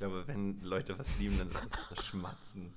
glaube, 0.00 0.26
wenn 0.26 0.58
Leute 0.62 0.98
was 0.98 1.06
lieben, 1.18 1.36
dann 1.36 1.50
ist 1.50 1.62
es 1.62 1.88
das 1.94 2.06
Schmatzen. 2.06 2.74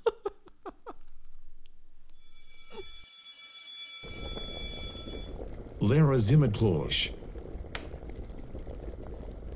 Lehrer 5.80 6.20
Zimmerklosch. 6.20 7.14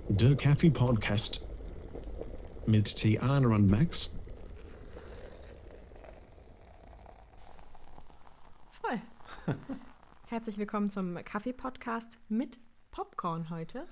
Der 0.07 0.37
Kaffee 0.37 0.69
Podcast. 0.69 1.41
Mit 2.65 2.95
Tiana 2.95 3.53
und 3.53 3.69
Max. 3.69 4.11
Voll. 8.81 9.01
Herzlich 10.27 10.57
willkommen 10.57 10.89
zum 10.89 11.15
Kaffee-Podcast 11.21 12.19
mit 12.29 12.59
Popcorn 12.91 13.49
heute. 13.49 13.87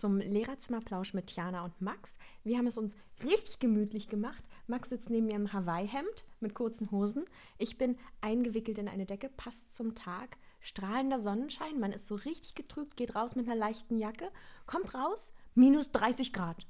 Ja. 0.00 0.08
Zum 0.08 0.18
Lehrerzimmerplausch 0.18 1.14
mit 1.14 1.26
Tiana 1.26 1.64
und 1.64 1.78
Max. 1.80 2.16
Wir 2.44 2.56
haben 2.58 2.66
es 2.66 2.78
uns 2.78 2.94
richtig 3.22 3.58
gemütlich 3.58 4.08
gemacht. 4.08 4.42
Max 4.66 4.88
sitzt 4.88 5.10
neben 5.10 5.26
mir 5.26 5.34
im 5.36 5.52
Hawaii-Hemd 5.52 6.24
mit 6.40 6.54
kurzen 6.54 6.90
Hosen. 6.90 7.24
Ich 7.58 7.76
bin 7.78 7.96
eingewickelt 8.20 8.78
in 8.78 8.88
eine 8.88 9.04
Decke, 9.06 9.28
passt 9.28 9.74
zum 9.74 9.94
Tag. 9.94 10.36
Strahlender 10.60 11.18
Sonnenschein, 11.18 11.78
man 11.80 11.92
ist 11.92 12.06
so 12.06 12.14
richtig 12.16 12.54
getrübt, 12.54 12.96
geht 12.96 13.14
raus 13.14 13.34
mit 13.34 13.46
einer 13.46 13.56
leichten 13.56 13.98
Jacke, 13.98 14.30
kommt 14.66 14.94
raus, 14.94 15.32
minus 15.54 15.90
30 15.90 16.32
Grad. 16.32 16.66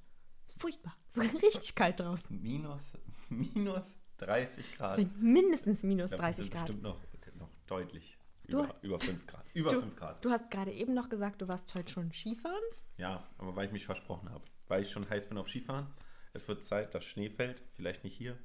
Ist 0.47 0.60
furchtbar. 0.60 0.97
Ist 1.14 1.42
richtig 1.42 1.74
kalt 1.74 1.98
draußen. 2.00 2.41
Minus, 2.41 2.83
minus 3.28 3.84
30 4.19 4.77
Grad. 4.77 4.97
Sind 4.97 5.20
mindestens 5.22 5.83
minus 5.83 6.12
Ich 6.12 6.19
glaube, 6.19 6.28
das 6.28 6.36
30 6.36 6.44
sind 6.44 6.52
Grad. 6.55 6.66
Bestimmt 6.66 6.83
noch, 6.83 7.00
noch 7.38 7.50
deutlich 7.66 8.16
Du- 8.48 8.58
über, 8.64 8.74
über 8.83 8.98
5 9.00 9.27
Grad. 9.27 9.44
Über 9.55 9.70
Du, 9.70 9.80
5 9.80 9.97
Grad. 9.97 10.24
du 10.24 10.30
hast 10.30 10.50
gerade 10.50 10.72
eben 10.72 10.94
noch 10.94 11.08
gesagt, 11.08 11.41
du 11.42 11.48
warst 11.48 11.72
heute 11.74 11.92
schon 11.92 12.12
Skifahren. 12.12 12.62
Ja, 13.00 13.27
aber 13.38 13.56
weil 13.56 13.64
ich 13.66 13.72
mich 13.72 13.86
versprochen 13.86 14.28
habe. 14.28 14.45
Weil 14.68 14.82
ich 14.82 14.90
schon 14.90 15.08
heiß 15.08 15.27
bin 15.28 15.38
auf 15.38 15.48
Skifahren. 15.48 15.86
Es 16.34 16.47
wird 16.47 16.64
Zeit, 16.64 16.94
dass 16.94 17.02
Schnee 17.02 17.30
fällt. 17.30 17.62
Vielleicht 17.72 18.05
nicht 18.05 18.14
hier, 18.14 18.38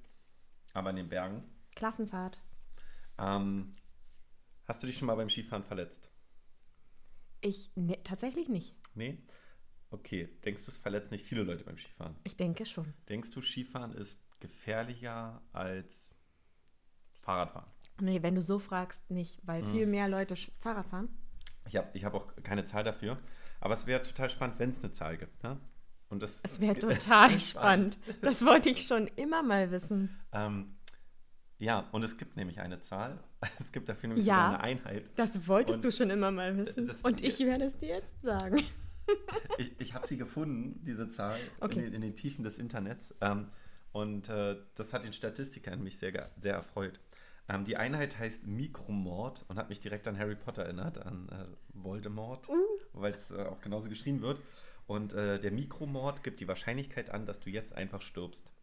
aber 0.73 0.91
in 0.91 0.95
den 0.95 1.09
Bergen. 1.09 1.43
Klassenfahrt. 1.75 2.39
Ähm, 3.17 3.75
hast 4.63 4.81
du 4.81 4.87
dich 4.87 4.97
schon 4.97 5.07
mal 5.07 5.15
beim 5.15 5.29
Skifahren 5.29 5.65
verletzt? 5.65 6.09
Ich 7.41 7.69
ne, 7.75 8.01
tatsächlich 8.03 8.47
nicht. 8.47 8.75
Nee? 8.93 9.17
Okay. 9.91 10.29
Denkst 10.45 10.63
du, 10.63 10.71
es 10.71 10.77
verletzen 10.77 11.13
nicht 11.15 11.25
viele 11.25 11.43
Leute 11.43 11.65
beim 11.65 11.77
Skifahren? 11.77 12.15
Ich 12.23 12.37
denke 12.37 12.65
schon. 12.65 12.93
Denkst 13.09 13.31
du, 13.31 13.41
Skifahren 13.41 13.91
ist 13.91 14.21
gefährlicher 14.39 15.41
als 15.51 16.15
Fahrradfahren? 17.21 17.69
Nee, 17.99 18.23
wenn 18.23 18.35
du 18.35 18.41
so 18.41 18.57
fragst, 18.57 19.11
nicht, 19.11 19.37
weil 19.45 19.63
Mhm. 19.63 19.71
viel 19.73 19.85
mehr 19.85 20.07
Leute 20.07 20.35
Fahrrad 20.59 20.87
fahren. 20.87 21.09
Ich 21.67 21.75
habe 21.75 21.89
ich 21.93 22.05
hab 22.05 22.13
auch 22.13 22.33
keine 22.43 22.63
Zahl 22.63 22.83
dafür. 22.85 23.19
Aber 23.65 23.73
es 23.73 23.87
wäre 23.87 24.03
total 24.03 24.29
spannend, 24.29 24.59
wenn 24.59 24.69
es 24.69 24.83
eine 24.83 24.91
Zahl 24.93 25.17
gibt. 25.17 25.41
Ne? 25.43 25.57
Und 26.09 26.21
das, 26.21 26.39
Es 26.43 26.59
wäre 26.59 26.77
total 26.79 27.39
spannend. 27.39 27.97
Das 28.21 28.45
wollte 28.45 28.69
ich 28.69 28.85
schon 28.85 29.07
immer 29.15 29.41
mal 29.41 29.71
wissen. 29.71 30.15
Ähm, 30.33 30.77
ja, 31.57 31.79
und 31.91 32.03
es 32.03 32.15
gibt 32.17 32.35
nämlich 32.37 32.59
eine 32.59 32.79
Zahl. 32.81 33.17
Es 33.59 33.71
gibt 33.71 33.89
dafür 33.89 34.09
nämlich 34.09 34.27
Ja. 34.27 34.49
eine 34.49 34.59
Einheit. 34.59 35.09
Das 35.15 35.47
wolltest 35.47 35.77
Und 35.79 35.85
du 35.85 35.91
schon 35.91 36.11
immer 36.11 36.29
mal 36.29 36.55
wissen. 36.57 36.85
das- 36.85 36.97
Und 37.01 37.21
ich 37.21 37.39
werde 37.39 37.65
es 37.65 37.77
dir 37.79 37.89
jetzt 37.89 38.21
sagen. 38.21 38.61
Ich, 39.57 39.71
ich 39.79 39.93
habe 39.95 40.05
sie 40.07 40.17
gefunden, 40.17 40.83
diese 40.85 41.09
Zahl, 41.09 41.39
Okay. 41.59 41.79
in, 41.79 41.85
den, 41.85 41.93
in 41.95 42.01
den 42.01 42.15
Tiefen 42.15 42.43
des 42.43 42.59
Internets. 42.59 43.15
Ähm, 43.21 43.47
und 43.93 44.29
äh, 44.29 44.57
das 44.75 44.93
hat 44.93 45.05
den 45.05 45.13
Statistiker 45.13 45.71
in 45.73 45.81
mich 45.81 45.97
sehr, 45.97 46.11
sehr 46.39 46.53
erfreut. 46.53 46.99
Ähm, 47.47 47.65
die 47.65 47.77
Einheit 47.77 48.17
heißt 48.17 48.47
Mikromord 48.47 49.45
und 49.47 49.57
hat 49.57 49.69
mich 49.69 49.79
direkt 49.79 50.07
an 50.07 50.17
Harry 50.17 50.35
Potter 50.35 50.63
erinnert, 50.63 50.97
an 50.97 51.29
äh, 51.29 51.45
Voldemort, 51.73 52.49
weil 52.93 53.13
es 53.13 53.31
äh, 53.31 53.43
auch 53.43 53.61
genauso 53.61 53.89
geschrieben 53.89 54.21
wird. 54.21 54.41
Und 54.87 55.13
äh, 55.13 55.39
der 55.39 55.51
Mikromord 55.51 56.23
gibt 56.23 56.39
die 56.39 56.47
Wahrscheinlichkeit 56.47 57.09
an, 57.09 57.25
dass 57.25 57.39
du 57.39 57.49
jetzt 57.49 57.73
einfach 57.73 58.01
stirbst. 58.01 58.53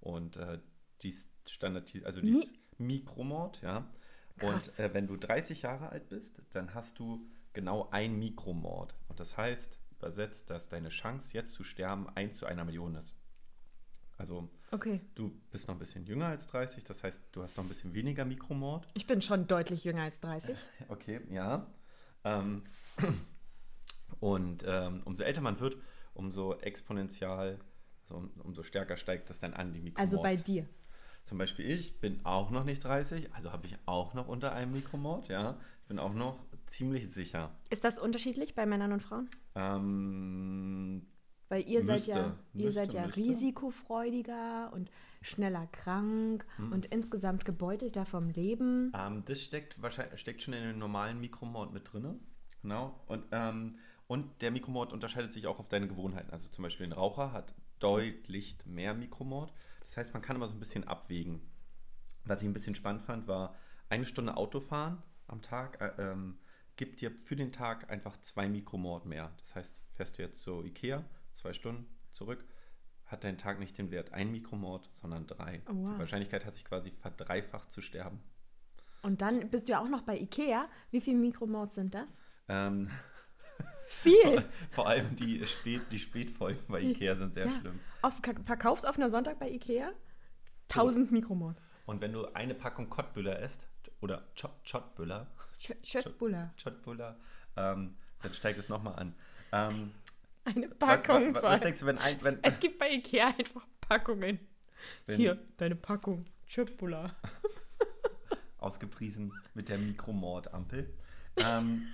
Und 0.00 0.36
äh, 0.36 0.58
dies 1.02 1.30
standardisiert, 1.46 2.06
also 2.06 2.20
dies 2.20 2.52
Mikromord, 2.78 3.60
ja. 3.62 3.90
Krass. 4.38 4.70
Und 4.70 4.78
äh, 4.78 4.94
wenn 4.94 5.06
du 5.06 5.16
30 5.16 5.62
Jahre 5.62 5.90
alt 5.90 6.08
bist, 6.08 6.42
dann 6.52 6.74
hast 6.74 6.98
du 6.98 7.26
genau 7.52 7.88
ein 7.90 8.18
Mikromord. 8.18 8.94
Und 9.08 9.20
das 9.20 9.36
heißt, 9.36 9.78
übersetzt, 9.98 10.48
dass 10.48 10.68
deine 10.68 10.88
Chance, 10.88 11.34
jetzt 11.34 11.52
zu 11.52 11.64
sterben, 11.64 12.08
1 12.08 12.38
zu 12.38 12.46
einer 12.46 12.64
Million 12.64 12.94
ist. 12.94 13.14
Also 14.20 14.50
Okay. 14.70 15.00
du 15.14 15.32
bist 15.50 15.66
noch 15.66 15.74
ein 15.74 15.78
bisschen 15.78 16.04
jünger 16.04 16.26
als 16.26 16.46
30, 16.48 16.84
das 16.84 17.02
heißt, 17.02 17.22
du 17.32 17.42
hast 17.42 17.56
noch 17.56 17.64
ein 17.64 17.68
bisschen 17.68 17.94
weniger 17.94 18.26
Mikromord. 18.26 18.86
Ich 18.92 19.06
bin 19.06 19.22
schon 19.22 19.46
deutlich 19.46 19.82
jünger 19.82 20.02
als 20.02 20.20
30. 20.20 20.56
Okay, 20.88 21.20
ja. 21.30 21.66
Ähm, 22.24 22.62
und 24.20 24.62
ähm, 24.66 25.00
umso 25.06 25.22
älter 25.24 25.40
man 25.40 25.58
wird, 25.58 25.78
umso 26.12 26.54
exponentiell, 26.60 27.58
also 28.02 28.14
um, 28.14 28.30
umso 28.44 28.62
stärker 28.62 28.98
steigt 28.98 29.30
das 29.30 29.40
dann 29.40 29.54
an, 29.54 29.72
die 29.72 29.80
Mikromord. 29.80 30.06
Also 30.06 30.22
bei 30.22 30.36
dir. 30.36 30.66
Zum 31.24 31.38
Beispiel 31.38 31.70
ich 31.70 31.98
bin 31.98 32.20
auch 32.24 32.50
noch 32.50 32.64
nicht 32.64 32.84
30, 32.84 33.32
also 33.32 33.52
habe 33.52 33.66
ich 33.66 33.76
auch 33.86 34.12
noch 34.12 34.28
unter 34.28 34.52
einem 34.52 34.72
Mikromord, 34.72 35.28
ja. 35.28 35.58
Ich 35.82 35.88
bin 35.88 35.98
auch 35.98 36.12
noch 36.12 36.38
ziemlich 36.66 37.12
sicher. 37.12 37.50
Ist 37.70 37.84
das 37.84 37.98
unterschiedlich 37.98 38.54
bei 38.54 38.66
Männern 38.66 38.92
und 38.92 39.02
Frauen? 39.02 39.30
Ähm, 39.54 41.06
Weil 41.50 41.68
ihr 41.68 41.84
seid 41.84 42.06
ja, 42.06 42.14
Müsste, 42.16 42.38
ihr 42.54 42.64
müsste, 42.64 42.72
seid 42.72 42.92
ja 42.94 43.06
müsste. 43.06 43.20
risikofreudiger 43.20 44.72
und 44.72 44.90
schneller 45.20 45.66
krank 45.66 46.46
Hm. 46.56 46.72
und 46.72 46.86
insgesamt 46.86 47.44
gebeutelter 47.44 48.06
vom 48.06 48.30
Leben. 48.30 48.92
ähm, 48.96 49.22
das 49.26 49.42
steckt 49.42 49.80
wahrscheinlich 49.82 50.18
steckt 50.20 50.40
schon 50.42 50.54
in 50.54 50.62
den 50.62 50.78
normalen 50.78 51.20
Mikromord 51.20 51.72
mit 51.72 51.92
drin. 51.92 52.20
Genau. 52.62 52.98
Und, 53.06 53.24
ähm, 53.32 53.76
und 54.06 54.42
der 54.42 54.50
Mikromord 54.50 54.92
unterscheidet 54.92 55.32
sich 55.32 55.46
auch 55.46 55.58
auf 55.58 55.68
deine 55.68 55.88
Gewohnheiten. 55.88 56.30
Also 56.30 56.48
zum 56.48 56.62
Beispiel 56.62 56.86
ein 56.86 56.92
Raucher 56.92 57.32
hat 57.32 57.54
deutlich 57.80 58.56
mehr 58.64 58.94
Mikromord. 58.94 59.52
Das 59.86 59.96
heißt, 59.96 60.14
man 60.14 60.22
kann 60.22 60.36
immer 60.36 60.48
so 60.48 60.54
ein 60.54 60.58
bisschen 60.60 60.86
abwägen. 60.86 61.40
Was 62.24 62.42
ich 62.42 62.48
ein 62.48 62.52
bisschen 62.52 62.74
spannend 62.74 63.02
fand, 63.02 63.26
war 63.28 63.54
eine 63.88 64.04
Stunde 64.04 64.36
Autofahren 64.36 65.02
am 65.26 65.42
Tag 65.42 65.80
äh, 65.80 66.10
ähm, 66.12 66.38
gibt 66.76 67.00
dir 67.00 67.10
für 67.10 67.34
den 67.36 67.50
Tag 67.52 67.90
einfach 67.90 68.16
zwei 68.20 68.48
Mikromord 68.48 69.04
mehr. 69.06 69.32
Das 69.38 69.54
heißt, 69.56 69.80
fährst 69.94 70.16
du 70.18 70.22
jetzt 70.22 70.40
zur 70.42 70.64
Ikea, 70.64 71.04
zwei 71.40 71.52
Stunden 71.52 71.86
zurück, 72.12 72.44
hat 73.06 73.24
dein 73.24 73.38
Tag 73.38 73.58
nicht 73.58 73.76
den 73.78 73.90
Wert 73.90 74.12
ein 74.12 74.30
Mikromord, 74.30 74.88
sondern 74.94 75.26
drei. 75.26 75.62
Oh, 75.68 75.72
wow. 75.74 75.92
Die 75.94 75.98
Wahrscheinlichkeit 75.98 76.44
hat 76.46 76.54
sich 76.54 76.64
quasi 76.64 76.90
verdreifacht 76.92 77.72
zu 77.72 77.80
sterben. 77.80 78.20
Und 79.02 79.22
dann 79.22 79.48
bist 79.50 79.66
du 79.66 79.72
ja 79.72 79.80
auch 79.80 79.88
noch 79.88 80.02
bei 80.02 80.18
Ikea. 80.18 80.68
Wie 80.90 81.00
viele 81.00 81.16
Mikromords 81.18 81.74
sind 81.74 81.94
das? 81.94 82.18
Ähm, 82.48 82.90
Viel. 83.86 84.44
vor 84.70 84.86
allem 84.86 85.16
die, 85.16 85.44
Spät, 85.46 85.82
die 85.90 85.98
Spätfolgen 85.98 86.62
bei 86.68 86.80
Ikea 86.80 87.16
sind 87.16 87.34
sehr 87.34 87.46
ja. 87.46 87.60
schlimm. 87.60 87.80
Auf 88.02 88.20
Ka- 88.22 88.34
Verkaufsoffener 88.44 89.08
Sonntag 89.10 89.38
bei 89.38 89.50
Ikea? 89.50 89.90
1000 90.68 91.10
Mikromord. 91.10 91.56
Und 91.86 92.00
wenn 92.00 92.12
du 92.12 92.26
eine 92.34 92.54
Packung 92.54 92.88
Kottbüller 92.88 93.40
isst, 93.40 93.68
oder 94.00 94.24
Chot- 94.34 94.64
Chotbüller, 94.70 95.26
Schöttbuller. 95.82 96.54
Chotbüller, 96.62 97.18
ähm, 97.56 97.96
dann 98.22 98.34
steigt 98.34 98.58
es 98.58 98.68
nochmal 98.68 98.96
an. 98.96 99.14
Ähm, 99.52 99.92
Eine 100.44 100.68
Packung 100.68 101.34
wa- 101.34 101.38
wa- 101.38 101.42
was 101.42 101.52
voll. 101.58 101.60
denkst 101.60 101.80
du, 101.80 101.86
wenn 101.86 101.98
ein, 101.98 102.22
wenn, 102.22 102.38
Es 102.42 102.58
gibt 102.60 102.78
bei 102.78 102.90
Ikea 102.90 103.28
einfach 103.38 103.66
Packungen. 103.80 104.38
Hier, 105.06 105.38
deine 105.58 105.76
Packung. 105.76 106.24
Schöttbuller. 106.46 107.14
ausgepriesen 108.58 109.32
mit 109.54 109.68
der 109.70 109.78
Mikromord-Ampel, 109.78 110.92
ähm, 111.38 111.86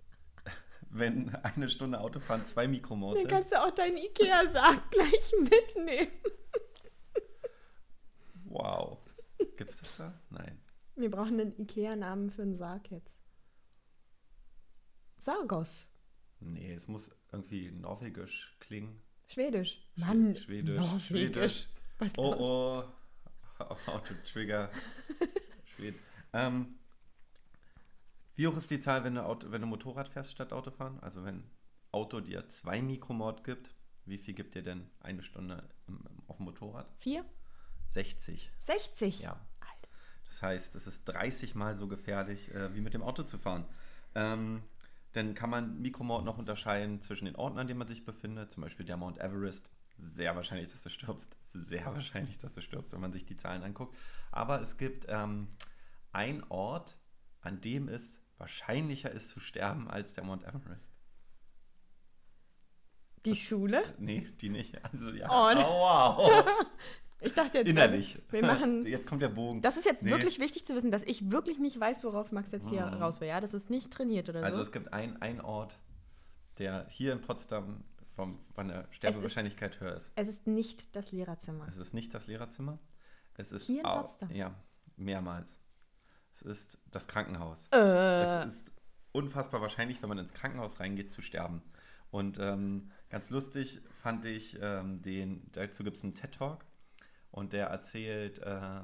wenn 0.90 1.34
eine 1.34 1.68
Stunde 1.68 2.00
Autofahren 2.00 2.44
zwei 2.46 2.66
Mikromord 2.66 3.16
Dann 3.16 3.20
sind, 3.22 3.30
kannst 3.30 3.52
du 3.52 3.60
auch 3.62 3.70
deinen 3.70 3.98
Ikea-Sarg 3.98 4.90
gleich 4.90 5.32
mitnehmen. 5.38 6.10
wow. 8.44 8.98
Gibt 9.56 9.70
es 9.70 9.80
das 9.80 9.96
da? 9.96 10.18
Nein. 10.30 10.58
Wir 10.96 11.10
brauchen 11.10 11.38
einen 11.40 11.58
Ikea-Namen 11.60 12.30
für 12.30 12.42
einen 12.42 12.54
Sarg 12.54 12.90
jetzt. 12.90 13.14
Sargos. 15.18 15.88
Nee, 16.40 16.72
es 16.72 16.88
muss 16.88 17.10
irgendwie 17.32 17.70
norwegisch 17.70 18.56
klingen. 18.60 19.00
Schwedisch. 19.28 19.86
Mann, 19.94 20.34
Schwedisch, 20.36 20.76
Norwegisch. 20.76 21.06
Schwedisch. 21.06 21.68
Was 21.98 22.12
Oh 22.16 22.34
oh. 22.38 22.84
How 23.86 24.02
to 24.02 24.14
trigger. 24.24 24.70
Schwed. 25.64 25.94
Ähm, 26.32 26.78
wie 28.36 28.46
hoch 28.46 28.56
ist 28.56 28.70
die 28.70 28.80
Zahl, 28.80 29.04
wenn 29.04 29.16
du, 29.16 29.24
Auto, 29.24 29.50
wenn 29.50 29.60
du 29.60 29.66
Motorrad 29.66 30.08
fährst 30.08 30.32
statt 30.32 30.52
Autofahren? 30.52 30.98
Also 31.00 31.24
wenn 31.24 31.44
Auto 31.92 32.20
dir 32.20 32.48
zwei 32.48 32.80
Mikromord 32.80 33.44
gibt, 33.44 33.74
wie 34.06 34.18
viel 34.18 34.34
gibt 34.34 34.54
dir 34.54 34.62
denn 34.62 34.90
eine 35.00 35.22
Stunde 35.22 35.68
im, 35.86 36.02
auf 36.26 36.38
dem 36.38 36.46
Motorrad? 36.46 36.90
Vier? 36.98 37.24
60. 37.88 38.50
60? 38.62 39.20
Ja. 39.20 39.32
Alter. 39.60 39.88
Das 40.24 40.42
heißt, 40.42 40.74
es 40.74 40.86
ist 40.86 41.04
30 41.04 41.54
Mal 41.54 41.76
so 41.76 41.86
gefährlich, 41.86 42.50
äh, 42.54 42.74
wie 42.74 42.80
mit 42.80 42.94
dem 42.94 43.02
Auto 43.02 43.24
zu 43.24 43.38
fahren. 43.38 43.66
Ähm, 44.14 44.62
dann 45.12 45.34
kann 45.34 45.50
man 45.50 45.80
Mikromord 45.80 46.24
noch 46.24 46.38
unterscheiden 46.38 47.02
zwischen 47.02 47.24
den 47.24 47.36
Orten, 47.36 47.58
an 47.58 47.66
denen 47.66 47.78
man 47.78 47.88
sich 47.88 48.04
befindet. 48.04 48.52
Zum 48.52 48.62
Beispiel 48.62 48.86
der 48.86 48.96
Mount 48.96 49.18
Everest. 49.18 49.70
Sehr 49.98 50.34
wahrscheinlich, 50.36 50.70
dass 50.70 50.82
du 50.82 50.88
stirbst. 50.88 51.36
Sehr 51.44 51.86
wahrscheinlich, 51.86 52.38
dass 52.38 52.54
du 52.54 52.62
stirbst, 52.62 52.92
wenn 52.92 53.00
man 53.00 53.12
sich 53.12 53.26
die 53.26 53.36
Zahlen 53.36 53.62
anguckt. 53.62 53.96
Aber 54.30 54.60
es 54.60 54.76
gibt 54.76 55.06
ähm, 55.08 55.48
einen 56.12 56.44
Ort, 56.48 56.96
an 57.40 57.60
dem 57.60 57.88
es 57.88 58.20
wahrscheinlicher 58.38 59.10
ist 59.10 59.30
zu 59.30 59.40
sterben 59.40 59.88
als 59.88 60.14
der 60.14 60.24
Mount 60.24 60.44
Everest. 60.44 60.90
Die 63.26 63.36
Schule? 63.36 63.82
Nee, 63.98 64.26
die 64.40 64.48
nicht. 64.48 64.82
Also 64.84 65.10
ja. 65.10 65.28
Oh, 65.28 65.52
ne. 65.52 65.62
wow. 65.62 66.44
Ich 67.20 67.34
dachte 67.34 67.58
jetzt. 67.58 67.68
Innerlich. 67.68 68.18
Wir 68.30 68.44
machen. 68.44 68.86
Jetzt 68.86 69.06
kommt 69.06 69.20
der 69.22 69.28
Bogen. 69.28 69.60
Das 69.62 69.76
ist 69.76 69.84
jetzt 69.84 70.04
Nee. 70.04 70.10
wirklich 70.10 70.38
wichtig 70.40 70.66
zu 70.66 70.74
wissen, 70.74 70.90
dass 70.90 71.02
ich 71.02 71.30
wirklich 71.30 71.58
nicht 71.58 71.78
weiß, 71.78 72.02
worauf 72.04 72.32
Max 72.32 72.50
jetzt 72.52 72.68
hier 72.70 72.82
raus 72.82 73.20
will. 73.20 73.28
Ja, 73.28 73.40
das 73.40 73.52
ist 73.54 73.68
nicht 73.70 73.92
trainiert 73.92 74.28
oder 74.30 74.42
Also 74.42 74.56
so. 74.56 74.62
es 74.62 74.72
gibt 74.72 74.92
einen, 74.92 75.40
Ort, 75.42 75.76
der 76.58 76.86
hier 76.88 77.12
in 77.12 77.20
Potsdam 77.20 77.84
vom, 78.16 78.38
von 78.54 78.68
der 78.68 78.86
Sterbewahrscheinlichkeit 78.90 79.80
höher 79.80 79.94
ist. 79.96 80.12
Es 80.16 80.28
ist 80.28 80.46
nicht 80.46 80.96
das 80.96 81.12
Lehrerzimmer. 81.12 81.66
Es 81.70 81.76
ist 81.78 81.92
nicht 81.94 82.12
das 82.14 82.26
Lehrerzimmer. 82.26 82.78
Es 83.34 83.52
ist 83.52 83.66
Hier 83.66 83.80
in 83.80 83.86
au- 83.86 84.00
Potsdam? 84.00 84.30
Ja, 84.32 84.54
mehrmals. 84.96 85.58
Es 86.32 86.42
ist 86.42 86.78
das 86.90 87.06
Krankenhaus. 87.06 87.68
Äh, 87.72 87.76
Es 88.46 88.52
ist 88.54 88.72
unfassbar 89.12 89.60
wahrscheinlich, 89.60 90.00
wenn 90.02 90.08
man 90.08 90.18
ins 90.18 90.32
Krankenhaus 90.32 90.80
reingeht, 90.80 91.10
zu 91.10 91.20
sterben. 91.22 91.62
Und 92.10 92.38
ähm, 92.38 92.90
ganz 93.08 93.30
lustig 93.30 93.80
fand 94.02 94.24
ich 94.24 94.58
ähm, 94.60 95.00
den, 95.02 95.48
dazu 95.52 95.84
gibt 95.84 95.96
es 95.96 96.02
einen 96.02 96.14
TED-Talk 96.14 96.64
und 97.30 97.52
der 97.52 97.66
erzählt, 97.66 98.38
äh, 98.38 98.80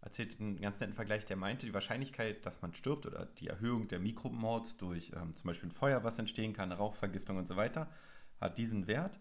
erzählt 0.00 0.40
einen 0.40 0.60
ganz 0.60 0.80
netten 0.80 0.94
Vergleich, 0.94 1.26
der 1.26 1.36
meinte, 1.36 1.66
die 1.66 1.74
Wahrscheinlichkeit, 1.74 2.44
dass 2.46 2.62
man 2.62 2.74
stirbt 2.74 3.06
oder 3.06 3.26
die 3.26 3.48
Erhöhung 3.48 3.88
der 3.88 3.98
Mikromords 4.00 4.76
durch 4.76 5.12
ähm, 5.16 5.32
zum 5.34 5.48
Beispiel 5.48 5.68
ein 5.68 5.72
Feuer, 5.72 6.04
was 6.04 6.18
entstehen 6.18 6.52
kann, 6.52 6.72
Rauchvergiftung 6.72 7.36
und 7.36 7.48
so 7.48 7.56
weiter, 7.56 7.90
hat 8.40 8.58
diesen 8.58 8.86
Wert. 8.86 9.18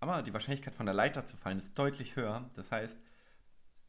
Aber 0.00 0.22
die 0.22 0.32
Wahrscheinlichkeit 0.32 0.74
von 0.74 0.86
der 0.86 0.94
Leiter 0.94 1.24
zu 1.24 1.36
fallen 1.36 1.56
ist 1.56 1.78
deutlich 1.78 2.16
höher. 2.16 2.50
Das 2.54 2.72
heißt, 2.72 2.98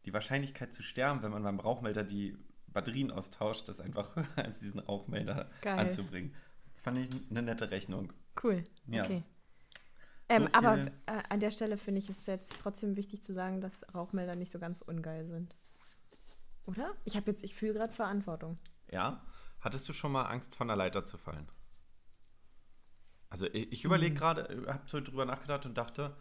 die 0.05 0.13
Wahrscheinlichkeit 0.13 0.73
zu 0.73 0.83
sterben, 0.83 1.23
wenn 1.23 1.31
man 1.31 1.43
beim 1.43 1.59
Rauchmelder 1.59 2.03
die 2.03 2.37
Batterien 2.67 3.11
austauscht, 3.11 3.67
ist 3.69 3.81
einfach 3.81 4.15
höher 4.15 4.27
als 4.37 4.59
diesen 4.59 4.79
Rauchmelder 4.79 5.49
Geil. 5.61 5.79
anzubringen. 5.79 6.33
Fand 6.73 6.99
ich 6.99 7.09
eine 7.31 7.41
nette 7.41 7.71
Rechnung. 7.71 8.13
cool. 8.43 8.63
Ja. 8.85 9.03
Okay. 9.03 9.23
Ähm, 10.29 10.43
So 10.43 10.49
aber 10.53 10.79
äh, 11.05 11.23
an 11.29 11.39
der 11.39 11.51
Stelle 11.51 11.77
finde 11.77 11.99
ich 11.99 12.09
es 12.09 12.25
jetzt 12.25 12.59
trotzdem 12.59 12.95
wichtig 12.95 13.23
zu 13.23 13.33
sagen, 13.33 13.61
dass 13.61 13.85
Rauchmelder 13.93 14.35
nicht 14.35 14.51
so 14.51 14.59
ganz 14.59 14.81
ungeil 14.81 15.25
sind. 15.27 15.55
Oder? 16.65 16.95
Ich 17.05 17.15
habe 17.15 17.29
jetzt, 17.31 17.43
ich 17.43 17.55
fühle 17.55 17.73
gerade 17.73 17.93
Verantwortung. 17.93 18.57
Ja. 18.91 19.23
Hattest 19.61 19.87
du 19.89 19.93
schon 19.93 20.11
mal 20.11 20.23
Angst, 20.25 20.55
von 20.55 20.67
der 20.67 20.77
Leiter 20.77 21.05
zu 21.05 21.17
fallen? 21.17 21.47
Also 23.29 23.45
ich, 23.47 23.71
ich 23.71 23.83
überlege 23.83 24.13
Mhm. 24.13 24.17
gerade, 24.17 24.65
habe 24.67 24.83
so 24.87 25.01
drüber 25.01 25.25
nachgedacht 25.25 25.65
und 25.65 25.75
dachte, 25.77 26.15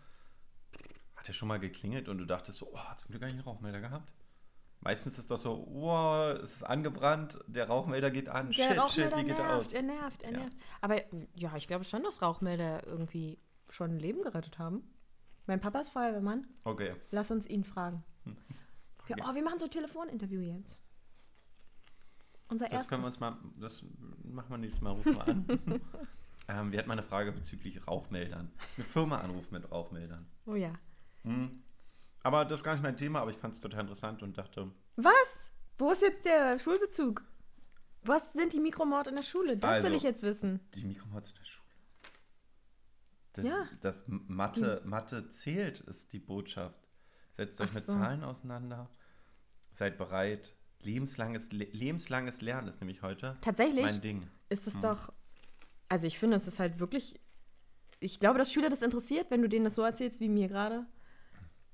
hat 1.16 1.28
der 1.28 1.32
schon 1.32 1.48
mal 1.48 1.60
geklingelt 1.60 2.08
und 2.08 2.18
du 2.18 2.24
dachtest 2.24 2.58
so, 2.58 2.70
oh, 2.72 2.94
zum 2.96 3.10
Glück 3.10 3.22
habe 3.22 3.30
ich 3.30 3.34
einen 3.38 3.44
Rauchmelder 3.44 3.80
gehabt. 3.80 4.14
Meistens 4.80 5.18
ist 5.18 5.30
das 5.30 5.42
so, 5.42 5.64
oh, 5.66 6.32
es 6.42 6.56
ist 6.56 6.62
angebrannt, 6.62 7.38
der 7.46 7.68
Rauchmelder 7.68 8.10
geht 8.10 8.28
an, 8.28 8.52
Der 8.52 8.52
shit, 8.52 8.66
shit, 8.66 8.78
Rauchmelder 8.78 9.16
wie 9.16 9.24
geht 9.24 9.38
nervt, 9.38 9.50
aus? 9.66 9.72
er 9.72 9.82
nervt, 9.82 10.22
er 10.22 10.32
Ja. 10.32 10.38
nervt. 10.40 10.56
Aber 10.80 11.00
ja, 11.34 11.56
ich 11.56 11.66
glaube 11.66 11.84
schon, 11.84 12.02
dass 12.02 12.20
Rauchmelder 12.22 12.86
irgendwie 12.86 13.38
schon 13.74 13.92
ein 13.92 13.98
Leben 13.98 14.22
gerettet 14.22 14.58
haben. 14.58 14.82
Mein 15.46 15.60
Papa 15.60 15.80
ist 15.80 15.90
Feuerwehrmann. 15.90 16.46
Okay. 16.64 16.94
Lass 17.10 17.30
uns 17.30 17.46
ihn 17.48 17.64
fragen. 17.64 18.02
Ja, 18.24 18.32
Okay. 19.16 19.22
oh, 19.28 19.34
wir 19.34 19.42
machen 19.42 19.58
so 19.58 19.66
ein 19.66 19.70
Telefoninterview 19.70 20.40
jetzt. 20.40 20.82
Unser 22.48 22.64
Das 22.66 22.72
erstes. 22.74 22.88
können 22.88 23.02
wir 23.02 23.06
uns 23.08 23.20
mal, 23.20 23.36
das 23.58 23.82
machen 24.22 24.50
wir 24.50 24.58
nächstes 24.58 24.80
Mal, 24.82 24.92
rufen 24.92 25.14
wir 25.14 25.26
an. 25.28 25.46
ähm, 26.48 26.72
wir 26.72 26.78
hatten 26.78 26.88
mal 26.88 26.92
eine 26.94 27.02
Frage 27.02 27.32
bezüglich 27.32 27.86
Rauchmeldern. 27.86 28.50
Eine 28.76 28.84
Firma 28.84 29.18
anrufen 29.20 29.52
mit 29.54 29.70
Rauchmeldern. 29.70 30.26
oh 30.46 30.54
ja. 30.54 30.72
Hm. 31.22 31.62
Aber 32.22 32.44
das 32.46 32.60
ist 32.60 32.64
gar 32.64 32.72
nicht 32.74 32.82
mein 32.82 32.96
Thema, 32.96 33.20
aber 33.20 33.30
ich 33.30 33.36
fand 33.36 33.54
es 33.54 33.60
total 33.60 33.80
interessant 33.80 34.22
und 34.22 34.38
dachte, 34.38 34.70
Was? 34.96 35.50
Wo 35.78 35.90
ist 35.90 36.00
jetzt 36.02 36.24
der 36.24 36.58
Schulbezug? 36.58 37.22
Was 38.02 38.32
sind 38.34 38.52
die 38.52 38.60
Mikromord 38.60 39.08
in 39.08 39.16
der 39.16 39.22
Schule? 39.22 39.56
Das 39.58 39.78
will 39.78 39.86
Also- 39.86 39.96
ich 39.96 40.02
jetzt 40.02 40.22
wissen. 40.22 40.60
die 40.74 40.84
Mikromords 40.84 41.30
in 41.30 41.36
der 41.36 41.44
Schule. 41.44 41.63
Das, 43.34 43.44
Ja. 43.44 43.69
das 43.81 44.04
Mathe, 44.08 44.81
Mathe 44.84 45.28
zählt, 45.28 45.81
ist 45.81 46.12
die 46.12 46.19
Botschaft. 46.19 46.88
Setzt 47.32 47.60
euch 47.60 47.69
Ach 47.70 47.75
mit 47.75 47.86
so. 47.86 47.92
Zahlen 47.92 48.25
auseinander. 48.25 48.88
Seid 49.72 49.98
bereit. 49.98 50.54
Lebenslanges, 50.82 51.50
Le 51.50 51.64
lebenslanges 51.72 52.40
Lernen 52.42 52.69
ist 52.69 52.81
nämlich 52.81 53.02
heute 53.02 53.36
Tatsächlich 53.40 53.84
mein 53.84 54.00
Ding. 54.00 54.28
ist 54.50 54.66
Hm. 54.66 54.72
es 54.75 54.81
doch. 54.81 55.12
Also 55.88 56.06
ich 56.06 56.19
finde, 56.19 56.36
es 56.36 56.46
ist 56.46 56.60
halt 56.60 56.78
wirklich. 56.78 57.20
Ich 58.00 58.20
glaube, 58.20 58.38
dass 58.38 58.52
Schüler 58.52 58.69
das 58.70 58.82
interessiert, 58.82 59.31
wenn 59.31 59.40
du 59.42 59.48
denen 59.48 59.64
das 59.64 59.75
so 59.76 59.82
erzählst 59.82 60.20
wie 60.20 60.28
mir 60.28 60.48
gerade. 60.48 60.86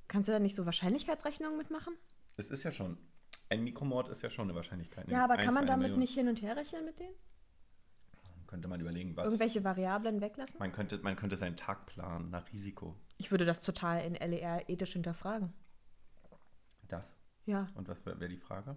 Kannst 0.07 0.29
du 0.29 0.33
da 0.33 0.39
nicht 0.39 0.55
so 0.57 0.65
Wahrscheinlichkeitsrechnungen 0.65 1.57
mitmachen? 1.59 1.95
Es 2.37 2.51
ist 2.51 2.63
ja 2.63 2.71
schon, 2.73 2.97
ein 3.49 3.63
Mikromord 3.65 4.09
ist 4.09 4.23
ja 4.23 4.31
schon 4.31 4.47
eine 4.49 4.55
Wahrscheinlichkeit. 4.55 5.09
Ja, 5.09 5.25
aber 5.25 5.37
kann 5.37 5.55
man 5.55 5.67
damit 5.67 5.83
Million. 5.89 5.99
nicht 5.99 6.15
hin 6.15 6.29
und 6.29 6.41
her 6.43 6.57
rechnen 6.57 6.85
mit 6.85 6.99
denen? 7.01 7.15
Könnte 8.51 8.67
man 8.67 8.81
überlegen, 8.81 9.17
was. 9.17 9.27
Irgendwelche 9.27 9.63
Variablen 9.63 10.21
weglassen? 10.21 10.59
Man 10.59 10.73
könnte, 10.73 10.99
man 10.99 11.15
könnte 11.15 11.37
seinen 11.37 11.57
Tag 11.57 11.87
planen 11.87 12.31
nach 12.31 12.53
Risiko. 12.53 12.97
Ich 13.17 13.31
würde 13.31 13.45
das 13.45 13.63
total 13.63 14.03
in 14.03 14.15
LER 14.15 14.69
ethisch 14.69 14.95
hinterfragen. 14.95 15.53
Das. 16.89 17.15
Ja. 17.47 17.69
Und 17.77 17.87
was 17.87 18.05
wäre 18.05 18.19
wär 18.19 18.27
die 18.27 18.39
Frage? 18.39 18.75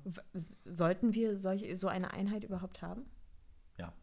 Sollten 0.63 1.15
wir 1.15 1.35
solch, 1.37 1.75
so 1.79 1.87
eine 1.87 2.13
Einheit 2.13 2.43
überhaupt 2.43 2.83
haben? 2.83 3.07
Ja. 3.79 3.93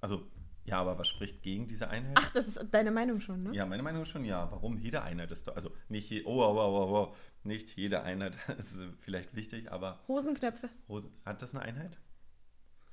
Also, 0.00 0.28
ja, 0.64 0.80
aber 0.80 0.98
was 0.98 1.06
spricht 1.06 1.40
gegen 1.44 1.68
diese 1.68 1.88
Einheit? 1.88 2.16
Ach, 2.18 2.30
das 2.32 2.48
ist 2.48 2.60
deine 2.72 2.90
Meinung 2.90 3.20
schon, 3.20 3.44
ne? 3.44 3.54
Ja, 3.54 3.66
meine 3.66 3.84
Meinung 3.84 4.04
schon 4.06 4.24
ja. 4.24 4.50
Warum? 4.50 4.76
Jede 4.76 5.02
Einheit 5.02 5.30
ist 5.30 5.46
doch, 5.46 5.54
also 5.54 5.70
nicht, 5.88 6.10
je, 6.10 6.24
oh, 6.24 6.42
oh, 6.42 6.56
oh, 6.56 6.90
oh, 6.90 6.96
oh, 6.96 7.14
nicht 7.44 7.76
jede 7.76 8.02
Einheit 8.02 8.36
ist 8.58 8.76
vielleicht 8.98 9.36
wichtig, 9.36 9.70
aber 9.70 10.00
Hosenknöpfe. 10.08 10.68
Hose, 10.88 11.12
hat 11.24 11.42
das 11.42 11.54
eine 11.54 11.62
Einheit? 11.62 11.96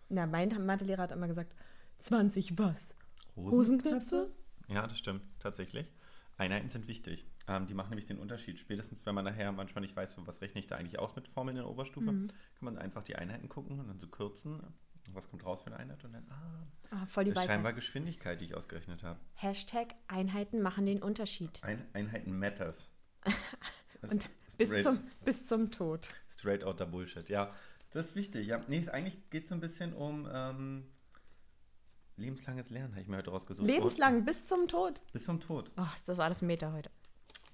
Na, 0.10 0.28
mein 0.28 0.50
Mathelehrer 0.64 1.02
hat 1.02 1.12
immer 1.12 1.28
gesagt, 1.28 1.56
20 2.00 2.58
was? 2.58 2.94
Hosenknöpfe? 3.36 4.32
Ja, 4.68 4.88
das 4.88 4.98
stimmt, 4.98 5.22
tatsächlich. 5.40 5.88
Einheiten 6.38 6.70
sind 6.70 6.88
wichtig. 6.88 7.26
Ähm, 7.48 7.66
die 7.68 7.74
machen 7.74 7.90
nämlich 7.90 8.06
den 8.06 8.20
Unterschied. 8.20 8.60
Spätestens, 8.60 9.06
wenn 9.06 9.16
man 9.16 9.26
nachher 9.26 9.52
manchmal 9.52 9.82
nicht 9.82 9.96
weiß, 9.96 10.14
so, 10.14 10.28
was 10.28 10.42
rechne 10.42 10.60
ich 10.62 10.68
da 10.68 10.76
eigentlich 10.76 11.00
aus 11.00 11.16
mit 11.16 11.28
Formeln 11.28 11.58
in 11.58 11.64
der 11.64 11.72
Oberstufe, 11.72 12.12
Mhm. 12.12 12.28
kann 12.28 12.66
man 12.66 12.78
einfach 12.78 13.04
die 13.04 13.16
Einheiten 13.16 13.50
gucken 13.50 13.80
und 13.80 13.88
dann 13.88 14.00
so 14.00 14.08
kürzen. 14.08 14.62
Was 15.14 15.30
kommt 15.30 15.46
raus 15.46 15.62
für 15.62 15.68
eine 15.68 15.78
Einheit? 15.78 16.04
Und 16.04 16.14
dann, 16.14 16.28
ah, 16.30 16.68
Ah, 16.92 17.06
voll 17.06 17.24
die 17.26 17.32
das 17.32 17.44
ist 17.44 17.50
scheinbar 17.50 17.74
Geschwindigkeit, 17.74 18.40
die 18.42 18.46
ich 18.46 18.56
ausgerechnet 18.56 19.04
habe. 19.04 19.20
Hashtag 19.36 19.96
Einheiten 20.08 20.62
machen 20.62 20.86
den 20.86 21.02
Unterschied. 21.02 21.64
Ein, 21.64 21.84
Einheiten 21.94 22.38
matters. 22.38 22.88
Und 24.02 24.30
bis 24.58 24.70
straight- 24.70 24.84
zum, 24.84 25.00
bis 25.26 25.46
zum 25.48 25.72
Tod. 25.72 26.10
Straight 26.30 26.64
outer 26.64 26.86
Bullshit, 26.86 27.30
ja. 27.30 27.54
Das 27.92 28.08
ist 28.10 28.16
wichtig, 28.16 28.48
ja. 28.48 28.64
Nee, 28.68 28.78
es 28.80 28.90
eigentlich 28.90 29.18
geht 29.30 29.44
es 29.44 29.50
so 29.50 29.56
ein 29.56 29.62
bisschen 29.62 29.94
um 29.94 30.28
ähm, 30.32 30.86
lebenslanges 32.18 32.70
Lernen, 32.70 32.92
habe 32.94 33.02
ich 33.02 33.08
mir 33.08 33.18
heute 33.18 33.30
rausgesucht. 33.32 33.66
Lebenslang, 33.68 34.26
bis 34.26 34.44
zum 34.46 34.68
Tod. 34.68 35.02
Bis 35.14 35.24
zum 35.26 35.40
Tod. 35.40 35.72
Oh, 35.78 35.86
ist 35.96 36.10
das 36.10 36.20
alles 36.20 36.42
Meter 36.42 36.74
heute. 36.74 36.90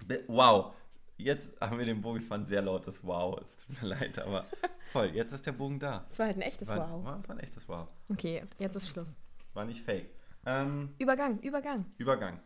Be- 0.06 0.24
Wow. 0.28 0.74
Jetzt 1.16 1.48
haben 1.60 1.78
wir 1.78 1.86
den 1.86 2.00
Bogen, 2.00 2.18
es 2.18 2.28
war 2.28 2.38
ein 2.38 2.46
sehr 2.46 2.60
lautes 2.62 3.04
Wow. 3.04 3.40
Es 3.44 3.56
tut 3.58 3.80
mir 3.80 3.88
leid, 3.90 4.18
aber 4.18 4.46
voll. 4.90 5.06
Jetzt 5.14 5.32
ist 5.32 5.46
der 5.46 5.52
Bogen 5.52 5.78
da. 5.78 6.04
Das 6.08 6.18
war 6.18 6.26
halt 6.26 6.36
ein 6.36 6.42
echtes 6.42 6.68
War, 6.68 6.90
Wow. 6.90 7.04
war, 7.04 7.28
war 7.28 7.36
ein 7.36 7.40
echtes 7.40 7.68
Wow. 7.68 7.88
Okay, 8.10 8.42
jetzt 8.58 8.74
ist 8.74 8.88
Schluss. 8.88 9.16
War 9.52 9.64
nicht 9.64 9.80
fake. 9.82 10.10
Ähm, 10.46 10.92
Übergang, 10.98 11.38
Übergang. 11.40 11.86
Übergang. 11.98 12.40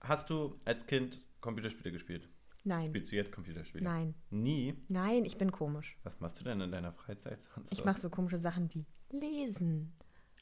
Hast 0.00 0.30
du 0.30 0.56
als 0.64 0.86
Kind 0.86 1.20
Computerspiele 1.40 1.90
gespielt? 1.92 2.28
Nein. 2.64 2.86
Spielst 2.86 3.10
du 3.10 3.16
jetzt 3.16 3.32
Computerspiele? 3.32 3.82
Nein. 3.82 4.14
Nie? 4.30 4.76
Nein, 4.88 5.24
ich 5.24 5.36
bin 5.36 5.50
komisch. 5.50 5.98
Was 6.04 6.20
machst 6.20 6.38
du 6.38 6.44
denn 6.44 6.60
in 6.60 6.70
deiner 6.70 6.92
Freizeit 6.92 7.42
sonst 7.42 7.72
Ich 7.72 7.84
mache 7.84 7.98
so 7.98 8.08
komische 8.08 8.38
Sachen 8.38 8.72
wie 8.72 8.86
lesen. 9.10 9.92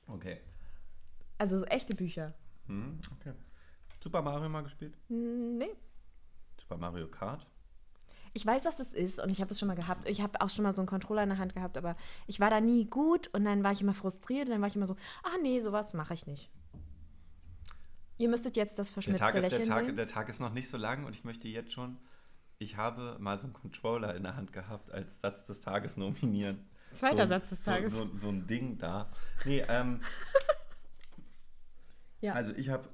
Okay. 0.07 0.41
Also 1.41 1.59
so 1.59 1.65
echte 1.65 1.95
Bücher. 1.95 2.35
Hm, 2.67 3.01
okay. 3.19 3.33
Super 4.05 4.21
Mario 4.21 4.51
mal 4.51 4.63
gespielt? 4.63 4.95
Hm, 5.09 5.57
Nee. 5.57 5.75
Super 6.61 6.77
Mario 6.77 7.09
Kart? 7.09 7.47
Ich 8.35 8.45
weiß, 8.45 8.67
was 8.67 8.77
das 8.77 8.93
ist 8.93 9.19
und 9.19 9.31
ich 9.31 9.41
habe 9.41 9.49
das 9.49 9.59
schon 9.59 9.67
mal 9.67 9.75
gehabt. 9.75 10.07
Ich 10.07 10.21
habe 10.21 10.39
auch 10.43 10.51
schon 10.51 10.65
mal 10.65 10.75
so 10.75 10.83
einen 10.83 10.87
Controller 10.87 11.23
in 11.23 11.31
der 11.31 11.39
Hand 11.39 11.55
gehabt, 11.55 11.79
aber 11.79 11.97
ich 12.27 12.41
war 12.41 12.51
da 12.51 12.61
nie 12.61 12.85
gut 12.85 13.29
und 13.29 13.47
dann 13.47 13.65
war 13.65 13.73
ich 13.73 13.81
immer 13.81 13.95
frustriert 13.95 14.49
und 14.49 14.51
dann 14.51 14.61
war 14.61 14.69
ich 14.69 14.77
immer 14.77 14.87
so, 14.87 14.97
ah 15.23 15.39
nee, 15.43 15.63
sowas 15.63 15.95
mache 15.95 16.13
ich 16.13 16.27
nicht. 16.27 16.51
Ihr 18.19 18.29
müsstet 18.29 18.55
jetzt 18.57 18.79
das 18.79 18.89
Der 18.89 18.93
verschmitzte 18.93 19.25
Tag, 19.25 19.35
ist, 19.35 19.41
der, 19.41 19.51
Lächeln 19.51 19.69
Tag, 19.69 19.85
sehen. 19.87 19.97
der 19.97 20.07
Tag 20.09 20.29
ist 20.29 20.41
noch 20.41 20.53
nicht 20.53 20.69
so 20.69 20.77
lang 20.77 21.07
und 21.07 21.17
ich 21.17 21.25
möchte 21.25 21.49
jetzt 21.49 21.73
schon, 21.73 21.97
ich 22.59 22.77
habe 22.77 23.17
mal 23.19 23.39
so 23.39 23.45
einen 23.47 23.55
Controller 23.55 24.15
in 24.15 24.25
der 24.25 24.37
Hand 24.37 24.53
gehabt 24.53 24.93
als 24.93 25.19
Satz 25.23 25.47
des 25.47 25.63
Tages 25.63 25.97
nominieren. 25.97 26.69
Zweiter 26.93 27.23
so, 27.23 27.31
Satz 27.31 27.49
des 27.49 27.65
Tages. 27.65 27.97
So, 27.97 28.07
so, 28.09 28.15
so 28.17 28.29
ein 28.29 28.47
Ding 28.47 28.77
da. 28.77 29.11
Nee, 29.47 29.65
ähm, 29.67 30.03
Ja. 32.21 32.35
also 32.35 32.53
ich 32.53 32.69
habe 32.69 32.89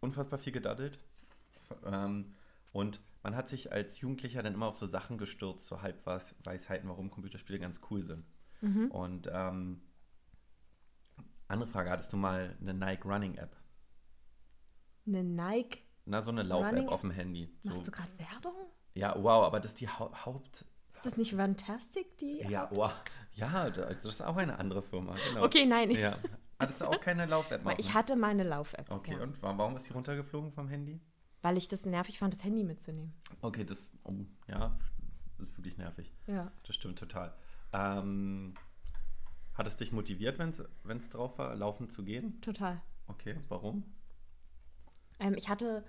unfassbar 0.00 0.38
viel 0.38 0.52
gedaddelt. 0.52 0.98
Ähm, 1.84 2.34
und 2.72 3.00
man 3.22 3.36
hat 3.36 3.48
sich 3.48 3.72
als 3.72 4.00
Jugendlicher 4.00 4.42
dann 4.42 4.54
immer 4.54 4.66
auf 4.66 4.74
so 4.74 4.86
Sachen 4.86 5.16
gestürzt, 5.18 5.66
so 5.66 5.82
Halbweisheiten, 5.82 6.88
warum 6.88 7.10
Computerspiele 7.10 7.58
ganz 7.58 7.80
cool 7.90 8.02
sind. 8.02 8.26
Mhm. 8.60 8.90
Und 8.90 9.30
ähm, 9.32 9.80
andere 11.48 11.68
Frage, 11.68 11.90
hattest 11.90 12.12
du 12.12 12.16
mal 12.16 12.56
eine 12.60 12.74
Nike 12.74 13.04
Running 13.04 13.36
App? 13.36 13.56
Eine 15.06 15.24
Nike. 15.24 15.84
Na, 16.06 16.20
so 16.20 16.30
eine 16.30 16.42
Lauf-App 16.42 16.84
App? 16.84 16.88
auf 16.88 17.00
dem 17.00 17.10
Handy. 17.10 17.50
So. 17.62 17.70
Machst 17.70 17.86
du 17.86 17.90
gerade 17.90 18.10
Werbung? 18.18 18.54
Ja, 18.94 19.14
wow, 19.16 19.44
aber 19.44 19.60
das 19.60 19.72
ist 19.72 19.80
die 19.80 19.88
Hau 19.88 20.12
Haupt. 20.24 20.64
Ist 20.94 21.06
das 21.06 21.16
nicht 21.16 21.34
Fantastic, 21.34 22.16
die? 22.18 22.42
Ja, 22.48 22.68
wow. 22.72 22.92
Ja, 23.34 23.68
das 23.70 24.04
ist 24.04 24.22
auch 24.22 24.36
eine 24.36 24.58
andere 24.58 24.82
Firma. 24.82 25.16
Genau. 25.28 25.44
Okay, 25.44 25.66
nein. 25.66 25.90
Ich, 25.90 25.98
Ja. 25.98 26.16
Hattest 26.64 26.80
du 26.82 26.86
auch 26.86 27.00
keine 27.00 27.26
Lauf-App 27.26 27.64
ich 27.78 27.94
hatte 27.94 28.16
meine 28.16 28.42
Lauf-App. 28.44 28.90
Okay, 28.90 29.14
ja. 29.14 29.22
und 29.22 29.40
wa- 29.42 29.56
warum 29.56 29.76
ist 29.76 29.88
die 29.88 29.92
runtergeflogen 29.92 30.52
vom 30.52 30.68
Handy? 30.68 31.00
Weil 31.42 31.56
ich 31.56 31.68
das 31.68 31.84
nervig 31.86 32.18
fand, 32.18 32.32
das 32.34 32.42
Handy 32.44 32.64
mitzunehmen. 32.64 33.12
Okay, 33.42 33.64
das, 33.64 33.90
oh, 34.04 34.12
ja, 34.48 34.76
das 35.38 35.48
ist 35.48 35.58
wirklich 35.58 35.76
nervig. 35.78 36.12
Ja. 36.26 36.50
Das 36.66 36.74
stimmt 36.74 36.98
total. 36.98 37.34
Ähm, 37.72 38.54
hat 39.54 39.66
es 39.66 39.76
dich 39.76 39.92
motiviert, 39.92 40.38
wenn 40.38 40.98
es 40.98 41.08
drauf 41.10 41.38
war, 41.38 41.54
laufen 41.54 41.88
zu 41.90 42.04
gehen? 42.04 42.40
Total. 42.40 42.80
Okay, 43.06 43.38
warum? 43.48 43.84
Ähm, 45.20 45.34
ich 45.34 45.48
hatte, 45.48 45.84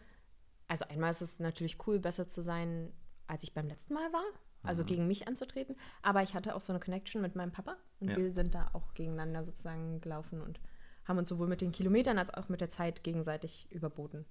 also 0.68 0.86
einmal 0.88 1.12
ist 1.12 1.22
es 1.22 1.40
natürlich 1.40 1.78
cool, 1.88 2.00
besser 2.00 2.28
zu 2.28 2.42
sein, 2.42 2.92
als 3.28 3.44
ich 3.44 3.54
beim 3.54 3.68
letzten 3.68 3.94
Mal 3.94 4.12
war. 4.14 4.26
Also 4.66 4.84
Mhm. 4.84 4.88
gegen 4.88 5.08
mich 5.08 5.28
anzutreten. 5.28 5.76
Aber 6.02 6.24
ich 6.24 6.34
hatte 6.34 6.56
auch 6.56 6.62
so 6.62 6.74
eine 6.74 6.80
Connection 6.80 7.22
mit 7.22 7.36
meinem 7.36 7.52
Papa. 7.52 7.78
Und 8.00 8.10
Ja. 8.10 8.18
wir 8.18 8.32
sind 8.32 8.54
da 8.56 8.70
auch 8.74 8.94
gegeneinander 8.94 9.44
sozusagen 9.44 10.02
gelaufen 10.02 10.42
und 10.42 10.60
haben 11.06 11.18
uns 11.20 11.30
sowohl 11.30 11.48
mit 11.48 11.62
den 11.62 11.72
Kilometern 11.72 12.18
als 12.18 12.34
auch 12.34 12.50
mit 12.50 12.62
der 12.62 12.70
Zeit 12.70 13.04
gegenseitig 13.04 13.68
überboten. 13.72 14.26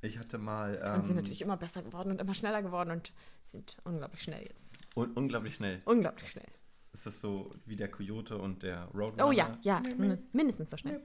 Ich 0.00 0.18
hatte 0.18 0.38
mal. 0.38 0.74
Und 0.96 1.02
sind 1.06 1.10
Ähm, 1.10 1.22
natürlich 1.22 1.42
immer 1.42 1.56
besser 1.56 1.82
geworden 1.82 2.10
und 2.10 2.20
immer 2.20 2.34
schneller 2.34 2.62
geworden 2.62 2.90
und 2.90 3.12
sind 3.44 3.76
unglaublich 3.84 4.22
schnell 4.22 4.42
jetzt. 4.44 4.78
un 4.96 5.12
unglaublich 5.12 5.54
schnell. 5.54 5.80
Unglaublich 5.84 6.30
schnell. 6.30 6.48
Ist 6.92 7.06
das 7.06 7.20
so 7.20 7.54
wie 7.64 7.76
der 7.76 7.90
Coyote 7.90 8.36
und 8.38 8.62
der 8.62 8.84
Roadrunner? 8.94 9.26
Oh 9.28 9.32
ja, 9.32 9.52
ja, 9.62 9.78
m- 9.98 10.18
mindestens 10.32 10.70
so 10.70 10.76
schnell. 10.76 11.00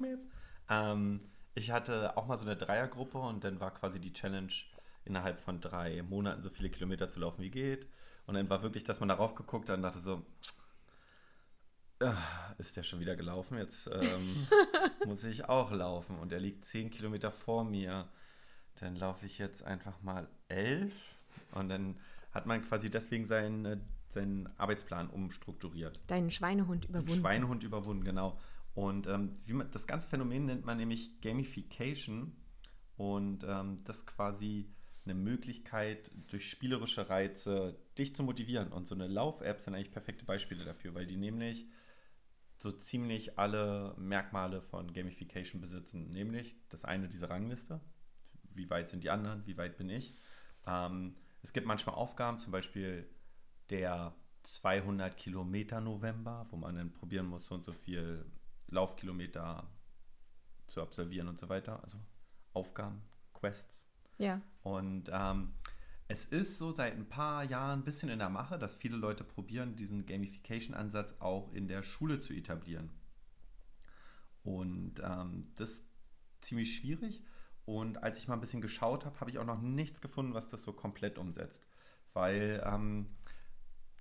Ähm, 0.70 1.20
ich 1.56 1.72
hatte 1.72 2.18
auch 2.18 2.28
mal 2.28 2.38
so 2.38 2.46
eine 2.46 2.56
Dreiergruppe 2.58 3.18
und 3.18 3.44
dann 3.44 3.60
war 3.60 3.74
quasi 3.74 4.00
die 4.00 4.14
Challenge, 4.14 4.52
innerhalb 5.06 5.38
von 5.40 5.62
drei 5.62 6.02
Monaten 6.04 6.44
so 6.44 6.50
viele 6.50 6.70
Kilometer 6.70 7.10
zu 7.10 7.20
laufen 7.22 7.42
wie 7.42 7.50
geht. 7.52 7.88
Und 8.28 8.36
dann 8.36 8.50
war 8.50 8.62
wirklich, 8.62 8.84
dass 8.84 9.00
man 9.00 9.10
darauf 9.10 9.36
geguckt 9.36 9.70
hat 9.70 9.78
und 9.78 9.84
dachte 9.84 10.00
so, 10.00 10.22
"Ah, 12.00 12.54
ist 12.58 12.76
der 12.78 12.84
schon 12.84 13.00
wieder 13.00 13.16
gelaufen? 13.16 13.58
Jetzt 13.58 13.90
ähm, 13.92 14.46
muss 15.06 15.24
ich 15.24 15.46
auch 15.46 15.72
laufen. 15.72 16.20
Und 16.20 16.32
er 16.32 16.40
liegt 16.40 16.66
zehn 16.66 16.90
Kilometer 16.90 17.32
vor 17.32 17.64
mir. 17.64 18.08
Dann 18.80 18.96
laufe 18.96 19.26
ich 19.26 19.38
jetzt 19.40 19.64
einfach 19.64 20.02
mal 20.04 20.28
elf. 20.50 21.18
Und 21.54 21.70
dann 21.70 21.98
hat 22.32 22.46
man 22.46 22.62
quasi 22.64 22.90
deswegen 22.90 23.26
seinen, 23.26 23.66
äh, 23.66 23.78
seinen 24.10 24.48
Arbeitsplan 24.60 25.10
umstrukturiert. 25.10 26.00
Deinen 26.08 26.30
Schweinehund 26.30 26.84
Den 26.84 26.90
überwunden. 26.90 27.22
Schweinehund 27.22 27.64
überwunden, 27.64 28.04
genau. 28.04 28.38
Und 28.76 29.08
ähm, 29.08 29.38
man, 29.48 29.72
das 29.72 29.88
ganze 29.88 30.08
Phänomen 30.10 30.46
nennt 30.46 30.66
man 30.66 30.78
nämlich 30.78 31.22
Gamification. 31.22 32.36
Und 32.98 33.44
ähm, 33.48 33.84
das 33.86 34.06
quasi 34.06 34.70
eine 35.10 35.20
Möglichkeit, 35.20 36.12
durch 36.28 36.50
spielerische 36.50 37.10
Reize 37.10 37.80
dich 37.98 38.16
zu 38.16 38.24
motivieren. 38.24 38.72
Und 38.72 38.88
so 38.88 38.96
eine 38.96 39.08
Lauf-App 39.08 39.62
sind 39.62 39.76
eigentlich 39.76 39.92
perfekte 39.92 40.26
Beispiele 40.26 40.66
dafür, 40.66 40.94
weil 40.94 41.08
die 41.08 41.18
nämlich 41.18 41.68
so 42.58 42.72
ziemlich 42.72 43.38
alle 43.38 43.96
Merkmale 43.98 44.62
von 44.62 44.92
Gamification 44.92 45.62
besitzen. 45.62 46.10
Nämlich 46.10 46.56
das 46.70 46.86
eine, 46.86 47.08
diese 47.08 47.30
Rangliste. 47.30 47.80
Wie 48.54 48.70
weit 48.70 48.90
sind 48.90 49.04
die 49.04 49.10
anderen? 49.10 49.46
Wie 49.46 49.58
weit 49.58 49.78
bin 49.78 49.90
ich? 49.90 50.16
Ähm, 50.66 51.16
es 51.42 51.54
gibt 51.54 51.68
manchmal 51.68 51.96
Aufgaben, 51.96 52.40
zum 52.40 52.52
Beispiel 52.52 53.08
der 53.70 54.16
200 54.44 55.16
Kilometer 55.16 55.82
November, 55.82 56.48
wo 56.50 56.58
man 56.58 56.76
dann 56.76 56.94
probieren 56.94 57.28
muss, 57.28 57.48
so 57.48 57.56
und 57.56 57.64
so 57.64 57.74
viel 57.74 58.26
Laufkilometer 58.68 59.70
zu 60.66 60.82
absolvieren 60.82 61.28
und 61.28 61.40
so 61.40 61.48
weiter. 61.50 61.84
Also 61.84 61.98
Aufgaben, 62.54 63.02
Quests. 63.34 63.88
Ja. 64.18 64.42
Und 64.76 65.10
ähm, 65.14 65.54
es 66.10 66.26
ist 66.26 66.58
so 66.58 66.72
seit 66.72 66.94
ein 66.94 67.08
paar 67.08 67.44
Jahren 67.44 67.80
ein 67.80 67.86
bisschen 67.86 68.10
in 68.10 68.20
der 68.20 68.30
Mache, 68.30 68.60
dass 68.60 68.76
viele 68.76 68.98
Leute 68.98 69.24
probieren, 69.24 69.76
diesen 69.76 70.06
Gamification-Ansatz 70.06 71.16
auch 71.20 71.54
in 71.54 71.68
der 71.68 71.84
Schule 71.84 72.20
zu 72.20 72.34
etablieren. 72.34 72.90
Und 74.44 75.02
ähm, 75.04 75.48
das 75.56 75.72
ist 75.72 75.86
ziemlich 76.42 76.78
schwierig. 76.78 77.24
Und 77.66 78.04
als 78.04 78.20
ich 78.20 78.28
mal 78.28 78.36
ein 78.36 78.42
bisschen 78.42 78.62
geschaut 78.62 79.06
habe, 79.06 79.20
habe 79.20 79.30
ich 79.30 79.40
auch 79.40 79.46
noch 79.46 79.62
nichts 79.62 80.02
gefunden, 80.02 80.34
was 80.34 80.48
das 80.48 80.64
so 80.64 80.74
komplett 80.74 81.18
umsetzt. 81.18 81.66
Weil 82.14 82.64
ähm, 82.66 83.08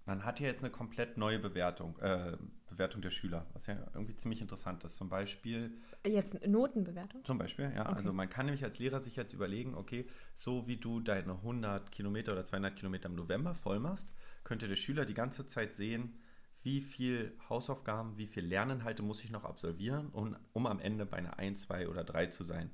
man 0.07 0.25
hat 0.25 0.39
ja 0.41 0.47
jetzt 0.47 0.63
eine 0.63 0.73
komplett 0.73 1.19
neue 1.19 1.39
Bewertung, 1.39 1.99
äh, 1.99 2.37
Bewertung 2.69 3.03
der 3.03 3.11
Schüler, 3.11 3.47
was 3.53 3.67
ja 3.67 3.77
irgendwie 3.93 4.17
ziemlich 4.17 4.41
interessant 4.41 4.85
ist. 4.85 4.97
Zum 4.97 5.09
Beispiel 5.09 5.77
Jetzt 6.07 6.41
eine 6.41 6.53
Notenbewertung? 6.53 7.25
zum 7.25 7.39
Beispiel, 7.39 7.73
ja. 7.75 7.87
Okay. 7.87 7.97
Also 7.97 8.13
man 8.13 8.31
kann 8.31 8.47
nämlich 8.47 8.63
als 8.63 8.79
Lehrer 8.79 9.01
sich 9.01 9.17
jetzt 9.17 9.35
überlegen, 9.35 9.75
okay, 9.75 10.07
so 10.37 10.67
wie 10.69 10.77
du 10.77 11.01
deine 11.01 11.33
100 11.33 11.91
Kilometer 11.91 12.33
oder 12.33 12.45
200 12.45 12.77
Kilometer 12.77 13.09
im 13.09 13.17
November 13.17 13.55
voll 13.55 13.81
machst, 13.81 14.09
könnte 14.45 14.69
der 14.69 14.77
Schüler 14.77 15.05
die 15.05 15.15
ganze 15.15 15.47
Zeit 15.47 15.75
sehen, 15.75 16.19
wie 16.63 16.81
viel 16.81 17.37
Hausaufgaben, 17.49 18.17
wie 18.17 18.27
viel 18.27 18.45
Lerninhalte 18.45 19.03
muss 19.03 19.25
ich 19.25 19.31
noch 19.31 19.45
absolvieren, 19.45 20.09
um, 20.11 20.37
um 20.53 20.67
am 20.67 20.79
Ende 20.79 21.05
bei 21.05 21.17
einer 21.17 21.39
1, 21.39 21.63
2 21.63 21.89
oder 21.89 22.05
3 22.05 22.27
zu 22.27 22.45
sein. 22.45 22.71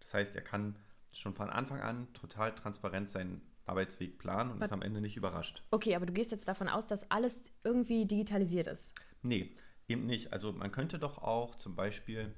Das 0.00 0.12
heißt, 0.12 0.36
er 0.36 0.42
kann 0.42 0.76
schon 1.12 1.34
von 1.34 1.48
Anfang 1.48 1.80
an 1.80 2.12
total 2.12 2.54
transparent 2.54 3.08
seinen 3.08 3.40
Arbeitsweg 3.66 4.18
planen 4.18 4.50
und 4.50 4.56
Aber- 4.56 4.66
ist 4.66 4.72
am 4.72 4.82
Ende 4.82 5.00
nicht 5.00 5.16
überrascht. 5.16 5.62
Okay, 5.70 5.94
aber 5.96 6.06
du 6.06 6.12
gehst 6.12 6.32
jetzt 6.32 6.48
davon 6.48 6.68
aus, 6.68 6.86
dass 6.86 7.10
alles 7.10 7.42
irgendwie 7.62 8.06
digitalisiert 8.06 8.66
ist. 8.66 8.92
Nee, 9.22 9.56
eben 9.88 10.06
nicht. 10.06 10.32
Also 10.32 10.52
man 10.52 10.70
könnte 10.72 10.98
doch 10.98 11.18
auch 11.18 11.56
zum 11.56 11.74
Beispiel, 11.74 12.34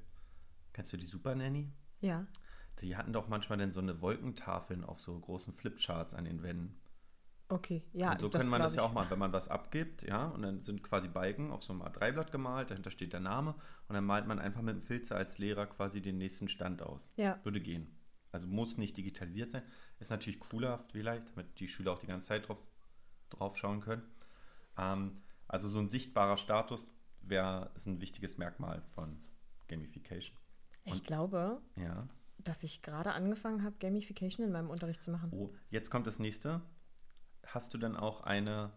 kennst 0.72 0.92
du 0.92 0.96
die 0.96 1.06
Super 1.06 1.34
Nanny? 1.34 1.72
Ja. 2.00 2.26
Die 2.80 2.96
hatten 2.96 3.12
doch 3.12 3.28
manchmal 3.28 3.58
dann 3.58 3.72
so 3.72 3.80
eine 3.80 4.00
Wolkentafeln 4.02 4.84
auf 4.84 5.00
so 5.00 5.18
großen 5.18 5.52
Flipcharts 5.52 6.14
an 6.14 6.26
den 6.26 6.42
Wänden. 6.42 6.78
Okay, 7.48 7.84
ja. 7.92 8.10
und 8.10 8.20
so 8.20 8.28
kann 8.28 8.48
man 8.48 8.60
das 8.60 8.74
ja 8.74 8.82
auch 8.82 8.92
mal, 8.92 9.08
wenn 9.08 9.20
man 9.20 9.32
was 9.32 9.46
abgibt, 9.46 10.02
ja, 10.02 10.26
und 10.26 10.42
dann 10.42 10.64
sind 10.64 10.82
quasi 10.82 11.06
Balken 11.06 11.52
auf 11.52 11.62
so 11.62 11.72
einem 11.72 11.82
A3-Blatt 11.82 12.32
gemalt, 12.32 12.70
dahinter 12.72 12.90
steht 12.90 13.12
der 13.12 13.20
Name 13.20 13.54
und 13.86 13.94
dann 13.94 14.04
malt 14.04 14.26
man 14.26 14.40
einfach 14.40 14.62
mit 14.62 14.74
dem 14.74 14.82
Filzer 14.82 15.14
als 15.14 15.38
Lehrer 15.38 15.66
quasi 15.66 16.02
den 16.02 16.18
nächsten 16.18 16.48
Stand 16.48 16.82
aus. 16.82 17.08
Ja. 17.14 17.38
Würde 17.44 17.60
gehen. 17.60 17.86
Also 18.32 18.46
muss 18.46 18.76
nicht 18.76 18.96
digitalisiert 18.96 19.50
sein. 19.52 19.62
Ist 19.98 20.10
natürlich 20.10 20.40
cooler 20.40 20.78
vielleicht, 20.90 21.28
damit 21.30 21.58
die 21.58 21.68
Schüler 21.68 21.92
auch 21.92 21.98
die 22.00 22.06
ganze 22.06 22.28
Zeit 22.28 22.48
drauf, 22.48 22.62
drauf 23.30 23.56
schauen 23.56 23.80
können. 23.80 24.02
Ähm, 24.76 25.22
also 25.48 25.68
so 25.68 25.78
ein 25.78 25.88
sichtbarer 25.88 26.36
Status 26.36 26.84
wäre 27.22 27.70
ist 27.76 27.86
ein 27.86 28.00
wichtiges 28.00 28.36
Merkmal 28.38 28.82
von 28.94 29.18
Gamification. 29.68 30.36
Ich 30.84 31.02
glaube, 31.04 31.60
Ja. 31.76 32.06
dass 32.38 32.62
ich 32.62 32.82
gerade 32.82 33.12
angefangen 33.12 33.64
habe, 33.64 33.76
Gamification 33.78 34.44
in 34.46 34.52
meinem 34.52 34.70
Unterricht 34.70 35.02
zu 35.02 35.10
machen. 35.10 35.30
Oh, 35.32 35.52
jetzt 35.70 35.90
kommt 35.90 36.06
das 36.06 36.18
nächste. 36.18 36.62
Hast 37.46 37.72
du 37.74 37.78
dann 37.78 37.96
auch 37.96 38.20
eine 38.22 38.72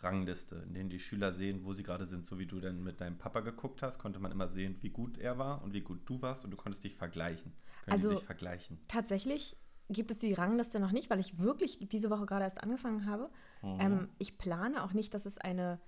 Rangliste, 0.00 0.56
in 0.66 0.74
der 0.74 0.84
die 0.84 1.00
Schüler 1.00 1.32
sehen, 1.32 1.64
wo 1.64 1.74
sie 1.74 1.82
gerade 1.82 2.06
sind, 2.06 2.24
so 2.24 2.38
wie 2.38 2.46
du 2.46 2.60
dann 2.60 2.82
mit 2.82 3.00
deinem 3.00 3.18
Papa 3.18 3.40
geguckt 3.40 3.82
hast, 3.82 3.98
konnte 3.98 4.20
man 4.20 4.30
immer 4.30 4.48
sehen, 4.48 4.76
wie 4.80 4.90
gut 4.90 5.18
er 5.18 5.38
war 5.38 5.62
und 5.62 5.72
wie 5.72 5.80
gut 5.80 6.00
du 6.08 6.22
warst 6.22 6.44
und 6.44 6.50
du 6.52 6.56
konntest 6.56 6.84
dich 6.84 6.94
vergleichen. 6.94 7.52
Können 7.84 7.92
Also- 7.92 8.10
sich 8.10 8.20
vergleichen? 8.20 8.78
Tatsächlich 8.88 9.56
gibt 9.88 10.10
es 10.10 10.18
die 10.18 10.34
Rangliste 10.34 10.80
noch 10.80 10.92
nicht, 10.92 11.10
weil 11.10 11.18
ich 11.18 11.38
wirklich 11.38 11.78
diese 11.90 12.10
Woche 12.10 12.26
gerade 12.26 12.44
erst 12.44 12.62
angefangen 12.62 13.06
habe. 13.06 13.30
Mhm. 13.62 13.80
Ähm, 13.80 14.08
ich 14.18 14.38
plane 14.38 14.84
auch 14.84 14.92
nicht, 14.92 15.14
dass 15.14 15.26
es 15.26 15.38
eine. 15.38 15.80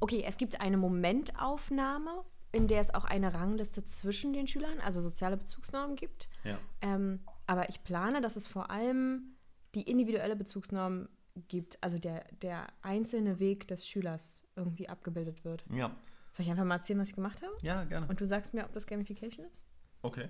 Okay, 0.00 0.24
es 0.26 0.36
gibt 0.36 0.60
eine 0.60 0.76
Momentaufnahme, 0.78 2.24
in 2.52 2.66
der 2.66 2.80
es 2.80 2.92
auch 2.92 3.04
eine 3.04 3.34
Rangliste 3.34 3.84
zwischen 3.84 4.32
den 4.32 4.46
Schülern, 4.46 4.80
also 4.80 5.00
soziale 5.00 5.36
Bezugsnormen 5.36 5.94
gibt. 5.96 6.28
Ja. 6.42 6.58
Ähm, 6.80 7.20
aber 7.46 7.68
ich 7.68 7.84
plane, 7.84 8.20
dass 8.20 8.36
es 8.36 8.46
vor 8.46 8.70
allem 8.70 9.36
die 9.74 9.82
individuelle 9.82 10.36
Bezugsnorm 10.36 11.08
gibt, 11.48 11.82
also 11.82 11.98
der, 11.98 12.24
der 12.42 12.66
einzelne 12.82 13.38
Weg 13.38 13.68
des 13.68 13.86
Schülers 13.88 14.42
irgendwie 14.56 14.88
abgebildet 14.88 15.44
wird. 15.44 15.64
Ja. 15.72 15.94
Soll 16.32 16.44
ich 16.44 16.50
einfach 16.50 16.64
mal 16.64 16.76
erzählen, 16.76 16.98
was 17.00 17.08
ich 17.08 17.14
gemacht 17.14 17.42
habe? 17.42 17.52
Ja, 17.62 17.84
gerne. 17.84 18.06
Und 18.08 18.20
du 18.20 18.26
sagst 18.26 18.54
mir, 18.54 18.64
ob 18.64 18.72
das 18.72 18.86
Gamification 18.86 19.46
ist? 19.46 19.64
okay. 20.02 20.28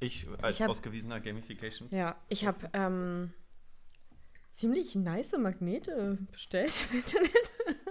Ich 0.00 0.28
als 0.42 0.54
Ich 0.56 0.62
hab- 0.62 0.70
ausgewiesener 0.70 1.18
Gamification. 1.20 1.88
Ja, 1.90 2.16
ich 2.28 2.46
habe 2.46 2.70
ähm, 2.72 3.32
ziemlich 4.50 4.94
nice 4.94 5.36
Magnete 5.36 6.18
bestellt 6.30 6.86
im 6.92 6.98
Internet. 6.98 7.50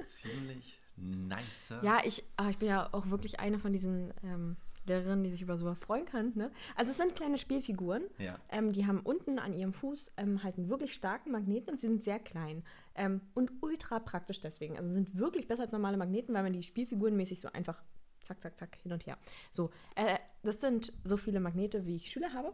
Ziemlich 0.09 0.79
nice. 0.95 1.73
Ja, 1.81 1.99
ich, 2.05 2.23
ah, 2.37 2.49
ich 2.49 2.57
bin 2.59 2.69
ja 2.69 2.87
auch 2.93 3.09
wirklich 3.09 3.41
eine 3.41 3.59
von 3.59 3.73
diesen 3.73 4.13
ähm, 4.23 4.55
Lehrerinnen, 4.87 5.23
die 5.23 5.29
sich 5.29 5.41
über 5.41 5.57
sowas 5.57 5.79
freuen 5.79 6.05
kann. 6.05 6.33
Ne? 6.35 6.51
Also 6.75 6.91
es 6.91 6.97
sind 6.97 7.15
kleine 7.15 7.37
Spielfiguren. 7.37 8.03
Ja. 8.17 8.39
Ähm, 8.49 8.71
die 8.71 8.85
haben 8.85 8.99
unten 9.01 9.39
an 9.39 9.53
ihrem 9.53 9.73
Fuß 9.73 10.11
ähm, 10.17 10.43
halt 10.43 10.57
einen 10.57 10.69
wirklich 10.69 10.93
starken 10.93 11.31
Magneten 11.31 11.71
und 11.71 11.79
sie 11.79 11.87
sind 11.87 12.03
sehr 12.03 12.19
klein. 12.19 12.63
Ähm, 12.95 13.21
und 13.33 13.51
ultra 13.61 13.99
praktisch 13.99 14.39
deswegen. 14.39 14.77
Also 14.77 14.89
sind 14.89 15.17
wirklich 15.17 15.47
besser 15.47 15.63
als 15.63 15.71
normale 15.71 15.97
Magneten, 15.97 16.33
weil 16.33 16.43
man 16.43 16.53
die 16.53 16.63
Spielfiguren 16.63 17.15
mäßig 17.15 17.39
so 17.39 17.51
einfach 17.51 17.81
zack, 18.21 18.41
zack, 18.41 18.57
zack 18.57 18.75
hin 18.83 18.91
und 18.91 19.05
her. 19.05 19.17
So, 19.51 19.69
äh, 19.95 20.17
das 20.43 20.61
sind 20.61 20.93
so 21.03 21.17
viele 21.17 21.39
Magnete, 21.39 21.85
wie 21.85 21.95
ich 21.95 22.11
Schüler 22.11 22.33
habe. 22.33 22.53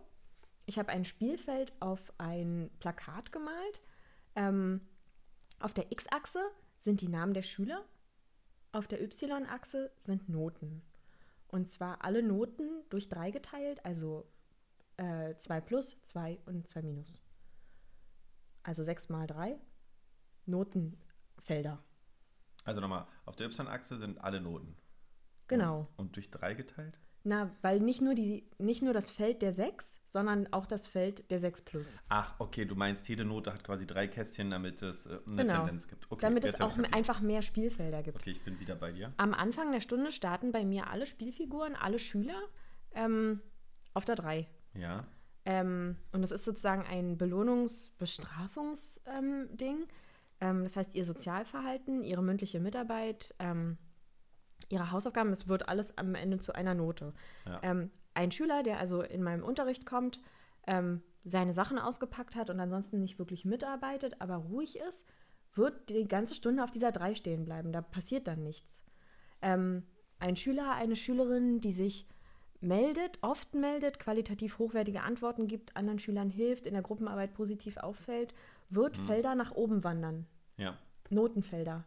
Ich 0.65 0.79
habe 0.79 0.89
ein 0.89 1.05
Spielfeld 1.05 1.73
auf 1.79 2.13
ein 2.17 2.69
Plakat 2.79 3.31
gemalt. 3.31 3.81
Ähm, 4.35 4.81
auf 5.59 5.73
der 5.73 5.91
X-Achse 5.91 6.41
sind 6.77 7.01
die 7.01 7.09
Namen 7.09 7.33
der 7.33 7.43
Schüler. 7.43 7.83
Auf 8.71 8.87
der 8.87 9.01
Y-Achse 9.01 9.91
sind 9.99 10.29
Noten. 10.29 10.81
Und 11.53 11.69
zwar 11.69 12.03
alle 12.03 12.23
Noten 12.23 12.83
durch 12.89 13.09
drei 13.09 13.29
geteilt, 13.29 13.85
also 13.85 14.27
2 14.97 15.61
plus, 15.61 16.01
2 16.01 16.39
und 16.47 16.67
2 16.67 16.81
minus. 16.81 17.21
Also 18.63 18.81
6 18.81 19.09
mal 19.09 19.27
3 19.27 19.59
Notenfelder. 20.47 21.83
Also 22.63 22.81
nochmal, 22.81 23.05
auf 23.25 23.35
der 23.35 23.45
Y-Achse 23.45 23.99
sind 23.99 24.17
alle 24.17 24.41
Noten. 24.41 24.75
Genau. 25.47 25.87
Und 25.95 26.15
durch 26.15 26.31
drei 26.31 26.55
geteilt? 26.55 26.99
Na, 27.25 27.55
weil 27.61 27.79
nicht 27.79 28.01
nur, 28.01 28.15
die, 28.15 28.49
nicht 28.57 28.81
nur 28.81 28.91
das 28.93 29.09
Feld 29.09 29.41
der 29.41 29.53
6, 29.53 30.01
sondern 30.07 30.51
auch 30.51 30.65
das 30.65 30.85
Feld 30.85 31.31
der 31.31 31.39
6 31.39 31.61
plus. 31.61 31.97
Ach, 32.09 32.35
okay, 32.39 32.65
du 32.65 32.75
meinst, 32.75 33.07
jede 33.07 33.23
Note 33.23 33.53
hat 33.53 33.63
quasi 33.63 33.87
drei 33.87 34.09
Kästchen, 34.09 34.51
damit 34.51 34.81
es 34.81 35.05
äh, 35.05 35.19
eine 35.25 35.37
Genau. 35.37 35.59
Tendenz 35.59 35.87
gibt. 35.87 36.11
Okay, 36.11 36.21
Damit 36.21 36.43
es 36.43 36.59
auch 36.59 36.77
einfach 36.91 37.21
mehr 37.21 37.41
Spielfelder 37.41 38.03
gibt. 38.03 38.17
Okay, 38.17 38.31
ich 38.31 38.43
bin 38.43 38.59
wieder 38.59 38.75
bei 38.75 38.91
dir. 38.91 39.13
Am 39.15 39.33
Anfang 39.33 39.71
der 39.71 39.79
Stunde 39.79 40.11
starten 40.11 40.51
bei 40.51 40.65
mir 40.65 40.89
alle 40.89 41.05
Spielfiguren, 41.05 41.75
alle 41.75 41.99
Schüler 41.99 42.35
auf 43.95 44.05
der 44.05 44.13
3. 44.15 44.47
Ja. 44.75 45.07
Ähm, 45.45 45.97
und 46.11 46.21
das 46.21 46.31
ist 46.31 46.45
sozusagen 46.45 46.83
ein 46.83 47.17
Belohnungs-Bestrafungs-Ding. 47.17 49.87
Ähm, 50.41 50.63
das 50.63 50.77
heißt, 50.77 50.93
ihr 50.95 51.05
Sozialverhalten, 51.05 52.03
ihre 52.03 52.21
mündliche 52.21 52.59
Mitarbeit, 52.59 53.33
ähm, 53.39 53.77
ihre 54.69 54.91
Hausaufgaben, 54.91 55.31
es 55.31 55.47
wird 55.47 55.69
alles 55.69 55.97
am 55.97 56.15
Ende 56.15 56.39
zu 56.39 56.53
einer 56.53 56.73
Note. 56.73 57.13
Ja. 57.45 57.59
Ähm, 57.63 57.91
ein 58.13 58.31
Schüler, 58.31 58.63
der 58.63 58.79
also 58.79 59.01
in 59.01 59.23
meinem 59.23 59.43
Unterricht 59.43 59.85
kommt, 59.85 60.19
ähm, 60.67 61.01
seine 61.23 61.53
Sachen 61.53 61.79
ausgepackt 61.79 62.35
hat 62.35 62.49
und 62.49 62.59
ansonsten 62.59 63.01
nicht 63.01 63.17
wirklich 63.17 63.45
mitarbeitet, 63.45 64.15
aber 64.19 64.35
ruhig 64.35 64.77
ist, 64.77 65.05
wird 65.53 65.89
die 65.89 66.07
ganze 66.07 66.35
Stunde 66.35 66.63
auf 66.63 66.71
dieser 66.71 66.91
3 66.91 67.15
stehen 67.15 67.45
bleiben. 67.45 67.71
Da 67.71 67.81
passiert 67.81 68.27
dann 68.27 68.43
nichts. 68.43 68.83
Ähm, 69.41 69.83
ein 70.19 70.35
Schüler, 70.35 70.73
eine 70.73 70.95
Schülerin, 70.95 71.61
die 71.61 71.71
sich 71.71 72.07
meldet, 72.61 73.19
oft 73.21 73.53
meldet, 73.53 73.99
qualitativ 73.99 74.57
hochwertige 74.57 75.03
Antworten 75.03 75.47
gibt, 75.47 75.75
anderen 75.75 75.99
Schülern 75.99 76.29
hilft, 76.29 76.65
in 76.65 76.73
der 76.73 76.81
Gruppenarbeit 76.81 77.33
positiv 77.33 77.77
auffällt, 77.77 78.33
wird 78.69 78.97
Felder 78.97 79.35
nach 79.35 79.51
oben 79.51 79.83
wandern. 79.83 80.25
Ja. 80.57 80.77
Notenfelder. 81.09 81.83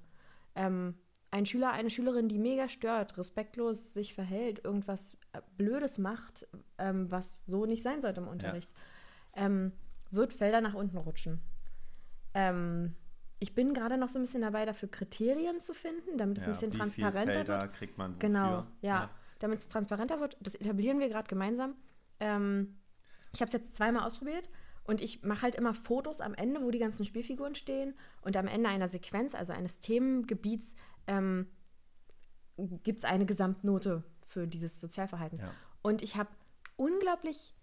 Ähm, 0.54 0.94
ein 1.30 1.46
Schüler, 1.46 1.72
eine 1.72 1.90
Schülerin, 1.90 2.28
die 2.28 2.38
mega 2.38 2.68
stört, 2.68 3.18
respektlos 3.18 3.92
sich 3.92 4.14
verhält, 4.14 4.64
irgendwas 4.64 5.16
äh, 5.32 5.40
Blödes 5.56 5.98
macht, 5.98 6.46
ähm, 6.78 7.10
was 7.10 7.44
so 7.46 7.66
nicht 7.66 7.82
sein 7.82 8.00
sollte 8.00 8.20
im 8.20 8.28
Unterricht, 8.28 8.70
ähm, 9.34 9.72
wird 10.10 10.32
Felder 10.32 10.60
nach 10.60 10.74
unten 10.74 10.96
rutschen. 10.96 11.40
Ähm, 12.34 12.94
ich 13.38 13.54
bin 13.54 13.74
gerade 13.74 13.98
noch 13.98 14.08
so 14.08 14.18
ein 14.18 14.22
bisschen 14.22 14.42
dabei, 14.42 14.64
dafür 14.64 14.90
Kriterien 14.90 15.60
zu 15.60 15.74
finden, 15.74 16.16
damit 16.16 16.38
es 16.38 16.44
ja. 16.44 16.48
ein 16.48 16.52
bisschen 16.52 16.70
transparenter 16.70 17.32
Felder 17.32 17.62
wird. 17.62 17.72
kriegt 17.74 17.98
man 17.98 18.14
wofür? 18.14 18.28
Genau, 18.28 18.66
ja. 18.80 19.10
Damit 19.38 19.60
es 19.60 19.68
transparenter 19.68 20.20
wird. 20.20 20.38
Das 20.40 20.54
etablieren 20.54 20.98
wir 20.98 21.08
gerade 21.10 21.28
gemeinsam. 21.28 21.74
Ähm, 22.20 22.78
ich 23.34 23.40
habe 23.40 23.48
es 23.48 23.52
jetzt 23.52 23.76
zweimal 23.76 24.04
ausprobiert 24.04 24.48
und 24.86 25.00
ich 25.00 25.22
mache 25.22 25.42
halt 25.42 25.54
immer 25.56 25.74
Fotos 25.74 26.20
am 26.20 26.34
Ende, 26.34 26.62
wo 26.62 26.70
die 26.70 26.78
ganzen 26.78 27.04
Spielfiguren 27.06 27.54
stehen. 27.54 27.94
Und 28.22 28.36
am 28.36 28.46
Ende 28.46 28.68
einer 28.68 28.88
Sequenz, 28.88 29.34
also 29.34 29.52
eines 29.52 29.80
Themengebiets, 29.80 30.76
ähm, 31.06 31.46
gibt 32.56 33.00
es 33.00 33.04
eine 33.04 33.26
Gesamtnote 33.26 34.02
für 34.26 34.46
dieses 34.46 34.80
Sozialverhalten. 34.80 35.38
Ja. 35.40 35.50
Und 35.82 36.02
ich 36.02 36.16
habe 36.16 36.30
unglaublich 36.76 37.54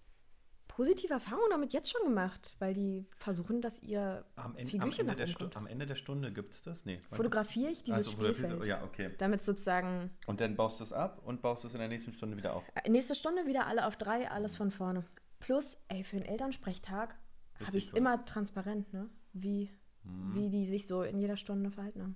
positive 0.68 1.14
Erfahrungen 1.14 1.50
damit 1.52 1.72
jetzt 1.74 1.92
schon 1.92 2.04
gemacht, 2.04 2.56
weil 2.60 2.74
die 2.74 3.06
versuchen, 3.18 3.62
dass 3.62 3.82
ihr 3.84 4.26
Am, 4.36 4.56
Ende, 4.56 4.62
am, 4.62 4.68
Figürchen 4.68 5.02
Ende 5.08 5.16
der 5.16 5.26
oben 5.26 5.34
Stu- 5.52 5.58
am 5.58 5.68
Ende 5.68 5.86
der 5.86 5.96
Stunde 5.96 6.32
gibt 6.34 6.54
es 6.54 6.64
das? 6.64 6.84
Nee. 6.86 7.00
Fotografiere 7.12 7.70
ich 7.72 7.84
dieses 7.84 8.08
Also, 8.08 8.12
Spielfeld. 8.12 8.66
Ja, 8.66 8.84
okay. 8.84 9.12
Damit 9.20 9.42
sozusagen 9.44 10.10
Und 10.26 10.42
dann 10.42 10.56
baust 10.56 10.80
du 10.80 10.84
es 10.84 10.92
ab 10.94 11.22
und 11.26 11.42
baust 11.44 11.64
es 11.66 11.74
in 11.74 11.80
der 11.80 11.90
nächsten 11.90 12.12
Stunde 12.12 12.38
wieder 12.38 12.56
auf. 12.56 12.64
Äh, 12.76 12.90
Nächste 12.90 13.14
Stunde 13.14 13.46
wieder 13.46 13.68
alle 13.68 13.86
auf 13.86 13.98
drei, 13.98 14.30
alles 14.32 14.56
von 14.56 14.72
vorne. 14.72 15.06
Plus, 15.44 15.78
ey, 15.90 16.04
für 16.04 16.16
einen 16.16 16.26
Elternsprechtag 16.26 17.18
habe 17.66 17.78
ich 17.78 17.86
es 17.86 17.92
immer 17.92 18.24
transparent, 18.26 18.94
ne? 18.94 19.10
Wie, 19.34 19.70
wie 20.04 20.50
die 20.50 20.66
sich 20.66 20.88
so 20.88 21.04
in 21.04 21.20
jeder 21.20 21.38
Stunde 21.38 21.70
verhalten 21.70 22.02
haben. 22.02 22.16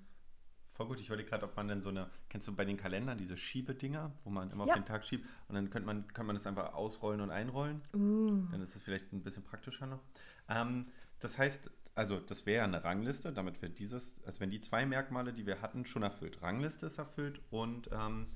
Voll 0.69 0.87
gut. 0.87 0.99
Ich 1.01 1.09
wollte 1.09 1.25
gerade, 1.25 1.43
ob 1.45 1.55
man 1.57 1.67
denn 1.67 1.81
so 1.81 1.89
eine, 1.89 2.09
kennst 2.29 2.47
du 2.47 2.55
bei 2.55 2.63
den 2.63 2.77
Kalendern 2.77 3.17
diese 3.17 3.35
Schiebedinger, 3.35 4.13
wo 4.23 4.29
man 4.29 4.49
immer 4.51 4.65
Ja. 4.65 4.73
auf 4.73 4.79
den 4.79 4.85
Tag 4.85 5.03
schiebt 5.03 5.27
und 5.47 5.55
dann 5.55 5.69
könnte 5.69 5.87
man, 5.87 6.07
könnte 6.07 6.23
man 6.23 6.35
das 6.35 6.47
einfach 6.47 6.73
ausrollen 6.73 7.19
und 7.19 7.31
einrollen. 7.31 7.81
Uh. 7.93 8.45
Dann 8.51 8.61
ist 8.61 8.75
es 8.75 8.83
vielleicht 8.83 9.11
ein 9.11 9.23
bisschen 9.23 9.43
praktischer 9.43 9.87
noch. 9.87 10.03
Ähm, 10.47 10.85
das 11.19 11.37
heißt, 11.37 11.69
also 11.95 12.19
das 12.19 12.45
wäre 12.45 12.59
ja 12.59 12.63
eine 12.63 12.83
Rangliste, 12.83 13.33
damit 13.33 13.61
wir 13.61 13.69
dieses, 13.69 14.23
also 14.25 14.39
wenn 14.39 14.51
die 14.51 14.61
zwei 14.61 14.85
Merkmale, 14.85 15.33
die 15.33 15.45
wir 15.45 15.61
hatten, 15.61 15.83
schon 15.83 16.03
erfüllt. 16.03 16.41
Rangliste 16.41 16.85
ist 16.85 16.97
erfüllt 16.97 17.41
und, 17.49 17.89
ähm, 17.91 18.27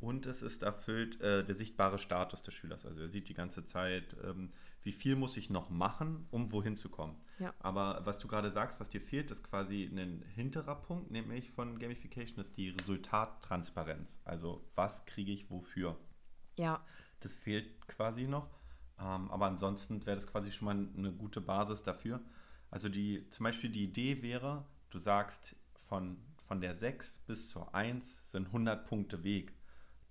und 0.00 0.26
es 0.26 0.42
ist 0.42 0.62
erfüllt 0.62 1.20
äh, 1.20 1.44
der 1.44 1.54
sichtbare 1.54 1.98
Status 1.98 2.42
des 2.42 2.54
Schülers. 2.54 2.84
Also 2.84 3.00
er 3.00 3.08
sieht 3.08 3.28
die 3.28 3.34
ganze 3.34 3.64
Zeit, 3.64 4.16
ähm, 4.24 4.52
wie 4.82 4.92
viel 4.92 5.16
muss 5.16 5.36
ich 5.36 5.50
noch 5.50 5.70
machen, 5.70 6.26
um 6.30 6.52
wohin 6.52 6.76
zu 6.76 6.88
kommen. 6.88 7.16
Ja. 7.38 7.52
Aber 7.58 8.02
was 8.04 8.18
du 8.18 8.28
gerade 8.28 8.50
sagst, 8.50 8.78
was 8.80 8.88
dir 8.88 9.00
fehlt, 9.00 9.30
ist 9.30 9.42
quasi 9.42 9.84
ein 9.84 10.22
hinterer 10.34 10.76
Punkt, 10.76 11.10
nämlich 11.10 11.50
von 11.50 11.78
Gamification, 11.78 12.38
ist 12.40 12.56
die 12.56 12.70
Resultattransparenz. 12.70 14.20
Also 14.24 14.62
was 14.74 15.06
kriege 15.06 15.32
ich 15.32 15.50
wofür? 15.50 15.96
Ja, 16.56 16.84
Das 17.20 17.34
fehlt 17.34 17.86
quasi 17.88 18.26
noch. 18.26 18.48
Ähm, 18.98 19.30
aber 19.30 19.46
ansonsten 19.46 20.04
wäre 20.06 20.16
das 20.16 20.26
quasi 20.26 20.52
schon 20.52 20.66
mal 20.66 20.88
eine 20.96 21.12
gute 21.12 21.40
Basis 21.40 21.82
dafür. 21.82 22.20
Also 22.70 22.88
die, 22.88 23.28
zum 23.30 23.44
Beispiel 23.44 23.70
die 23.70 23.84
Idee 23.84 24.22
wäre, 24.22 24.64
du 24.90 24.98
sagst, 24.98 25.56
von, 25.74 26.18
von 26.46 26.60
der 26.60 26.74
6 26.74 27.18
bis 27.26 27.48
zur 27.48 27.74
1 27.74 28.22
sind 28.30 28.46
100 28.46 28.86
Punkte 28.86 29.24
Weg. 29.24 29.52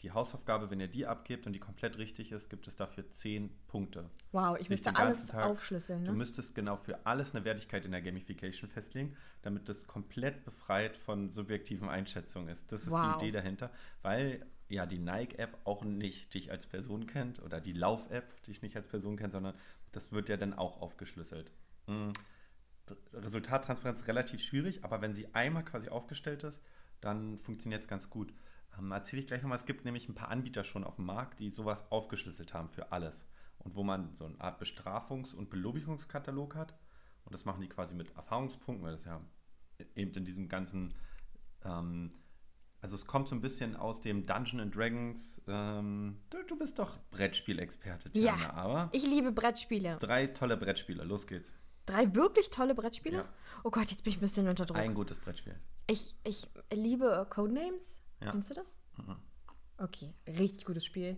Die 0.06 0.12
Hausaufgabe, 0.12 0.70
wenn 0.70 0.80
ihr 0.80 0.88
die 0.88 1.08
abgebt 1.08 1.48
und 1.48 1.54
die 1.54 1.60
komplett 1.60 1.98
richtig 1.98 2.32
ist, 2.32 2.48
gibt 2.52 2.68
es 2.68 2.76
dafür 2.76 3.10
10 3.10 3.50
Punkte. 3.68 4.08
wow, 4.34 4.56
ich 4.60 4.70
müsste 4.70 4.96
alles 4.96 5.26
Tag- 5.28 5.44
aufschlüsseln, 5.50 6.06
Du 6.06 6.12
ne? 6.12 6.18
müsstest 6.20 6.54
genau 6.54 6.76
für 6.78 7.04
alles 7.08 7.34
eine 7.34 7.44
Wertigkeit 7.44 7.86
in 7.86 7.92
der 7.92 8.04
Gamification 8.04 8.70
festlegen, 8.70 9.18
damit 9.42 9.68
das 9.68 9.88
komplett 9.88 10.46
befreit 10.46 10.96
von 10.96 11.32
subjektiven 11.34 11.90
Einschätzungen 11.90 12.50
ist. 12.50 12.72
Das 12.72 12.84
ist 12.84 12.92
Wow. 12.92 13.18
die 13.18 13.26
Idee 13.26 13.32
dahinter, 13.32 13.72
weil 14.04 14.46
ja 14.70 14.86
die 14.86 15.00
Nike-App 15.00 15.58
auch 15.64 15.84
nicht 15.84 16.32
dich 16.36 16.52
als 16.52 16.68
Person 16.68 17.08
kennt 17.08 17.42
oder 17.42 17.60
die 17.60 17.74
Lauf-App 17.74 18.44
dich 18.44 18.62
nicht 18.62 18.76
als 18.78 18.88
Person 18.88 19.18
kennt, 19.18 19.34
sondern 19.34 19.56
das 19.92 20.12
wird 20.12 20.30
ja 20.30 20.38
dann 20.38 20.54
auch 20.54 20.82
aufgeschlüsselt. 20.82 21.52
D- 21.88 22.96
Resultattransparenz 23.12 24.02
ist 24.02 24.08
relativ 24.08 24.40
schwierig, 24.44 24.84
aber 24.84 25.02
wenn 25.02 25.16
sie 25.16 25.34
einmal 25.34 25.66
quasi 25.66 25.90
aufgestellt 25.90 26.44
ist, 26.44 26.62
dann 27.02 27.40
funktioniert 27.40 27.82
es 27.82 27.88
ganz 27.88 28.10
gut. 28.12 28.34
Ähm, 28.78 28.92
Erzähle 28.92 29.22
ich 29.22 29.28
gleich 29.28 29.42
nochmal, 29.42 29.58
es 29.60 29.66
gibt 29.66 29.86
nämlich 29.86 30.08
ein 30.10 30.16
paar 30.16 30.30
Anbieter 30.30 30.64
schon 30.64 30.84
auf 30.84 30.96
dem 30.96 31.06
Markt, 31.06 31.40
die 31.40 31.50
sowas 31.52 31.90
aufgeschlüsselt 31.92 32.54
haben 32.54 32.70
für 32.70 32.92
alles. 32.92 33.26
Und 33.60 33.76
wo 33.76 33.84
man 33.84 34.16
so 34.16 34.26
eine 34.26 34.40
Art 34.40 34.62
Bestrafungs- 34.62 35.34
und 35.34 35.50
Belobigungskatalog 35.50 36.56
hat. 36.56 36.76
Und 37.24 37.34
das 37.34 37.46
machen 37.46 37.62
die 37.62 37.68
quasi 37.70 37.96
mit 37.96 38.16
Erfahrungspunkten, 38.16 38.86
weil 38.86 38.94
das 38.94 39.06
ja 39.06 39.20
eben 39.96 40.12
in 40.14 40.26
diesem 40.26 40.48
ganzen, 40.48 40.94
ähm, 41.64 42.12
also 42.82 42.96
es 42.96 43.08
kommt 43.08 43.28
so 43.28 43.36
ein 43.36 43.42
bisschen 43.42 43.76
aus 43.76 44.00
dem 44.02 44.28
Dungeon 44.28 44.60
and 44.62 44.76
Dragons, 44.76 45.42
ähm, 45.48 46.20
du, 46.30 46.38
du 46.44 46.58
bist 46.58 46.78
doch 46.78 47.00
Brettspielexperte, 47.10 48.12
Ja. 48.14 48.36
Tiana, 48.36 48.54
aber 48.54 48.90
Ich 48.92 49.04
liebe 49.08 49.32
Brettspiele. 49.32 49.98
drei 50.00 50.28
tolle 50.28 50.58
Brettspiele, 50.58 51.04
los 51.04 51.26
geht's. 51.26 51.54
Drei 51.88 52.14
wirklich 52.16 52.50
tolle 52.52 52.74
Brettspiele? 52.76 53.18
Ja. 53.18 53.30
Oh 53.64 53.72
Gott, 53.72 53.90
jetzt 53.90 54.04
bin 54.04 54.12
ich 54.12 54.18
ein 54.18 54.22
bisschen 54.22 54.48
unter 54.48 54.66
Druck. 54.66 54.78
Ein 54.78 54.94
gutes 54.94 55.20
Brettspiel. 55.20 55.56
Ich, 55.88 56.16
ich 56.24 56.48
liebe 56.72 57.26
Codenames. 57.30 58.02
Ja. 58.22 58.32
Kennst 58.32 58.50
du 58.50 58.54
das? 58.56 58.74
Mhm. 58.98 59.16
Okay, 59.78 60.14
richtig 60.28 60.66
gutes 60.66 60.86
Spiel. 60.86 61.18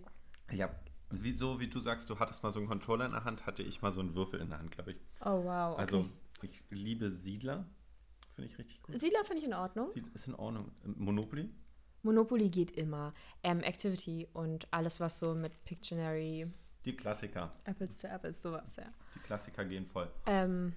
Ja, 0.50 0.70
wie, 1.10 1.32
so 1.32 1.60
wie 1.60 1.68
du 1.68 1.80
sagst, 1.80 2.10
du 2.10 2.18
hattest 2.18 2.42
mal 2.42 2.52
so 2.52 2.58
einen 2.58 2.68
Controller 2.68 3.06
in 3.06 3.12
der 3.12 3.24
Hand, 3.24 3.46
hatte 3.46 3.62
ich 3.62 3.82
mal 3.82 3.92
so 3.92 4.00
einen 4.00 4.14
Würfel 4.14 4.40
in 4.40 4.50
der 4.50 4.58
Hand, 4.58 4.70
glaube 4.72 4.92
ich. 4.92 4.98
Oh 5.24 5.44
wow, 5.44 5.72
okay. 5.74 5.80
Also, 5.80 6.08
ich 6.42 6.62
liebe 6.70 7.10
Siedler. 7.10 7.66
Finde 8.34 8.50
ich 8.50 8.58
richtig 8.58 8.82
gut. 8.82 8.98
Siedler 8.98 9.24
finde 9.24 9.40
ich 9.40 9.46
in 9.46 9.54
Ordnung. 9.54 9.90
Sied- 9.90 10.12
Ist 10.14 10.26
in 10.28 10.34
Ordnung. 10.34 10.70
Monopoly? 10.84 11.50
Monopoly 12.02 12.48
geht 12.48 12.70
immer. 12.72 13.12
Ähm, 13.42 13.60
Activity 13.60 14.28
und 14.32 14.72
alles, 14.72 15.00
was 15.00 15.18
so 15.18 15.34
mit 15.34 15.64
Pictionary, 15.64 16.46
Die 16.84 16.96
Klassiker. 16.96 17.52
Apples 17.64 17.98
to 17.98 18.06
Apples, 18.08 18.40
sowas, 18.42 18.76
ja. 18.76 18.86
Die 19.16 19.18
Klassiker 19.20 19.64
gehen 19.64 19.86
voll. 19.86 20.08
Ähm, 20.26 20.74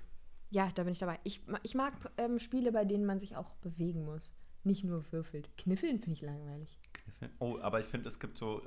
ja, 0.50 0.70
da 0.74 0.84
bin 0.84 0.92
ich 0.94 1.00
dabei. 1.00 1.20
Ich, 1.24 1.42
ich 1.64 1.76
mag 1.76 1.94
ähm, 2.18 2.40
Spiele, 2.40 2.72
bei 2.72 2.84
denen 2.86 3.06
man 3.06 3.20
sich 3.20 3.36
auch 3.36 3.54
bewegen 3.58 4.04
muss. 4.06 4.34
Nicht 4.64 4.84
nur 4.84 5.04
würfelt. 5.12 5.50
Kniffeln 5.58 6.00
finde 6.00 6.14
ich 6.14 6.22
langweilig. 6.22 6.80
Oh, 7.40 7.58
aber 7.62 7.80
ich 7.80 7.88
finde, 7.88 8.10
es 8.10 8.20
gibt 8.20 8.38
so, 8.38 8.62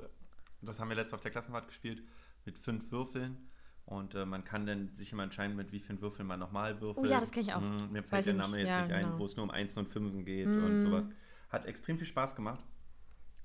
das 0.61 0.79
haben 0.79 0.89
wir 0.89 0.95
letztes 0.95 1.13
auf 1.13 1.21
der 1.21 1.31
Klassenfahrt 1.31 1.67
gespielt, 1.67 2.03
mit 2.45 2.57
fünf 2.57 2.91
Würfeln. 2.91 3.49
Und 3.85 4.15
äh, 4.15 4.25
man 4.25 4.43
kann 4.43 4.65
dann 4.65 4.93
sich 4.95 5.11
immer 5.11 5.23
entscheiden, 5.23 5.55
mit 5.55 5.71
wie 5.71 5.79
vielen 5.79 6.01
Würfeln 6.01 6.27
man 6.27 6.39
nochmal 6.39 6.81
würfelt. 6.81 7.05
Oh 7.05 7.09
ja, 7.09 7.19
das 7.19 7.31
kenn 7.31 7.43
ich 7.43 7.53
auch. 7.53 7.61
Mm, 7.61 7.91
mir 7.91 8.01
Weiß 8.03 8.09
fällt 8.09 8.27
der 8.27 8.33
Name 8.33 8.57
nicht. 8.57 8.65
jetzt 8.65 8.69
Ja, 8.69 8.81
nicht 8.81 8.93
ein, 8.93 9.03
genau. 9.03 9.15
Mm. 9.15 9.19
wo 9.19 9.25
es 9.25 9.35
nur 9.35 9.43
um 9.43 9.51
Einsen 9.51 9.79
und 9.79 9.87
Fünfen 9.87 10.25
geht 10.25 10.47
und 10.47 10.81
sowas. 10.81 11.07
Hat 11.49 11.65
extrem 11.65 11.97
viel 11.97 12.07
Spaß 12.07 12.35
gemacht. 12.35 12.65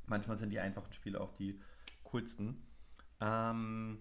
Manchmal 0.07 0.39
sind 0.39 0.51
die 0.51 0.59
einfachen 0.59 0.93
Spiele 0.93 1.21
auch 1.21 1.31
die 1.33 1.61
coolsten. 2.05 2.67
Ähm, 3.21 3.99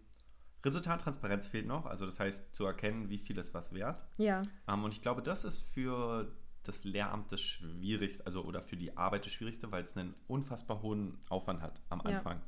Resultattransparenz 0.66 1.48
fehlt 1.48 1.68
noch, 1.68 1.86
also 1.86 2.06
das 2.06 2.20
heißt 2.20 2.56
zu 2.56 2.66
erkennen, 2.66 3.10
wie 3.10 3.18
viel 3.18 3.38
ist 3.38 3.54
was 3.54 3.74
wert. 3.74 4.06
Ja. 4.18 4.42
Ähm, 4.68 4.84
und 4.84 4.94
ich 4.94 5.02
glaube, 5.02 5.22
das 5.22 5.44
ist 5.44 5.60
für 5.62 6.32
das 6.64 6.84
Lehramt 6.84 7.32
das 7.32 7.42
Schwierigste, 7.42 8.26
also 8.26 8.44
oder 8.44 8.62
für 8.62 8.78
die 8.78 8.96
Arbeit 8.98 9.26
das 9.26 9.32
Schwierigste, 9.32 9.72
weil 9.72 9.84
es 9.84 9.96
einen 9.98 10.14
unfassbar 10.28 10.82
hohen 10.82 11.18
Aufwand 11.30 11.62
hat 11.62 11.82
am 11.90 12.00
Ja. 12.06 12.18
Anfang. 12.18 12.42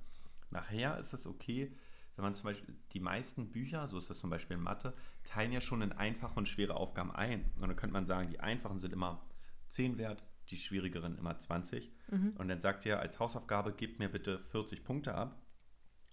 Nachher 0.50 0.98
ist 1.00 1.14
es 1.14 1.26
okay, 1.28 1.72
wenn 2.16 2.24
man 2.26 2.36
zum 2.36 2.44
Beispiel 2.46 2.76
die 2.92 3.00
meisten 3.00 3.52
Bücher, 3.52 3.88
so 3.88 3.98
ist 3.98 4.10
das 4.10 4.20
zum 4.20 4.30
Beispiel 4.30 4.58
in 4.58 4.64
Mathe, 4.64 4.94
teilen 5.24 5.54
ja 5.54 5.62
schon 5.62 5.82
in 5.82 5.94
einfache 5.94 6.36
und 6.38 6.48
schwere 6.48 6.76
Aufgaben 6.76 7.12
ein. 7.12 7.50
Und 7.56 7.62
dann 7.62 7.76
könnte 7.78 7.94
man 7.94 8.06
sagen, 8.06 8.30
die 8.30 8.40
einfachen 8.42 8.80
sind 8.80 8.92
immer 8.92 9.24
10 9.68 9.98
wert, 9.98 10.24
die 10.50 10.58
schwierigeren 10.58 11.18
immer 11.18 11.38
20. 11.40 11.90
Und 12.38 12.50
dann 12.50 12.60
sagt 12.60 12.86
ihr 12.86 13.00
als 13.00 13.18
Hausaufgabe, 13.20 13.72
gebt 13.72 14.00
mir 14.00 14.10
bitte 14.10 14.38
40 14.40 14.84
Punkte 14.84 15.16
ab. 15.16 15.42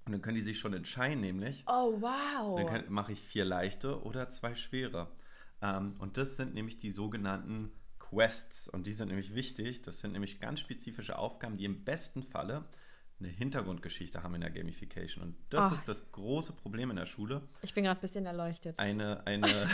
Und 0.07 0.13
dann 0.13 0.23
können 0.23 0.37
die 0.37 0.43
sich 0.43 0.59
schon 0.61 0.73
entscheiden, 0.73 1.21
nämlich, 1.21 1.65
Oh, 1.67 2.01
wow. 2.01 2.65
dann 2.71 2.91
mache 2.93 3.13
ich 3.13 3.21
vier 3.21 3.45
leichte 3.45 4.01
oder 4.05 4.31
zwei 4.31 4.55
schwere. 4.55 5.11
Ähm, 5.61 5.97
und 5.99 6.17
das 6.17 6.37
sind 6.37 6.55
nämlich 6.55 6.79
die 6.79 6.93
sogenannten 6.93 7.73
Quests. 8.09 8.68
Und 8.68 8.87
die 8.87 8.92
sind 8.92 9.09
nämlich 9.09 9.35
wichtig. 9.35 9.83
Das 9.83 10.01
sind 10.01 10.12
nämlich 10.12 10.40
ganz 10.40 10.61
spezifische 10.61 11.18
Aufgaben, 11.18 11.57
die 11.57 11.64
im 11.64 11.85
besten 11.85 12.23
Falle 12.23 12.68
eine 13.21 13.29
Hintergrundgeschichte 13.29 14.23
haben 14.23 14.35
in 14.37 14.42
der 14.42 14.51
Gamification. 14.51 15.25
Und 15.25 15.37
das 15.51 15.73
Ach. 15.73 15.75
ist 15.75 15.88
das 15.88 16.12
große 16.12 16.53
Problem 16.53 16.90
in 16.90 16.97
der 16.97 17.07
Schule. 17.07 17.49
Ich 17.62 17.75
bin 17.75 17.85
gerade 17.85 17.99
ein 17.99 18.01
bisschen 18.01 18.27
erleuchtet. 18.27 18.79
Eine, 18.79 19.27
eine, 19.27 19.47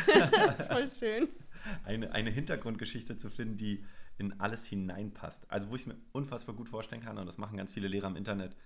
Das 0.57 0.69
voll 0.69 0.89
schön. 0.89 1.29
eine, 1.85 2.13
eine 2.13 2.31
Hintergrundgeschichte 2.31 3.19
zu 3.19 3.31
finden, 3.31 3.57
die 3.57 3.85
in 4.17 4.41
alles 4.41 4.65
hineinpasst. 4.67 5.51
Also 5.51 5.69
wo 5.69 5.75
ich 5.75 5.83
es 5.83 5.87
mir 5.87 5.97
unfassbar 6.13 6.55
gut 6.55 6.69
vorstellen 6.69 7.03
kann, 7.03 7.19
und 7.19 7.27
das 7.27 7.37
machen 7.37 7.59
ganz 7.59 7.71
viele 7.71 7.89
Lehrer 7.89 8.07
im 8.07 8.17
Internet, 8.17 8.57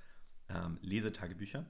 ähm, 0.48 0.78
Lesetagebücher. 0.80 1.66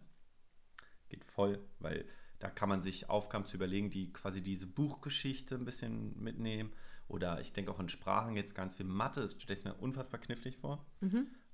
Geht 1.08 1.24
voll, 1.24 1.66
weil 1.78 2.04
da 2.38 2.50
kann 2.50 2.68
man 2.68 2.82
sich 2.82 3.08
Aufgaben 3.08 3.46
zu 3.46 3.56
überlegen, 3.56 3.90
die 3.90 4.12
quasi 4.12 4.42
diese 4.42 4.66
Buchgeschichte 4.66 5.54
ein 5.54 5.64
bisschen 5.64 6.20
mitnehmen. 6.22 6.72
Oder 7.08 7.40
ich 7.40 7.52
denke 7.52 7.70
auch 7.70 7.80
in 7.80 7.88
Sprachen 7.88 8.36
jetzt 8.36 8.54
ganz 8.54 8.74
viel 8.74 8.86
Mathe, 8.86 9.22
das 9.22 9.40
stelle 9.40 9.58
ich 9.58 9.64
mir 9.64 9.74
unfassbar 9.74 10.20
knifflig 10.20 10.58
vor. 10.58 10.86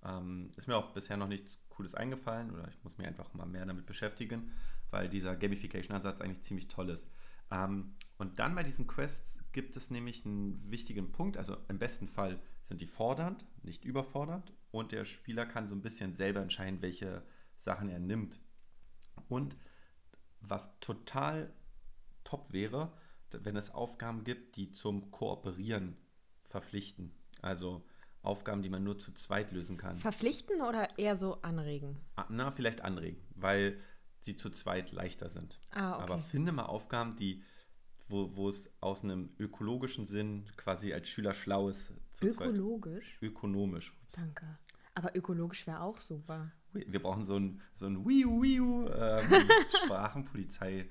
Ähm, 0.04 0.50
ist 0.56 0.66
mir 0.66 0.76
auch 0.76 0.92
bisher 0.92 1.16
noch 1.16 1.28
nichts 1.28 1.58
Cooles 1.70 1.94
eingefallen 1.94 2.50
oder 2.50 2.68
ich 2.68 2.82
muss 2.82 2.98
mich 2.98 3.06
einfach 3.06 3.32
mal 3.34 3.46
mehr 3.46 3.64
damit 3.64 3.86
beschäftigen, 3.86 4.52
weil 4.90 5.08
dieser 5.08 5.36
Gamification-Ansatz 5.36 6.20
eigentlich 6.20 6.42
ziemlich 6.42 6.68
toll 6.68 6.90
ist. 6.90 7.08
Ähm, 7.50 7.94
und 8.18 8.38
dann 8.38 8.54
bei 8.54 8.62
diesen 8.62 8.86
Quests 8.86 9.38
gibt 9.52 9.76
es 9.76 9.90
nämlich 9.90 10.26
einen 10.26 10.70
wichtigen 10.70 11.12
Punkt. 11.12 11.36
Also 11.36 11.56
im 11.68 11.78
besten 11.78 12.08
Fall 12.08 12.40
sind 12.64 12.80
die 12.80 12.86
fordernd, 12.86 13.46
nicht 13.62 13.84
überfordernd 13.84 14.52
und 14.70 14.92
der 14.92 15.04
Spieler 15.04 15.46
kann 15.46 15.68
so 15.68 15.74
ein 15.74 15.82
bisschen 15.82 16.14
selber 16.14 16.40
entscheiden, 16.40 16.82
welche 16.82 17.22
Sachen 17.58 17.88
er 17.88 18.00
nimmt. 18.00 18.40
Und 19.28 19.56
was 20.40 20.68
total 20.80 21.52
top 22.24 22.52
wäre, 22.52 22.92
wenn 23.42 23.56
es 23.56 23.70
Aufgaben 23.70 24.24
gibt, 24.24 24.56
die 24.56 24.70
zum 24.70 25.10
Kooperieren 25.10 25.96
verpflichten. 26.44 27.12
Also 27.42 27.84
Aufgaben, 28.22 28.62
die 28.62 28.70
man 28.70 28.82
nur 28.84 28.98
zu 28.98 29.12
zweit 29.12 29.52
lösen 29.52 29.76
kann. 29.76 29.96
Verpflichten 29.96 30.62
oder 30.62 30.98
eher 30.98 31.16
so 31.16 31.40
anregen? 31.42 32.00
Ah, 32.16 32.26
Na, 32.30 32.50
vielleicht 32.50 32.80
anregen, 32.80 33.20
weil 33.34 33.78
sie 34.20 34.34
zu 34.36 34.50
zweit 34.50 34.92
leichter 34.92 35.28
sind. 35.28 35.60
Ah, 35.70 35.94
okay. 35.94 36.02
Aber 36.02 36.18
finde 36.18 36.52
mal 36.52 36.64
Aufgaben, 36.64 37.16
die, 37.16 37.42
wo, 38.08 38.34
wo 38.34 38.48
es 38.48 38.70
aus 38.80 39.04
einem 39.04 39.30
ökologischen 39.38 40.06
Sinn 40.06 40.46
quasi 40.56 40.94
als 40.94 41.08
Schüler 41.08 41.34
schlau 41.34 41.68
ist. 41.68 41.92
Zu 42.12 42.30
zweit. 42.30 42.48
Ökologisch? 42.48 43.18
Ökonomisch. 43.20 43.92
Ups. 44.02 44.16
Danke. 44.16 44.58
Aber 44.94 45.14
ökologisch 45.16 45.66
wäre 45.66 45.80
auch 45.80 46.00
super. 46.00 46.52
Wir 46.72 47.02
brauchen 47.02 47.24
so 47.26 47.38
ein, 47.38 47.60
so 47.74 47.86
ein 47.86 48.04
Wiu 48.04 48.42
Wiu 48.42 48.88
ähm, 48.88 49.48
Sprachenpolizei. 49.84 50.88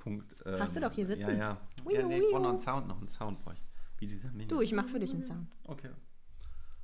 Punkt. 0.00 0.34
Ähm, 0.44 0.58
Hast 0.58 0.74
du 0.74 0.80
doch 0.80 0.92
hier 0.92 1.06
sitzen. 1.06 1.20
Ja, 1.30 1.30
ja. 1.32 1.60
Wiu, 1.84 1.92
ja 1.92 2.02
nee, 2.02 2.18
ich 2.18 2.30
brauche 2.32 2.42
noch 2.42 2.48
einen. 2.50 2.58
Sound, 2.58 2.88
noch 2.88 2.98
einen 2.98 3.08
Sound 3.08 3.38
brauche 3.38 3.54
ich. 3.54 3.62
Wie 3.98 4.06
dieser 4.08 4.32
Mini. 4.32 4.48
Du, 4.48 4.60
ich 4.60 4.72
mache 4.72 4.88
für 4.88 4.98
dich 4.98 5.12
einen 5.12 5.22
Sound. 5.22 5.46
Okay. 5.68 5.90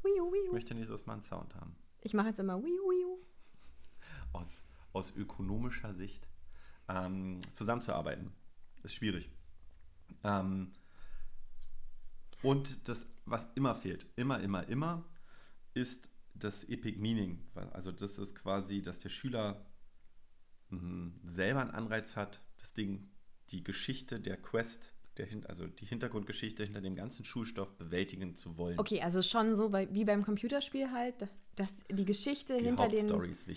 Wiu, 0.05 0.11
Ich 0.35 0.47
wiu. 0.47 0.53
möchte 0.53 0.75
nächstes 0.75 1.05
Mal 1.07 1.15
einen 1.15 1.23
Sound 1.23 1.55
haben. 1.57 1.75
Ich 2.03 2.15
mache 2.15 2.29
jetzt 2.29 2.39
immer 2.39 2.63
wiu, 2.63 2.69
wiu. 2.69 3.19
aus, 4.33 4.63
aus 4.93 5.11
ökonomischer 5.17 5.93
Sicht 5.95 6.29
ähm, 6.89 7.41
zusammenzuarbeiten. 7.55 8.31
Ist 8.85 8.95
schwierig. 8.95 9.31
Ähm, 10.23 10.71
und 12.43 12.89
das, 12.89 13.07
was 13.25 13.47
immer 13.57 13.75
fehlt, 13.75 14.07
immer, 14.15 14.39
immer, 14.41 14.69
immer, 14.69 15.05
ist 15.75 16.09
das 16.35 16.65
Epic 16.65 16.99
Meaning. 17.01 17.43
Also 17.73 17.91
das 17.91 18.19
ist 18.19 18.35
quasi, 18.37 18.83
dass 18.83 18.99
der 18.99 19.09
Schüler 19.09 19.65
mh, 20.69 21.13
selber 21.25 21.63
einen 21.63 21.71
Anreiz 21.71 22.15
hat, 22.17 22.43
das 22.67 22.73
Ding, 22.73 23.09
die 23.51 23.63
Geschichte 23.63 24.19
der 24.19 24.37
Quest, 24.37 24.93
der, 25.19 25.29
also 25.47 25.69
die 25.69 25.87
Hintergrundgeschichte 25.87 26.65
hinter 26.65 26.81
dem 26.81 26.97
ganzen 26.97 27.25
Schulstoff 27.25 27.73
bewältigen 27.79 28.35
zu 28.35 28.59
wollen. 28.59 28.79
Okay, 28.79 29.01
also 29.03 29.23
schon 29.23 29.55
so 29.55 29.69
bei, 29.69 29.89
wie 29.95 30.05
beim 30.05 30.25
Computerspiel 30.25 30.91
halt, 30.91 31.29
dass 31.55 31.73
die 31.91 32.05
Geschichte 32.05 32.59
Die 32.59 32.65
hinter 32.65 32.89
den 32.89 33.09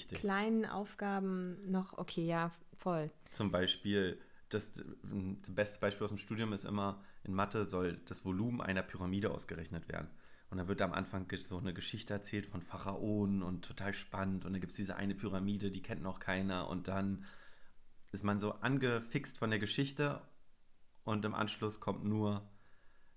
kleinen 0.09 0.65
Aufgaben 0.65 1.57
noch, 1.69 1.97
okay, 1.97 2.23
ja, 2.23 2.51
voll. 2.77 3.09
Zum 3.31 3.49
Beispiel, 3.49 4.19
das, 4.49 4.71
das 4.73 5.55
beste 5.55 5.79
Beispiel 5.79 6.05
aus 6.05 6.11
dem 6.11 6.19
Studium 6.19 6.53
ist 6.53 6.65
immer, 6.65 7.03
in 7.23 7.33
Mathe 7.33 7.65
soll 7.65 7.99
das 8.05 8.23
Volumen 8.23 8.61
einer 8.61 8.83
Pyramide 8.83 9.31
ausgerechnet 9.31 9.89
werden. 9.89 10.07
Und 10.51 10.59
dann 10.59 10.67
wird 10.67 10.81
da 10.81 10.85
am 10.85 10.93
Anfang 10.93 11.27
so 11.41 11.57
eine 11.57 11.73
Geschichte 11.73 12.13
erzählt 12.13 12.45
von 12.45 12.61
Pharaonen 12.61 13.41
und 13.41 13.65
total 13.65 13.93
spannend. 13.93 14.45
Und 14.45 14.53
dann 14.53 14.61
gibt 14.61 14.71
es 14.71 14.77
diese 14.77 14.95
eine 14.95 15.15
Pyramide, 15.15 15.71
die 15.71 15.81
kennt 15.81 16.01
noch 16.01 16.19
keiner. 16.19 16.69
Und 16.69 16.87
dann 16.87 17.25
ist 18.11 18.23
man 18.23 18.39
so 18.39 18.53
angefixt 18.53 19.37
von 19.37 19.49
der 19.49 19.59
Geschichte 19.59 20.21
und 21.03 21.25
im 21.25 21.33
Anschluss 21.35 21.79
kommt 21.79 22.03
nur, 22.05 22.49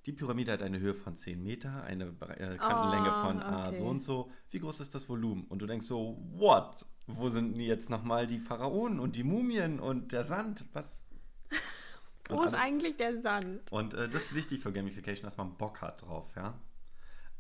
die 0.07 0.13
Pyramide 0.13 0.53
hat 0.53 0.63
eine 0.63 0.81
Höhe 0.81 0.95
von 0.95 1.17
10 1.17 1.43
Meter, 1.43 1.83
eine 1.85 2.07
äh, 2.07 2.57
Kantenlänge 2.59 3.11
Oh, 3.17 3.21
von 3.23 3.43
okay. 3.43 3.77
so 3.77 3.85
und 3.85 4.03
so. 4.03 4.31
Wie 4.51 4.59
groß 4.59 4.81
ist 4.81 4.95
das 4.95 5.09
Volumen? 5.09 5.45
Und 5.45 5.63
du 5.63 5.67
denkst 5.67 5.87
so, 5.87 6.19
what? 6.33 6.85
Wo 7.07 7.29
sind 7.29 7.57
jetzt 7.59 7.89
nochmal 7.91 8.27
die 8.27 8.39
Pharaonen 8.39 9.01
und 9.01 9.17
die 9.17 9.25
Mumien 9.25 9.81
und 9.81 10.13
der 10.13 10.25
Sand? 10.25 10.65
Was? 10.73 11.03
Wo 12.29 12.37
Und 12.39 12.45
ist 12.47 12.55
alle- 12.55 12.63
eigentlich 12.63 12.97
der 12.97 13.17
Sand? 13.21 13.71
Und 13.73 13.95
äh, 13.95 14.09
das 14.09 14.23
ist 14.25 14.35
wichtig 14.35 14.61
für 14.61 14.73
Gamification, 14.73 15.25
dass 15.25 15.37
man 15.37 15.57
Bock 15.57 15.81
hat 15.83 16.03
drauf, 16.03 16.31
ja. 16.37 16.59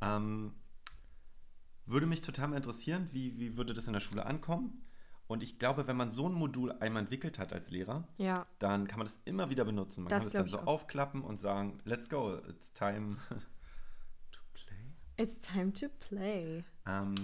Ähm, 0.00 0.54
würde 1.86 2.06
mich 2.06 2.22
total 2.22 2.48
mal 2.48 2.56
interessieren, 2.56 3.08
wie, 3.12 3.38
wie 3.38 3.56
würde 3.56 3.74
das 3.74 3.86
in 3.86 3.92
der 3.92 4.00
Schule 4.00 4.24
ankommen? 4.26 4.84
Und 5.32 5.42
ich 5.42 5.58
glaube, 5.58 5.86
wenn 5.86 5.96
man 5.96 6.12
so 6.12 6.28
ein 6.28 6.34
Modul 6.34 6.72
einmal 6.72 7.00
entwickelt 7.04 7.38
hat 7.38 7.54
als 7.54 7.70
Lehrer, 7.70 8.06
Ja, 8.18 8.46
dann 8.58 8.86
kann 8.86 8.98
man 8.98 9.06
das 9.06 9.18
immer 9.24 9.48
wieder 9.48 9.64
benutzen. 9.64 10.02
Man 10.04 10.10
Das 10.10 10.24
kann 10.24 10.26
es 10.28 10.32
dann 10.34 10.48
so 10.48 10.58
aufklappen 10.66 11.24
und 11.24 11.40
sagen, 11.40 11.78
let's 11.84 12.10
go, 12.10 12.36
it's 12.50 12.70
time 12.74 13.16
to 14.30 14.40
play. 14.52 14.92
it's 15.16 15.38
time 15.40 15.72
to 15.72 15.88
play. 16.00 16.62
Ähm, 16.86 17.14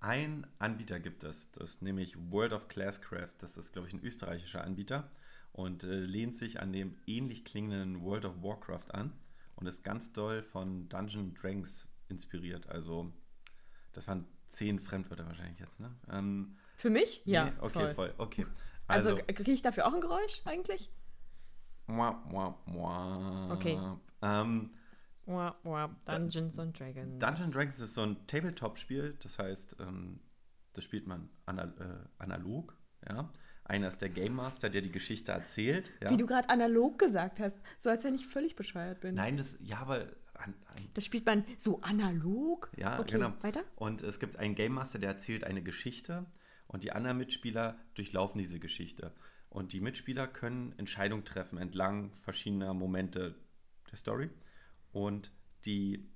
ein 0.00 0.44
Anbieter 0.58 0.98
gibt 0.98 1.22
es, 1.22 1.48
das 1.52 1.70
ist 1.74 1.82
nämlich 1.82 2.16
World 2.32 2.52
of 2.52 2.66
Classcraft. 2.66 3.30
Das 3.38 3.56
ist, 3.56 3.72
glaube 3.72 3.86
ich, 3.86 3.94
ein 3.94 4.02
österreichischer 4.02 4.64
Anbieter 4.64 5.08
und 5.52 5.84
äh, 5.84 6.00
lehnt 6.00 6.36
sich 6.36 6.60
an 6.60 6.72
dem 6.72 6.96
ähnlich 7.06 7.44
klingenden 7.44 8.02
World 8.02 8.24
of 8.24 8.42
Warcraft 8.42 8.92
an 8.92 9.12
und 9.54 9.66
ist 9.68 9.84
ganz 9.84 10.12
doll 10.12 10.42
von 10.42 10.88
Dungeon 10.88 11.32
Dragons 11.34 11.86
inspiriert. 12.08 12.68
Also, 12.68 13.12
das 13.92 14.08
waren 14.08 14.26
zehn 14.48 14.80
Fremdwörter 14.80 15.26
wahrscheinlich 15.26 15.60
jetzt, 15.60 15.78
ne? 15.78 15.94
Ähm, 16.10 16.56
Für 16.76 16.90
mich? 16.90 17.22
Ja, 17.24 17.46
nee? 17.46 17.52
okay, 17.60 17.72
voll. 17.72 17.94
voll. 17.94 18.14
Okay. 18.18 18.46
Also, 18.86 19.10
Also, 19.10 19.22
kriege 19.24 19.52
ich 19.52 19.62
dafür 19.62 19.86
auch 19.86 19.94
ein 19.94 20.00
Geräusch 20.00 20.42
eigentlich? 20.44 20.90
mua, 21.88 22.12
mua, 22.28 22.58
mua. 22.66 23.52
Okay. 23.52 23.78
Ähm, 24.22 24.70
Wow, 25.26 25.54
wow. 25.64 25.90
Dungeons 26.04 26.58
and 26.58 26.78
Dragons. 26.78 27.18
Dungeon 27.18 27.50
Dragons 27.50 27.80
ist 27.80 27.94
so 27.94 28.02
ein 28.02 28.26
Tabletop-Spiel, 28.28 29.16
das 29.20 29.38
heißt, 29.40 29.76
ähm, 29.80 30.20
das 30.72 30.84
spielt 30.84 31.08
man 31.08 31.28
anal 31.46 31.74
äh, 31.80 32.22
analog. 32.22 32.76
Ja? 33.08 33.32
Einer 33.64 33.88
ist 33.88 34.00
der 34.00 34.08
Game 34.08 34.34
Master, 34.34 34.70
der 34.70 34.82
die 34.82 34.92
Geschichte 34.92 35.32
erzählt. 35.32 35.90
Ja? 36.00 36.10
Wie 36.10 36.16
du 36.16 36.26
gerade 36.26 36.48
analog 36.48 37.00
gesagt 37.00 37.40
hast, 37.40 37.60
so 37.80 37.90
als 37.90 38.04
wenn 38.04 38.14
ich 38.14 38.28
völlig 38.28 38.54
bescheuert 38.54 39.00
bin. 39.00 39.16
Nein, 39.16 39.36
das, 39.36 39.56
ja, 39.60 39.78
aber 39.78 40.06
an, 40.34 40.54
an, 40.66 40.88
Das 40.94 41.04
spielt 41.04 41.26
man 41.26 41.44
so 41.56 41.80
analog? 41.80 42.70
Ja, 42.76 43.00
okay, 43.00 43.12
genau. 43.14 43.32
weiter? 43.40 43.64
Und 43.74 44.02
es 44.02 44.20
gibt 44.20 44.36
einen 44.36 44.54
Game 44.54 44.74
Master, 44.74 45.00
der 45.00 45.10
erzählt 45.10 45.42
eine 45.42 45.62
Geschichte 45.62 46.24
und 46.76 46.84
die 46.84 46.92
anderen 46.92 47.16
Mitspieler 47.16 47.78
durchlaufen 47.94 48.38
diese 48.38 48.60
Geschichte. 48.60 49.14
Und 49.48 49.72
die 49.72 49.80
Mitspieler 49.80 50.26
können 50.26 50.78
Entscheidungen 50.78 51.24
treffen 51.24 51.56
entlang 51.56 52.14
verschiedener 52.18 52.74
Momente 52.74 53.34
der 53.90 53.96
Story. 53.96 54.28
Und 54.92 55.32
die, 55.64 56.12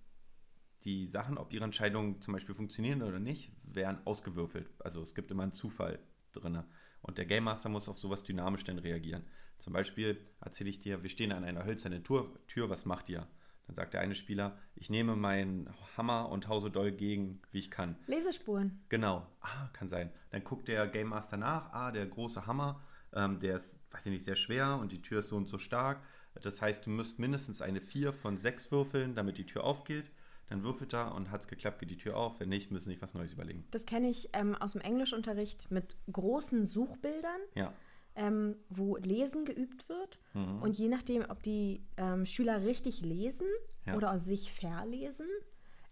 die 0.85 1.07
Sachen, 1.07 1.39
ob 1.39 1.55
ihre 1.55 1.65
Entscheidungen 1.65 2.21
zum 2.21 2.35
Beispiel 2.35 2.55
funktionieren 2.55 3.01
oder 3.01 3.19
nicht, 3.19 3.53
werden 3.63 4.07
ausgewürfelt. 4.07 4.71
Also 4.81 5.01
es 5.01 5.15
gibt 5.15 5.31
immer 5.31 5.45
einen 5.45 5.55
Zufall 5.55 5.99
drin. 6.33 6.63
Und 7.01 7.17
der 7.17 7.25
Game 7.25 7.45
Master 7.45 7.71
muss 7.71 7.89
auf 7.89 7.99
sowas 7.99 8.23
dynamisch 8.23 8.65
dann 8.65 8.79
reagieren. 8.79 9.25
Zum 9.61 9.73
Beispiel 9.73 10.21
erzähle 10.43 10.69
ich 10.69 10.81
dir, 10.81 11.03
wir 11.03 11.09
stehen 11.09 11.33
an 11.33 11.45
einer 11.45 11.65
hölzernen 11.65 12.05
Tür, 12.05 12.39
Tür 12.49 12.69
was 12.69 12.85
macht 12.85 13.09
ihr? 13.09 13.27
Dann 13.71 13.77
sagt 13.77 13.95
der 13.95 14.01
eine 14.01 14.17
Spieler, 14.17 14.59
ich 14.75 14.91
nehme 14.91 15.15
meinen 15.15 15.71
Hammer 15.97 16.29
und 16.29 16.49
hau 16.49 16.59
so 16.59 16.69
doll 16.69 16.91
gegen, 16.91 17.41
wie 17.53 17.61
ich 17.61 17.71
kann. 17.71 17.95
Lesespuren. 18.09 18.83
Genau, 18.89 19.25
ah, 19.43 19.69
kann 19.73 19.89
sein. 19.89 20.11
Dann 20.31 20.43
guckt 20.43 20.67
der 20.67 20.89
Game 20.89 21.07
Master 21.07 21.37
nach, 21.37 21.73
ah, 21.73 21.93
der 21.93 22.05
große 22.07 22.49
Hammer, 22.49 22.81
ähm, 23.13 23.39
der 23.39 23.55
ist, 23.55 23.79
weiß 23.93 24.07
ich 24.07 24.13
nicht, 24.13 24.25
sehr 24.25 24.35
schwer 24.35 24.77
und 24.81 24.91
die 24.91 25.03
Tür 25.03 25.21
ist 25.21 25.29
so 25.29 25.37
und 25.37 25.49
so 25.49 25.59
stark. 25.59 26.03
Das 26.43 26.61
heißt, 26.61 26.85
du 26.85 26.91
müsst 26.91 27.21
mindestens 27.21 27.63
eine 27.63 27.81
4 27.81 28.13
von 28.13 28.39
6 28.39 28.73
würfeln, 28.73 29.15
damit 29.15 29.39
die 29.39 29.47
Tür 29.47 29.63
aufgeht. 29.63 30.11
Dann 30.49 30.65
würfelt 30.65 30.93
er 30.93 31.15
und 31.15 31.31
hat 31.31 31.43
es 31.43 31.47
geklappt, 31.47 31.79
geht 31.79 31.93
die 31.93 31.97
Tür 31.97 32.17
auf. 32.17 32.41
Wenn 32.41 32.49
nicht, 32.49 32.73
müssen 32.73 32.89
sich 32.89 33.01
was 33.01 33.15
Neues 33.15 33.33
überlegen. 33.33 33.69
Das 33.71 33.87
kenne 33.87 34.11
ich 34.11 34.31
ähm, 34.33 34.57
aus 34.57 34.73
dem 34.73 34.81
Englischunterricht 34.81 35.71
mit 35.71 35.97
großen 36.11 36.67
Suchbildern, 36.67 37.41
Ja, 37.55 37.73
ähm, 38.17 38.57
wo 38.69 38.97
Lesen 38.97 39.45
geübt 39.45 39.89
wird. 39.89 40.19
Mhm. 40.35 40.63
Und 40.63 40.79
je 40.79 40.89
nachdem, 40.89 41.25
ob 41.29 41.43
die 41.43 41.83
ähm, 41.97 42.27
Schüler 42.27 42.63
richtig 42.65 43.01
lesen 43.01 43.47
Ja. 43.87 43.95
oder 43.97 44.19
sich 44.19 44.53
verlesen, 44.53 45.27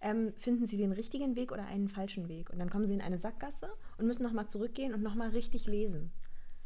ähm, 0.00 0.33
finden 0.37 0.66
sie 0.66 0.76
den 0.76 0.92
richtigen 0.92 1.35
Weg 1.37 1.50
oder 1.52 1.66
einen 1.66 1.88
falschen 1.88 2.28
Weg. 2.28 2.50
Und 2.50 2.59
dann 2.59 2.70
kommen 2.70 2.87
sie 2.87 2.94
in 2.94 3.00
eine 3.00 3.18
Sackgasse 3.18 3.68
und 3.98 4.07
müssen 4.07 4.22
nochmal 4.22 4.48
zurückgehen 4.48 4.94
und 4.94 5.02
nochmal 5.02 5.31
richtig 5.31 5.66
lesen. 5.66 6.11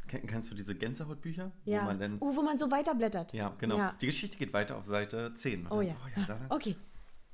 Ken- 0.07 0.27
Kennst 0.27 0.51
du 0.51 0.55
diese 0.55 0.75
Gänsehautbücher? 0.75 1.51
Ja. 1.65 1.81
Wo 1.81 1.85
man 1.85 1.99
dann, 1.99 2.17
oh, 2.19 2.35
wo 2.35 2.41
man 2.41 2.59
so 2.59 2.69
weiterblättert. 2.69 3.33
ja, 3.33 3.55
genau. 3.57 3.77
Ja. 3.77 3.95
Die 4.01 4.05
Geschichte 4.07 4.37
geht 4.37 4.53
weiter 4.53 4.77
auf 4.77 4.85
Seite 4.85 5.33
10. 5.33 5.67
Oh 5.71 5.81
ja. 5.81 5.95
ja 6.15 6.25
da, 6.27 6.35
da. 6.39 6.45
Okay, 6.49 6.75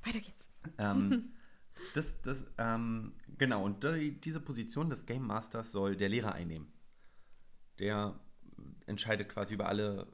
weiter 0.06 0.20
geht's. 0.20 0.50
Ähm, 0.78 1.32
das, 1.96 2.14
das, 2.22 2.46
ähm, 2.58 3.14
genau, 3.38 3.64
und 3.66 3.84
die, 3.84 4.12
diese 4.22 4.40
Position 4.40 4.90
des 4.90 5.06
Game 5.06 5.24
Masters 5.26 5.72
soll 5.72 5.96
der 5.98 6.10
Lehrer 6.10 6.34
einnehmen. 6.34 6.72
Der 7.80 8.20
entscheidet 8.86 9.30
quasi 9.30 9.54
über 9.54 9.68
alle 9.68 10.08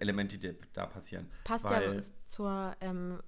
Elemente, 0.00 0.38
die 0.38 0.54
da 0.72 0.86
passieren. 0.86 1.28
Passt 1.44 1.68
Weil- 1.68 1.94
ja 1.94 2.00
zur 2.26 2.76
ähm, 2.80 3.20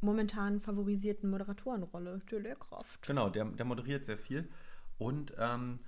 momentan 0.00 0.60
favorisierten 0.60 1.30
Moderatorenrolle 1.30 2.20
der 2.30 2.40
Lehrkraft. 2.40 3.02
Genau, 3.02 3.30
der, 3.30 3.44
der 3.46 3.64
moderiert 3.64 4.04
sehr 4.04 4.18
viel. 4.18 4.48
Und 4.98 5.34
ähm, 5.38 5.80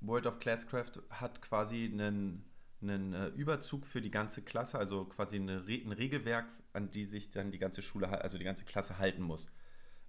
World 0.00 0.26
of 0.26 0.38
Classcraft 0.38 1.02
hat 1.10 1.40
quasi 1.40 1.90
einen, 1.92 2.44
einen 2.82 3.12
äh, 3.14 3.28
Überzug 3.28 3.86
für 3.86 4.00
die 4.00 4.10
ganze 4.10 4.42
Klasse, 4.42 4.78
also 4.78 5.06
quasi 5.06 5.36
eine, 5.36 5.64
ein 5.66 5.92
Regelwerk, 5.92 6.46
an 6.72 6.90
die 6.90 7.06
sich 7.06 7.30
dann 7.30 7.50
die 7.50 7.58
ganze 7.58 7.82
Schule, 7.82 8.08
also 8.08 8.38
die 8.38 8.44
ganze 8.44 8.64
Klasse 8.64 8.98
halten 8.98 9.22
muss. 9.22 9.48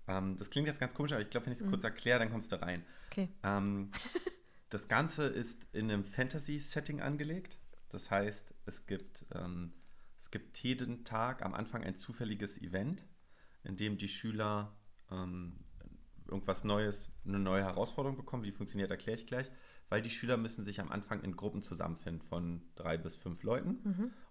Ähm, 0.07 0.37
das 0.37 0.49
klingt 0.49 0.67
jetzt 0.67 0.79
ganz 0.79 0.93
komisch, 0.93 1.11
aber 1.11 1.21
ich 1.21 1.29
glaube, 1.29 1.45
wenn 1.45 1.53
ich 1.53 1.61
es 1.61 1.67
kurz 1.67 1.83
erkläre, 1.83 2.19
dann 2.19 2.31
kommst 2.31 2.51
du 2.51 2.61
rein. 2.61 2.83
Okay. 3.11 3.29
Das 4.69 4.87
Ganze 4.87 5.25
ist 5.25 5.65
in 5.73 5.91
einem 5.91 6.05
Fantasy-Setting 6.05 7.01
angelegt. 7.01 7.57
Das 7.89 8.11
heißt, 8.11 8.53
es 8.65 8.85
gibt, 8.85 9.25
ähm, 9.33 9.69
es 10.17 10.29
gibt 10.29 10.57
jeden 10.59 11.05
Tag 11.05 11.43
am 11.43 11.55
Anfang 11.55 11.83
ein 11.83 11.97
zufälliges 11.97 12.61
Event, 12.61 13.03
in 13.63 13.77
dem 13.77 13.97
die 13.97 14.07
Schüler 14.07 14.77
ähm, 15.09 15.55
irgendwas 16.27 16.63
Neues, 16.63 17.09
eine 17.25 17.39
neue 17.39 17.63
Herausforderung 17.63 18.15
bekommen. 18.15 18.43
Wie 18.43 18.51
funktioniert, 18.51 18.91
erkläre 18.91 19.17
ich 19.17 19.25
gleich. 19.25 19.49
Weil 19.89 20.03
die 20.03 20.11
Schüler 20.11 20.37
müssen 20.37 20.63
sich 20.63 20.79
am 20.79 20.91
Anfang 20.91 21.23
in 21.23 21.35
Gruppen 21.35 21.63
zusammenfinden 21.63 22.21
von 22.21 22.61
drei 22.75 22.97
bis 22.97 23.15
fünf 23.15 23.41
Leuten. 23.41 23.79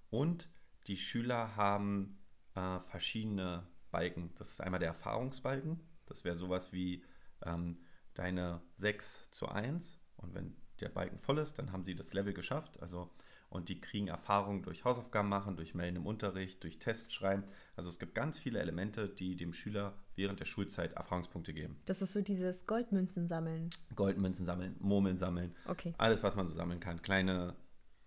Und 0.09 0.48
die 0.87 0.96
Schüler 0.96 1.57
haben 1.57 2.18
äh, 2.55 2.79
verschiedene 2.79 3.66
Balken. 3.90 4.33
Das 4.37 4.51
ist 4.51 4.61
einmal 4.61 4.79
der 4.79 4.90
Erfahrungsbalken. 4.90 5.81
Das 6.07 6.24
wäre 6.24 6.37
sowas 6.37 6.72
wie 6.72 7.03
ähm, 7.44 7.74
deine 8.14 8.62
6 8.77 9.31
zu 9.31 9.48
1. 9.48 9.98
Und 10.18 10.35
wenn 10.35 10.54
der 10.81 10.88
Balken 10.88 11.18
voll 11.18 11.38
ist, 11.38 11.59
dann 11.59 11.72
haben 11.72 11.85
sie 11.85 11.94
das 11.94 12.12
Level 12.12 12.33
geschafft. 12.33 12.81
Also, 12.81 13.11
und 13.50 13.68
die 13.68 13.81
kriegen 13.81 14.09
Erfahrung 14.09 14.62
durch 14.62 14.85
Hausaufgaben 14.85 15.28
machen, 15.28 15.57
durch 15.57 15.74
Melden 15.74 15.96
im 15.96 16.07
Unterricht, 16.07 16.62
durch 16.62 16.78
Tests 16.78 17.12
schreiben. 17.12 17.44
Also 17.76 17.88
es 17.88 17.98
gibt 17.98 18.14
ganz 18.14 18.38
viele 18.38 18.61
Elemente, 18.61 19.09
die 19.09 19.37
dem 19.37 19.52
Schüler 19.52 19.94
während 20.16 20.40
der 20.40 20.44
Schulzeit 20.44 20.92
Erfahrungspunkte 20.92 21.54
geben. 21.54 21.81
Das 21.87 22.02
ist 22.02 22.12
so 22.12 22.20
dieses 22.20 22.66
Goldmünzen 22.66 23.26
sammeln. 23.26 23.70
Goldmünzen 23.96 24.44
sammeln, 24.44 24.76
Murmeln 24.81 25.16
sammeln. 25.16 25.54
Okay. 25.66 25.94
Alles, 25.96 26.22
was 26.22 26.37
man 26.37 26.46
so 26.46 26.54
sammeln 26.54 26.81
kann. 26.81 27.00
Kleine, 27.00 27.57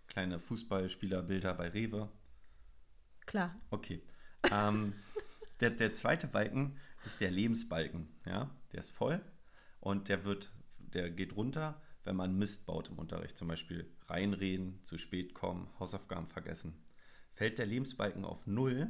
kleine 0.08 0.39
Fußballspielerbilder 0.39 1.56
bei 1.56 1.69
Rewe. 1.69 2.10
Klar. 3.26 3.56
Okay. 3.71 4.04
Ähm, 4.52 4.93
der, 5.60 5.71
der 5.71 5.93
zweite 5.93 6.28
Balken 6.28 6.78
ist 7.06 7.19
der 7.19 7.32
Lebensbalken. 7.32 8.08
Ja? 8.26 8.52
Der 8.74 8.80
ist 8.80 8.91
voll 8.91 9.21
und 9.80 10.08
der 10.08 10.24
wird, 10.24 10.52
der 10.78 11.10
geht 11.10 11.36
runter, 11.36 11.82
wenn 12.04 12.16
man 12.16 12.38
Mist 12.38 12.66
baut 12.66 12.90
im 12.90 12.98
Unterricht. 12.98 13.38
Zum 13.38 13.48
Beispiel 13.48 13.90
reinreden, 14.08 14.80
zu 14.84 14.98
spät 14.98 15.34
kommen, 15.34 15.70
Hausaufgaben 15.80 16.28
vergessen. 16.28 16.74
Fällt 17.34 17.58
der 17.58 17.66
Lebensbalken 17.66 18.26
auf 18.26 18.48
null, 18.48 18.90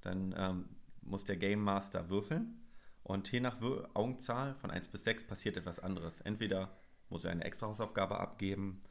dann 0.00 0.34
ähm, 0.36 0.68
muss 1.02 1.24
der 1.24 1.36
Game 1.36 1.62
Master 1.62 2.10
würfeln 2.10 2.60
und 3.02 3.30
je 3.32 3.40
nach 3.40 3.60
Wür 3.60 3.88
Augenzahl 3.94 4.54
von 4.56 4.70
1 4.70 4.88
bis 4.88 5.04
6 5.04 5.24
passiert 5.24 5.56
etwas 5.56 5.80
anderes. 5.80 6.20
Entweder 6.20 6.76
muss 7.08 7.24
er 7.24 7.30
eine 7.30 7.44
extra 7.44 7.66
Hausaufgabe 7.66 8.18
abgeben, 8.20 8.82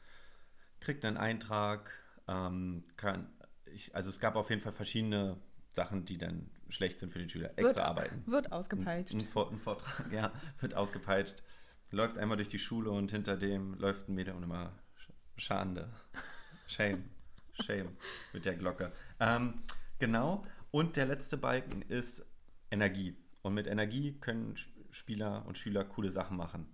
kriegt 0.79 1.05
einen 1.05 1.17
Eintrag, 1.17 1.91
ähm, 2.27 2.83
kann, 2.95 3.29
ich, 3.65 3.95
also 3.95 4.09
es 4.09 4.19
gab 4.19 4.35
auf 4.35 4.49
jeden 4.49 4.61
Fall 4.61 4.71
verschiedene 4.71 5.37
Sachen, 5.71 6.05
die 6.05 6.17
dann 6.17 6.49
schlecht 6.69 6.99
sind 6.99 7.13
für 7.13 7.19
den 7.19 7.29
Schüler. 7.29 7.51
Extra 7.57 7.83
arbeiten. 7.83 8.23
Wird 8.25 8.51
ausgepeitscht. 8.51 9.13
Ein, 9.13 9.21
ein 9.21 9.59
Vortrag, 9.59 10.05
ja, 10.11 10.33
wird 10.59 10.73
ausgepeitscht. 10.73 11.43
Läuft 11.91 12.17
einmal 12.17 12.37
durch 12.37 12.49
die 12.49 12.59
Schule 12.59 12.91
und 12.91 13.11
hinter 13.11 13.37
dem 13.37 13.75
läuft 13.75 14.09
ein 14.09 14.15
Mädel 14.15 14.33
und 14.33 14.43
immer 14.43 14.73
Sch- 14.97 15.11
Schande. 15.41 15.89
Shame. 16.67 17.03
Shame 17.63 17.95
mit 18.33 18.45
der 18.45 18.55
Glocke. 18.55 18.91
Ähm, 19.19 19.55
genau. 19.99 20.43
Und 20.71 20.95
der 20.95 21.05
letzte 21.05 21.37
Balken 21.37 21.81
ist 21.83 22.25
Energie. 22.71 23.15
Und 23.41 23.53
mit 23.53 23.67
Energie 23.67 24.17
können 24.19 24.53
Sp- 24.59 24.75
Spieler 24.91 25.45
und 25.47 25.57
Schüler 25.57 25.83
coole 25.85 26.11
Sachen 26.11 26.37
machen. 26.37 26.67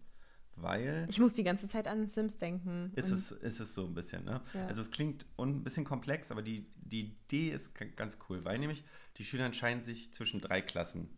Weil 0.56 1.08
Ich 1.10 1.20
muss 1.20 1.34
die 1.34 1.44
ganze 1.44 1.68
Zeit 1.68 1.88
an 1.88 2.08
Sims 2.10 2.38
denken. 2.38 2.92
ist 2.96 3.10
es, 3.10 3.32
ist 3.32 3.60
es 3.60 3.74
so 3.74 3.86
ein 3.86 3.94
bisschen, 3.96 4.24
ne? 4.24 4.42
Ja. 4.54 4.68
Also 4.68 4.82
es 4.82 4.92
klingt 4.92 5.26
ein 5.40 5.64
bisschen 5.64 5.84
komplex, 5.84 6.32
aber 6.32 6.42
die, 6.44 6.68
die 6.76 7.02
Idee 7.26 7.50
ist 7.50 7.74
ganz 7.96 8.20
cool, 8.30 8.46
weil 8.46 8.60
nämlich 8.60 8.84
die 9.18 9.24
Schüler 9.26 9.46
entscheiden 9.46 9.82
sich 9.84 10.14
zwischen 10.14 10.42
drei 10.42 10.62
Klassen. 10.62 11.10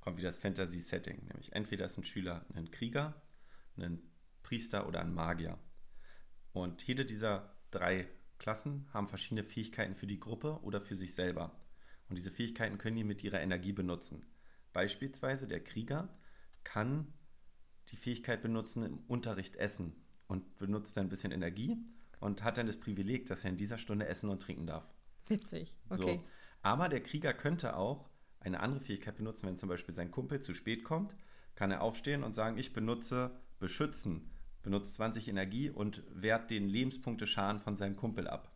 Kommt 0.00 0.16
wieder 0.18 0.28
das 0.28 0.38
Fantasy-Setting. 0.38 1.24
Nämlich 1.26 1.52
entweder 1.52 1.84
ist 1.86 1.98
ein 1.98 2.04
Schüler 2.04 2.44
ein 2.54 2.70
Krieger, 2.72 3.14
ein 3.82 4.02
Priester 4.42 4.86
oder 4.86 5.00
ein 5.00 5.14
Magier. 5.14 5.58
Und 6.52 6.82
jede 6.82 7.04
dieser 7.04 7.54
drei 7.70 8.08
Klassen 8.38 8.88
haben 8.92 9.06
verschiedene 9.06 9.44
Fähigkeiten 9.44 9.94
für 9.94 10.06
die 10.06 10.18
Gruppe 10.18 10.58
oder 10.62 10.80
für 10.80 10.96
sich 10.96 11.14
selber. 11.14 11.60
Und 12.08 12.18
diese 12.18 12.30
Fähigkeiten 12.30 12.78
können 12.78 12.96
die 12.96 13.04
mit 13.04 13.22
ihrer 13.22 13.40
Energie 13.40 13.72
benutzen. 13.72 14.26
Beispielsweise 14.72 15.46
der 15.46 15.62
Krieger 15.62 16.08
kann 16.64 17.12
die 17.90 17.96
Fähigkeit 17.96 18.42
benutzen, 18.42 18.84
im 18.84 18.98
Unterricht 19.08 19.56
essen 19.56 19.94
und 20.26 20.56
benutzt 20.58 20.96
dann 20.96 21.06
ein 21.06 21.10
bisschen 21.10 21.32
Energie 21.32 21.76
und 22.20 22.42
hat 22.42 22.58
dann 22.58 22.66
das 22.66 22.78
Privileg, 22.78 23.26
dass 23.26 23.44
er 23.44 23.50
in 23.50 23.56
dieser 23.56 23.78
Stunde 23.78 24.06
essen 24.06 24.30
und 24.30 24.42
trinken 24.42 24.66
darf. 24.66 24.86
Witzig. 25.26 25.74
Okay. 25.88 26.20
So. 26.22 26.28
Aber 26.62 26.88
der 26.88 27.02
Krieger 27.02 27.32
könnte 27.32 27.76
auch 27.76 28.08
eine 28.40 28.60
andere 28.60 28.80
Fähigkeit 28.80 29.16
benutzen, 29.16 29.46
wenn 29.46 29.58
zum 29.58 29.68
Beispiel 29.68 29.94
sein 29.94 30.10
Kumpel 30.10 30.40
zu 30.40 30.54
spät 30.54 30.84
kommt, 30.84 31.14
kann 31.54 31.70
er 31.70 31.82
aufstehen 31.82 32.22
und 32.24 32.34
sagen, 32.34 32.58
ich 32.58 32.72
benutze 32.72 33.38
beschützen, 33.60 34.30
benutzt 34.62 34.96
20 34.96 35.28
Energie 35.28 35.70
und 35.70 36.02
wehrt 36.12 36.50
den 36.50 36.68
Lebenspunkte 36.68 37.26
Schaden 37.26 37.60
von 37.60 37.76
seinem 37.76 37.96
Kumpel 37.96 38.26
ab. 38.28 38.50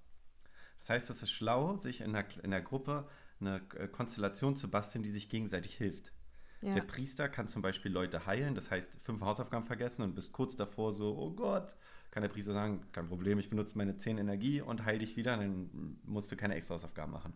Das 0.80 0.90
heißt, 0.90 1.10
es 1.10 1.22
ist 1.22 1.30
schlau, 1.30 1.76
sich 1.76 2.00
in 2.00 2.12
der, 2.12 2.26
in 2.42 2.50
der 2.50 2.60
Gruppe 2.62 3.08
eine 3.40 3.62
äh, 3.76 3.88
Konstellation 3.88 4.56
zu 4.56 4.70
basteln, 4.70 5.02
die 5.02 5.10
sich 5.10 5.28
gegenseitig 5.28 5.74
hilft. 5.76 6.12
Ja. 6.60 6.74
Der 6.74 6.82
Priester 6.82 7.28
kann 7.28 7.48
zum 7.48 7.62
Beispiel 7.62 7.92
Leute 7.92 8.26
heilen, 8.26 8.54
das 8.54 8.70
heißt, 8.70 8.96
fünf 9.02 9.20
Hausaufgaben 9.20 9.64
vergessen 9.64 10.02
und 10.02 10.14
bist 10.14 10.32
kurz 10.32 10.56
davor 10.56 10.92
so, 10.92 11.16
oh 11.16 11.30
Gott, 11.30 11.76
kann 12.10 12.22
der 12.22 12.30
Priester 12.30 12.52
sagen, 12.52 12.86
kein 12.92 13.08
Problem, 13.08 13.38
ich 13.38 13.50
benutze 13.50 13.76
meine 13.76 13.96
10 13.96 14.18
Energie 14.18 14.60
und 14.60 14.84
heil 14.84 14.98
dich 14.98 15.16
wieder, 15.16 15.36
dann 15.36 15.98
musst 16.04 16.32
du 16.32 16.36
keine 16.36 16.54
extra 16.54 16.74
Hausaufgaben 16.74 17.12
machen. 17.12 17.34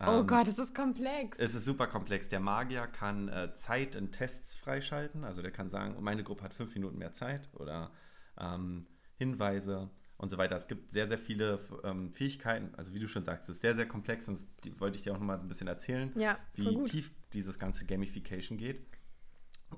Oh 0.00 0.20
Ähm, 0.20 0.26
Gott, 0.26 0.48
es 0.48 0.58
ist 0.58 0.74
komplex. 0.74 1.38
Es 1.38 1.54
ist 1.54 1.64
super 1.64 1.86
komplex. 1.86 2.28
Der 2.28 2.40
Magier 2.40 2.86
kann 2.86 3.28
äh, 3.28 3.52
Zeit 3.54 3.94
in 3.94 4.12
Tests 4.12 4.54
freischalten, 4.56 5.24
also 5.24 5.42
der 5.42 5.50
kann 5.50 5.70
sagen, 5.70 5.96
meine 6.02 6.22
Gruppe 6.24 6.44
hat 6.44 6.54
fünf 6.54 6.74
Minuten 6.74 6.98
mehr 6.98 7.12
Zeit 7.12 7.48
oder 7.54 7.90
ähm, 8.38 8.86
Hinweise 9.16 9.90
und 10.16 10.30
so 10.30 10.38
weiter. 10.38 10.56
Es 10.56 10.68
gibt 10.68 10.90
sehr, 10.90 11.08
sehr 11.08 11.18
viele 11.18 11.60
ähm, 11.84 12.12
Fähigkeiten, 12.12 12.74
also 12.74 12.92
wie 12.94 12.98
du 12.98 13.08
schon 13.08 13.24
sagst, 13.24 13.48
es 13.48 13.56
ist 13.56 13.60
sehr, 13.62 13.74
sehr 13.76 13.86
komplex 13.88 14.28
und 14.28 14.34
das 14.38 14.46
die 14.64 14.78
wollte 14.80 14.96
ich 14.98 15.04
dir 15.04 15.12
auch 15.14 15.18
nochmal 15.18 15.38
so 15.38 15.44
ein 15.44 15.48
bisschen 15.48 15.68
erzählen 15.68 16.12
Ja, 16.18 16.38
wie 16.54 16.74
gut. 16.74 16.90
tief 16.90 17.10
dieses 17.32 17.58
ganze 17.58 17.86
Gamification 17.86 18.58
geht. 18.58 18.86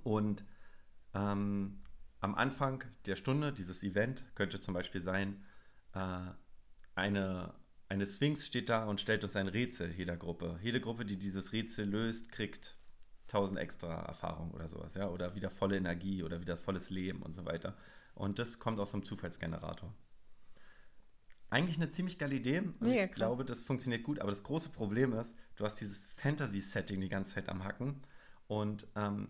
Und 0.03 0.45
ähm, 1.15 1.81
am 2.21 2.35
Anfang 2.35 2.85
der 3.07 3.17
Stunde, 3.17 3.53
dieses 3.53 3.83
Event, 3.83 4.25
könnte 4.35 4.61
zum 4.61 4.75
Beispiel 4.75 5.03
sein, 5.03 5.45
äh, 5.95 6.31
eine, 6.95 7.55
eine 7.93 8.07
Sphinx 8.07 8.47
steht 8.47 8.71
da 8.71 8.85
und 8.85 9.01
stellt 9.01 9.23
uns 9.23 9.37
ein 9.37 9.49
Rätsel 9.49 9.93
jeder 9.93 10.17
Gruppe. 10.17 10.59
Jede 10.63 10.81
Gruppe, 10.81 11.05
die 11.05 11.19
dieses 11.19 11.53
Rätsel 11.53 11.87
löst, 11.87 12.33
kriegt 12.33 12.77
1000 13.29 13.61
extra 13.61 14.03
Erfahrungen 14.07 14.51
oder 14.53 14.69
sowas, 14.69 14.95
ja, 14.95 15.09
oder 15.09 15.35
wieder 15.35 15.51
volle 15.51 15.77
Energie 15.77 16.23
oder 16.23 16.41
wieder 16.41 16.57
volles 16.57 16.89
Leben 16.89 17.23
und 17.23 17.37
so 17.37 17.45
weiter. 17.45 17.77
Und 18.15 18.39
das 18.39 18.59
kommt 18.59 18.81
aus 18.81 18.95
einem 18.95 19.05
Zufallsgenerator. 19.05 19.95
Eigentlich 21.51 21.77
eine 21.77 21.91
ziemlich 21.91 22.19
geile 22.19 22.35
Idee. 22.35 22.61
Und 22.61 22.81
Mega 22.81 23.05
ich 23.05 23.11
krass. 23.11 23.17
glaube, 23.17 23.45
das 23.45 23.63
funktioniert 23.63 24.05
gut. 24.05 24.21
Aber 24.21 24.31
das 24.31 24.43
große 24.43 24.71
Problem 24.71 25.13
ist, 25.13 25.35
du 25.57 25.65
hast 25.65 25.81
dieses 25.81 26.07
Fantasy-Setting 26.07 26.99
die 26.99 27.11
ganze 27.11 27.35
Zeit 27.35 27.51
am 27.51 27.63
Hacken. 27.63 28.01
Und 28.47 28.87
ähm, 28.97 29.29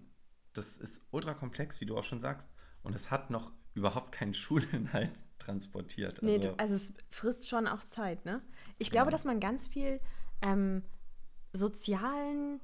das 0.53 0.77
ist 0.77 1.03
ultra 1.11 1.35
komplex, 1.35 1.81
wie 1.81 1.87
du 1.87 1.97
auch 1.97 2.05
schon 2.05 2.21
sagst. 2.21 2.49
Und 2.85 2.95
es 2.95 3.11
hat 3.11 3.31
noch 3.31 3.53
überhaupt 3.75 4.13
keinen 4.13 4.35
Schulinhalt 4.35 5.19
transportiert. 5.45 6.23
Nee, 6.23 6.37
also, 6.37 6.49
du, 6.49 6.59
also 6.59 6.75
es 6.75 6.95
frisst 7.11 7.49
schon 7.49 7.67
auch 7.67 7.85
Zeit, 7.85 8.25
ne? 8.25 8.41
Ich 8.79 8.91
glaube, 8.91 9.07
Genau. 9.07 9.17
dass 9.17 9.25
man 9.25 9.41
ganz 9.41 9.69
viel 9.69 10.01
ähm, 10.43 10.83
sozialen 11.53 12.61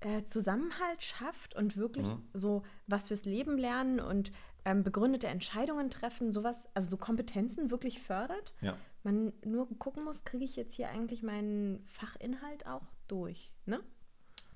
äh, 0.00 0.24
Zusammenhalt 0.24 1.02
schafft 1.02 1.56
und 1.56 1.76
wirklich 1.76 2.06
Mhm. 2.06 2.22
so 2.32 2.62
was 2.86 3.08
fürs 3.08 3.24
Leben 3.24 3.58
lernen 3.58 3.98
und 4.00 4.30
ähm, 4.64 4.84
begründete 4.84 5.26
Entscheidungen 5.28 5.90
treffen, 5.90 6.30
sowas, 6.30 6.68
also 6.74 6.90
so 6.90 6.96
Kompetenzen 6.96 7.70
wirklich 7.70 8.00
fördert. 8.00 8.54
ja. 8.60 8.76
Man 9.04 9.32
nur 9.44 9.68
gucken 9.78 10.04
muss, 10.04 10.24
kriege 10.24 10.44
ich 10.44 10.56
jetzt 10.56 10.74
hier 10.74 10.88
eigentlich 10.90 11.22
meinen 11.22 11.84
Fachinhalt 11.86 12.66
auch 12.66 12.82
durch, 13.06 13.52
ne? 13.64 13.80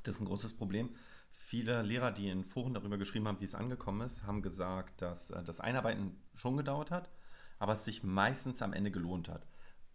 Das 0.03 0.17
ist 0.17 0.21
ein 0.21 0.27
großes 0.27 0.55
Problem. 0.55 0.91
Viele 1.31 1.83
Lehrer, 1.83 2.11
die 2.11 2.29
in 2.29 2.45
Foren 2.45 2.75
darüber 2.75 2.99
geschrieben 2.99 3.29
haben, 3.29 3.41
wie 3.41 3.45
es 3.45 3.55
angekommen 3.55 4.01
ist, 4.05 4.25
haben 4.25 4.43
gesagt, 4.43 5.01
dass 5.01 5.31
äh, 5.31 5.43
das 5.45 5.61
Einarbeiten 5.61 6.21
schon 6.35 6.57
gedauert 6.57 6.91
hat, 6.91 7.09
aber 7.63 7.75
es 7.75 7.85
sich 7.85 8.03
meistens 8.03 8.61
am 8.61 8.73
Ende 8.73 8.91
gelohnt 8.91 9.29
hat. 9.29 9.47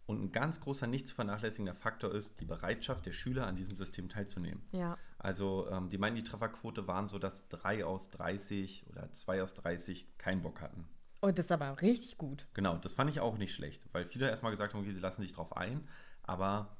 Und 0.06 0.22
ein 0.22 0.32
ganz 0.32 0.58
großer, 0.58 0.86
nicht 0.86 1.06
zu 1.06 1.14
vernachlässigender 1.14 1.74
Faktor 1.74 2.14
ist 2.14 2.40
die 2.40 2.46
Bereitschaft 2.46 3.04
der 3.04 3.12
Schüler, 3.12 3.46
an 3.46 3.56
diesem 3.56 3.76
System 3.76 4.08
teilzunehmen. 4.08 4.62
Ja. 4.72 4.96
Also 5.18 5.68
ähm, 5.70 5.90
die 5.90 5.98
meinen, 5.98 6.16
die 6.16 6.22
Trefferquote 6.22 6.88
waren 6.88 7.08
so, 7.08 7.18
dass 7.18 7.46
3 7.50 7.84
aus 7.84 8.08
30 8.08 8.86
oder 8.88 9.12
2 9.12 9.42
aus 9.42 9.52
30 9.52 10.16
keinen 10.16 10.40
Bock 10.40 10.62
hatten. 10.62 10.88
Und 11.20 11.38
das 11.38 11.44
ist 11.44 11.52
aber 11.52 11.82
richtig 11.82 12.16
gut. 12.16 12.48
Genau, 12.54 12.78
das 12.78 12.94
fand 12.94 13.10
ich 13.10 13.20
auch 13.20 13.36
nicht 13.36 13.52
schlecht, 13.52 13.86
weil 13.92 14.06
viele 14.06 14.30
erstmal 14.30 14.52
gesagt 14.52 14.72
haben, 14.72 14.80
okay, 14.80 14.94
sie 14.94 15.00
lassen 15.00 15.20
sich 15.20 15.34
drauf 15.34 15.54
ein, 15.54 15.86
aber 16.22 16.74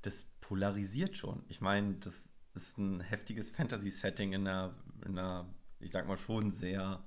das 0.00 0.24
polarisiert 0.40 1.14
schon. 1.14 1.44
Ich 1.48 1.60
meine, 1.60 1.96
das 1.96 2.26
ist 2.54 2.78
ein 2.78 3.00
heftiges 3.00 3.50
Fantasy-Setting 3.50 4.32
in 4.32 4.48
einer, 4.48 4.74
in 5.04 5.18
einer, 5.18 5.54
ich 5.78 5.90
sag 5.90 6.08
mal 6.08 6.16
schon 6.16 6.50
sehr, 6.52 7.04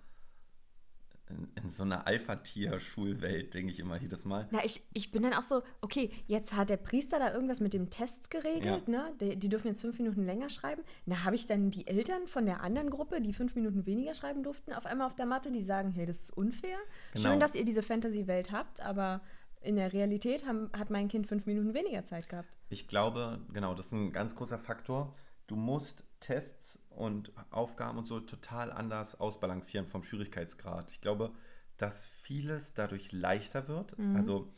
in, 1.29 1.47
in 1.63 1.69
so 1.69 1.83
einer 1.83 2.07
Alpha-Tier-Schulwelt, 2.07 3.53
denke 3.53 3.71
ich 3.71 3.79
immer 3.79 3.97
jedes 3.97 4.25
Mal. 4.25 4.47
Na, 4.51 4.63
ich, 4.65 4.81
ich 4.93 5.11
bin 5.11 5.23
dann 5.23 5.33
auch 5.33 5.43
so, 5.43 5.61
okay, 5.81 6.11
jetzt 6.27 6.55
hat 6.55 6.69
der 6.69 6.77
Priester 6.77 7.19
da 7.19 7.33
irgendwas 7.33 7.59
mit 7.59 7.73
dem 7.73 7.89
Test 7.89 8.31
geregelt, 8.31 8.87
ne? 8.87 9.13
Die, 9.21 9.37
die 9.37 9.49
dürfen 9.49 9.67
jetzt 9.67 9.81
fünf 9.81 9.97
Minuten 9.99 10.23
länger 10.23 10.49
schreiben. 10.49 10.83
Na, 11.05 11.23
habe 11.23 11.35
ich 11.35 11.47
dann 11.47 11.69
die 11.69 11.87
Eltern 11.87 12.27
von 12.27 12.45
der 12.45 12.61
anderen 12.61 12.89
Gruppe, 12.89 13.21
die 13.21 13.33
fünf 13.33 13.55
Minuten 13.55 13.85
weniger 13.85 14.15
schreiben 14.15 14.43
durften, 14.43 14.73
auf 14.73 14.85
einmal 14.85 15.07
auf 15.07 15.15
der 15.15 15.25
Matte, 15.25 15.51
die 15.51 15.61
sagen, 15.61 15.91
hey, 15.91 16.05
das 16.05 16.21
ist 16.23 16.37
unfair. 16.37 16.77
Genau. 17.13 17.29
Schön, 17.29 17.39
dass 17.39 17.55
ihr 17.55 17.65
diese 17.65 17.83
Fantasy-Welt 17.83 18.51
habt, 18.51 18.81
aber 18.81 19.21
in 19.61 19.75
der 19.75 19.93
Realität 19.93 20.45
haben, 20.45 20.69
hat 20.73 20.89
mein 20.89 21.07
Kind 21.09 21.27
fünf 21.27 21.45
Minuten 21.45 21.73
weniger 21.73 22.05
Zeit 22.05 22.29
gehabt. 22.29 22.57
Ich 22.69 22.87
glaube, 22.87 23.39
genau, 23.53 23.75
das 23.75 23.87
ist 23.87 23.91
ein 23.91 24.11
ganz 24.11 24.35
großer 24.35 24.57
Faktor. 24.57 25.15
Du 25.47 25.55
musst 25.55 26.03
Tests 26.19 26.79
und 26.99 27.31
Aufgaben 27.51 27.97
und 27.97 28.05
so 28.05 28.19
total 28.19 28.71
anders 28.71 29.19
ausbalancieren 29.19 29.87
vom 29.87 30.03
Schwierigkeitsgrad. 30.03 30.91
Ich 30.91 31.01
glaube, 31.01 31.31
dass 31.77 32.05
vieles 32.05 32.73
dadurch 32.73 33.11
leichter 33.11 33.67
wird. 33.67 33.95
Also, 34.15 34.53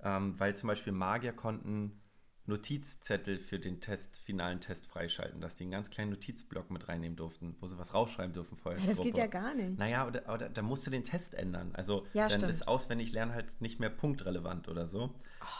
ähm, 0.00 0.38
weil 0.38 0.54
zum 0.56 0.68
Beispiel 0.68 0.92
Magier 0.92 1.32
konnten 1.32 2.00
Notizzettel 2.46 3.38
für 3.38 3.58
den 3.58 3.80
Test, 3.80 4.18
finalen 4.18 4.60
Test 4.60 4.86
freischalten, 4.86 5.40
dass 5.40 5.54
die 5.54 5.64
einen 5.64 5.70
ganz 5.72 5.90
kleinen 5.90 6.10
Notizblock 6.10 6.70
mit 6.70 6.88
reinnehmen 6.88 7.16
durften, 7.16 7.56
wo 7.60 7.68
sie 7.68 7.78
was 7.78 7.92
rausschreiben 7.92 8.32
dürfen 8.32 8.56
vorher. 8.56 8.80
Ja, 8.80 8.86
das 8.88 9.00
geht 9.02 9.16
ja 9.18 9.26
gar 9.26 9.54
nicht. 9.54 9.78
Naja, 9.78 10.06
oder, 10.06 10.32
oder 10.32 10.48
da 10.48 10.62
musst 10.62 10.86
du 10.86 10.90
den 10.90 11.04
Test 11.04 11.34
ändern. 11.34 11.74
Also 11.74 12.06
Ja, 12.14 12.28
dann 12.28 12.40
stimmt. 12.40 12.52
ist 12.52 12.66
auswendig 12.66 13.12
lernen 13.12 13.32
halt 13.34 13.60
nicht 13.60 13.80
mehr 13.80 13.90
punktrelevant 13.90 14.68
oder 14.68 14.88
so. 14.88 15.14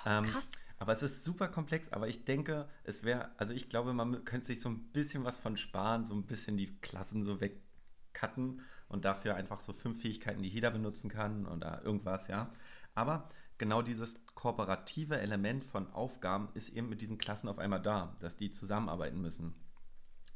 Ähm, 0.07 0.25
Oh, 0.27 0.31
krass. 0.31 0.51
Aber 0.79 0.93
es 0.93 1.03
ist 1.03 1.25
super 1.25 1.49
komplex, 1.49 1.93
aber 1.93 2.09
ich 2.09 2.25
denke, 2.25 2.69
es 2.85 3.03
wäre, 3.03 3.31
also 3.37 3.53
ich 3.53 3.69
glaube, 3.69 3.93
man 3.93 4.25
könnte 4.25 4.47
sich 4.47 4.61
so 4.61 4.69
ein 4.69 4.93
bisschen 4.93 5.25
was 5.25 5.38
von 5.38 5.57
sparen, 5.57 6.07
so 6.07 6.14
ein 6.14 6.27
bisschen 6.27 6.57
die 6.57 6.79
Klassen 6.81 7.25
so 7.25 7.41
wegcutten 7.41 8.62
und 8.88 9.05
dafür 9.05 9.35
einfach 9.35 9.61
so 9.61 9.73
fünf 9.73 10.01
Fähigkeiten, 10.01 10.43
die 10.43 10.49
jeder 10.49 10.71
benutzen 10.71 11.11
kann 11.11 11.47
oder 11.47 11.83
irgendwas, 11.83 12.29
ja. 12.29 12.53
Aber 12.95 13.29
genau 13.59 13.83
dieses 13.83 14.25
kooperative 14.35 15.19
Element 15.19 15.64
von 15.64 15.93
Aufgaben 15.93 16.49
ist 16.55 16.71
eben 16.71 16.88
mit 16.88 17.03
diesen 17.03 17.19
Klassen 17.19 17.49
auf 17.49 17.59
einmal 17.59 17.83
da, 17.83 18.17
dass 18.21 18.37
die 18.37 18.51
zusammenarbeiten 18.51 19.21
müssen. 19.21 19.55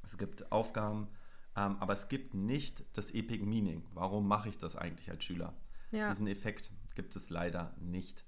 Es 0.03 0.19
gibt 0.19 0.51
Aufgaben, 0.51 1.09
ähm, 1.57 1.77
aber 1.79 1.93
es 1.93 2.09
gibt 2.09 2.35
nicht 2.35 2.85
das 2.95 3.13
Epic 3.13 3.45
Meaning. 3.45 3.85
Warum 3.95 4.27
mache 4.27 4.49
ich 4.49 4.59
das 4.59 4.75
eigentlich 4.75 5.09
als 5.11 5.23
Schüler? 5.23 5.55
Ja. 5.93 6.11
Diesen 6.11 6.27
Effekt 6.27 6.73
gibt 6.95 7.15
es 7.15 7.31
leider 7.31 7.75
nicht. 7.79 8.25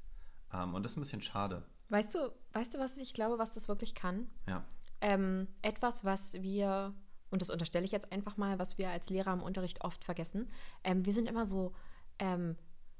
Ähm, 0.53 0.75
und 0.75 0.85
das 0.85 0.93
ist 0.93 0.99
ein 0.99 1.03
bisschen 1.03 1.23
schade. 1.23 1.67
Weißt 1.95 2.15
du, 2.15 2.31
weißt 2.53 2.75
du, 2.75 2.79
was 2.79 2.99
ich 2.99 3.15
glaube, 3.15 3.39
was 3.39 3.55
das 3.55 3.69
wirklich 3.69 3.95
kann? 3.95 4.29
Ja. 4.49 4.65
ähm, 5.01 5.49
etwas, 5.63 6.05
was 6.05 6.35
wir, 6.43 6.93
und 7.31 7.41
das 7.43 7.51
unterstelle 7.51 7.85
ich 7.85 7.93
jetzt 7.93 8.11
einfach 8.13 8.37
mal, 8.37 8.59
was 8.59 8.79
wir 8.79 8.91
als 8.91 9.11
Lehrer 9.11 9.33
im 9.33 9.43
Unterricht 9.43 9.83
oft 9.85 10.03
vergessen. 10.05 10.51
Ähm, 10.83 11.05
wir 11.07 11.13
sind 11.13 11.29
immer 11.29 11.47
so 11.47 11.73
ähm, 12.19 12.57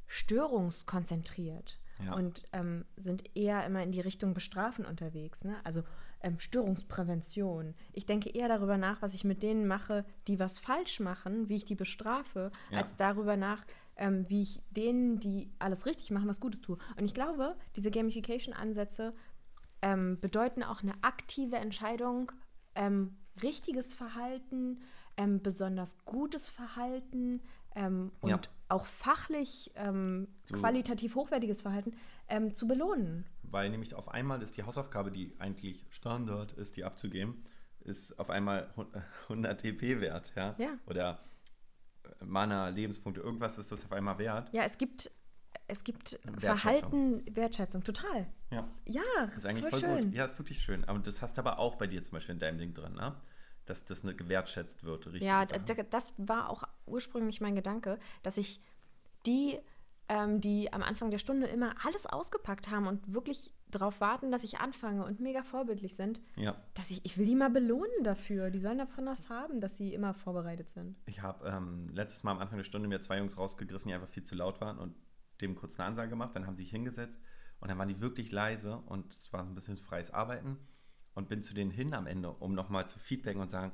störungskonzentriert 0.07 1.79
Ja. 2.05 2.15
und 2.15 2.43
ähm, 2.53 2.85
sind 2.97 3.35
eher 3.37 3.65
immer 3.67 3.83
in 3.83 3.93
die 3.93 4.01
Richtung 4.01 4.35
Bestrafen 4.35 4.85
unterwegs. 4.85 5.45
Ne? 5.45 5.57
Also 5.65 5.83
ähm, 6.21 6.39
Störungsprävention. 6.41 7.75
Ich 7.93 8.07
denke 8.07 8.31
eher 8.31 8.49
darüber 8.49 8.77
nach, 8.79 9.03
was 9.03 9.15
ich 9.15 9.25
mit 9.25 9.43
denen 9.43 9.67
mache, 9.67 10.05
die 10.27 10.39
was 10.39 10.59
falsch 10.59 11.01
machen, 11.01 11.49
wie 11.49 11.57
ich 11.57 11.65
die 11.65 11.75
bestrafe, 11.75 12.51
Ja. 12.71 12.79
als 12.83 12.97
darüber 12.97 13.37
nach, 13.37 13.65
ähm, 13.97 14.29
wie 14.29 14.43
ich 14.43 14.61
denen, 14.71 15.19
die 15.21 15.51
alles 15.59 15.87
richtig 15.87 16.11
machen, 16.11 16.29
was 16.29 16.41
Gutes 16.41 16.61
tue. 16.61 16.79
Und 16.97 17.05
ich 17.05 17.15
glaube, 17.15 17.57
diese 17.77 17.91
Gamification-Ansätze 17.91 19.15
ähm, 19.83 20.19
bedeuten 20.21 20.63
auch 20.63 20.83
eine 20.83 20.95
aktive 21.03 21.57
Entscheidung, 21.57 22.33
ähm, 22.75 23.17
richtiges 23.43 23.95
Verhalten, 23.95 24.81
ähm, 25.17 25.43
besonders 25.43 26.05
gutes 26.05 26.49
Verhalten 26.49 27.41
ähm, 27.77 28.11
und 28.21 28.31
Ja. 28.31 28.41
auch 28.69 28.87
fachlich 28.87 29.71
ähm, 29.77 30.29
So. 30.47 30.57
qualitativ 30.57 31.15
hochwertiges 31.15 31.63
Verhalten 31.63 31.95
ähm, 32.29 32.55
zu 32.55 32.67
belohnen. 32.67 33.27
Weil 33.43 33.71
nämlich 33.71 33.95
auf 33.95 34.09
einmal 34.09 34.43
ist 34.43 34.57
die 34.57 34.63
Hausaufgabe, 34.65 35.11
die 35.13 35.35
eigentlich 35.39 35.87
Standard 35.91 36.53
ist, 36.53 36.77
die 36.77 36.85
abzugeben, 36.85 37.45
ist 37.81 38.19
auf 38.19 38.31
einmal 38.31 38.73
hun- 38.77 38.89
100 39.29 39.65
EP 39.65 40.01
wert, 40.01 40.33
ja? 40.35 40.55
Ja. 40.59 40.71
Oder 40.87 41.21
Mana, 42.25 42.69
Lebenspunkte, 42.69 43.21
irgendwas 43.21 43.59
ist 43.59 43.73
das 43.73 43.85
auf 43.85 43.93
einmal 43.93 44.19
wert. 44.19 44.49
Ja, 44.53 44.63
es 44.65 44.79
gibt, 44.79 45.11
es 45.69 45.85
gibt. 45.85 46.19
Verhalten, 46.39 47.25
Wertschätzung, 47.35 47.83
total. 47.85 48.27
Ja. 48.51 48.67
Ja, 48.87 49.03
Das 49.25 49.37
ist 49.39 49.47
eigentlich 49.47 49.67
voll, 49.69 49.81
voll, 49.81 49.97
schön. 49.97 50.05
gut. 50.07 50.15
Ja, 50.15 50.25
ist 50.25 50.39
wirklich 50.39 50.61
schön. 50.61 50.85
Aber 50.85 50.99
das 50.99 51.23
hast 51.23 51.37
du 51.37 51.41
aber 51.41 51.59
auch 51.59 51.77
bei 51.77 51.87
dir 51.87 52.03
zum 52.03 52.13
Beispiel 52.13 52.35
in 52.35 52.39
deinem 52.39 52.59
Ding 52.59 52.75
drin, 52.75 52.95
ne? 52.95 53.15
Dass 53.67 53.85
das 53.85 54.05
ne, 54.05 54.15
gewertschätzt 54.15 54.85
wird, 54.85 55.07
richtig? 55.07 55.23
Ja, 55.23 55.45
d- 55.47 55.85
das 55.91 56.13
war 56.19 56.51
auch 56.51 56.65
ursprünglich 56.87 57.41
mein 57.41 57.55
Gedanke, 57.55 57.99
dass 58.23 58.37
ich 58.37 58.61
die, 59.25 59.59
ähm, 60.09 60.41
die 60.41 60.73
am 60.73 60.83
Anfang 60.83 61.11
der 61.11 61.19
Stunde 61.19 61.47
immer 61.47 61.75
alles 61.85 62.07
ausgepackt 62.07 62.71
haben 62.71 62.87
und 62.87 63.13
wirklich 63.13 63.53
darauf 63.71 64.01
warten, 64.01 64.31
dass 64.31 64.45
ich 64.45 64.59
anfange 64.59 65.05
und 65.05 65.21
mega 65.21 65.43
vorbildlich 65.43 65.97
sind, 65.97 66.21
ja. 66.37 66.57
dass 66.75 66.91
ich, 66.91 67.05
ich 67.05 67.19
will 67.19 67.27
die 67.27 67.35
mal 67.35 67.51
belohnen 67.51 68.05
dafür. 68.05 68.51
Die 68.51 68.59
sollen 68.59 68.79
davon 68.79 69.07
was 69.07 69.29
haben, 69.29 69.61
dass 69.61 69.77
sie 69.77 69.93
immer 69.93 70.15
vorbereitet 70.15 70.71
sind. 70.71 70.97
Ich 71.07 71.23
habe 71.23 71.49
ähm, 71.49 71.89
letztes 71.93 72.23
Mal 72.23 72.33
am 72.33 72.39
Anfang 72.39 72.59
der 72.59 72.65
Stunde 72.65 72.89
mir 72.89 73.01
zwei 73.01 73.19
Jungs 73.19 73.37
rausgegriffen, 73.37 73.89
die 73.89 73.95
einfach 73.95 74.09
viel 74.09 74.25
zu 74.25 74.35
laut 74.35 74.61
waren 74.61 74.79
und 74.79 74.95
dem 75.41 75.57
kurz 75.57 75.79
eine 75.79 75.89
Ansage 75.89 76.11
gemacht. 76.11 76.35
Dann 76.35 76.47
haben 76.47 76.57
sie 76.57 76.63
sich 76.63 76.71
hingesetzt 76.71 77.21
und 77.61 77.69
dann 77.69 77.79
waren 77.79 77.89
die 77.89 78.01
wirklich 78.01 78.31
leise 78.31 78.77
und 78.87 79.13
es 79.15 79.33
war 79.33 79.41
ein 79.41 79.55
bisschen 79.55 79.77
freies 79.77 80.13
Arbeiten 80.13 80.59
und 81.15 81.29
bin 81.29 81.43
zu 81.43 81.55
denen 81.55 81.71
hin 81.71 81.95
am 81.95 82.07
Ende, 82.07 82.31
um 82.31 82.55
nochmal 82.55 82.89
zu 82.89 82.99
feedbacken 82.99 83.41
und 83.41 83.51
sagen, 83.51 83.73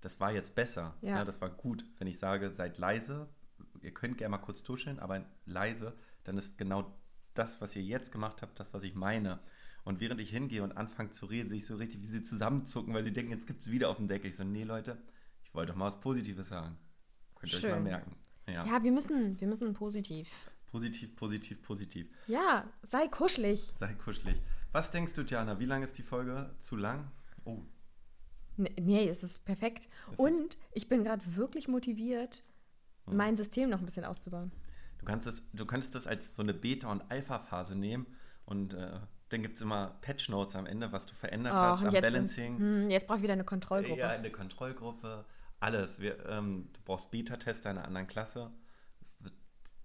das 0.00 0.20
war 0.20 0.32
jetzt 0.32 0.54
besser, 0.54 0.96
Ja. 1.02 1.16
ja. 1.16 1.24
das 1.24 1.40
war 1.40 1.50
gut. 1.50 1.84
Wenn 1.98 2.06
ich 2.06 2.18
sage, 2.18 2.50
seid 2.50 2.78
leise, 2.78 3.28
ihr 3.82 3.92
könnt 3.92 4.18
gerne 4.18 4.30
mal 4.32 4.38
kurz 4.38 4.62
tuscheln, 4.62 4.98
aber 4.98 5.24
leise, 5.46 5.94
dann 6.24 6.38
ist 6.38 6.58
genau 6.58 6.94
das, 7.34 7.60
was 7.60 7.74
ihr 7.76 7.82
jetzt 7.82 8.12
gemacht 8.12 8.42
habt, 8.42 8.58
das, 8.60 8.74
was 8.74 8.82
ich 8.82 8.94
meine. 8.94 9.40
Und 9.84 10.00
während 10.00 10.20
ich 10.20 10.30
hingehe 10.30 10.62
und 10.62 10.76
anfange 10.76 11.10
zu 11.10 11.26
reden, 11.26 11.48
sehe 11.48 11.58
ich 11.58 11.66
so 11.66 11.76
richtig, 11.76 12.02
wie 12.02 12.06
sie 12.06 12.22
zusammenzucken, 12.22 12.92
weil 12.92 13.04
sie 13.04 13.12
denken, 13.12 13.32
jetzt 13.32 13.46
gibt 13.46 13.62
es 13.62 13.70
wieder 13.70 13.88
auf 13.88 13.96
den 13.96 14.08
Deckel. 14.08 14.30
Ich 14.30 14.36
so, 14.36 14.44
nee, 14.44 14.64
Leute, 14.64 14.98
ich 15.44 15.54
wollte 15.54 15.72
doch 15.72 15.78
mal 15.78 15.86
was 15.86 16.00
Positives 16.00 16.48
sagen. 16.48 16.76
Könnt 17.36 17.52
ihr 17.52 17.58
euch 17.58 17.64
mal 17.64 17.74
Schön. 17.74 17.82
merken. 17.84 18.16
Ja. 18.46 18.66
Ja, 18.66 18.82
wir 18.82 18.92
müssen, 18.92 19.40
wir 19.40 19.48
müssen 19.48 19.72
positiv. 19.72 20.28
Positiv, 20.66 21.16
positiv, 21.16 21.62
positiv. 21.62 22.08
Ja, 22.26 22.68
sei 22.82 23.08
kuschelig. 23.08 23.72
Sei 23.74 23.94
kuschelig. 23.94 24.36
Was 24.72 24.90
denkst 24.90 25.14
du, 25.14 25.24
Diana? 25.24 25.58
Wie 25.58 25.64
lang 25.66 25.82
ist 25.82 25.98
die 25.98 26.02
Folge? 26.02 26.54
Zu 26.60 26.76
lang? 26.76 27.10
Oh, 27.44 27.62
Nee, 28.56 28.74
nee, 28.78 29.08
es 29.08 29.22
ist 29.22 29.46
perfekt. 29.46 29.88
Und 30.18 30.58
ich 30.72 30.88
bin 30.88 31.02
gerade 31.02 31.24
wirklich 31.34 31.66
motiviert, 31.66 32.42
mein 33.06 33.36
System 33.36 33.70
noch 33.70 33.78
ein 33.80 33.84
bisschen 33.84 34.04
auszubauen. 34.04 34.52
du, 34.98 35.04
kannst 35.04 35.26
das, 35.26 35.42
du 35.52 35.66
könntest 35.66 35.94
das 35.94 36.06
als 36.06 36.34
so 36.36 36.42
eine 36.42 36.54
Beta- 36.54 36.90
und 36.90 37.02
Alpha-Phase 37.10 37.74
nehmen 37.76 38.06
und 38.44 38.74
äh, 38.74 39.00
dann 39.30 39.42
gibt 39.42 39.56
es 39.56 39.62
immer 39.62 39.96
Patch-Notes 40.00 40.56
am 40.56 40.66
Ende, 40.66 40.90
was 40.92 41.06
du 41.06 41.14
verändert 41.14 41.54
hast 41.54 41.78
Oh, 41.78 41.82
und 41.82 41.88
am 41.88 41.94
jetzt, 41.94 42.02
Balancing. 42.02 42.58
hm, 42.58 42.90
jetzt 42.90 43.06
brauche 43.06 43.18
ich 43.18 43.22
wieder 43.22 43.34
eine 43.34 43.44
Kontrollgruppe. 43.44 43.98
Ja, 44.00 44.08
eine 44.10 44.30
Kontrollgruppe, 44.30 45.24
alles. 45.60 46.00
Wir, 46.00 46.24
ähm, 46.26 46.68
du 46.72 46.80
brauchst 46.84 47.10
Beta-Tester 47.12 47.70
einer 47.70 47.84
anderen 47.84 48.08
Klasse. 48.08 48.50
Wird- 49.20 49.34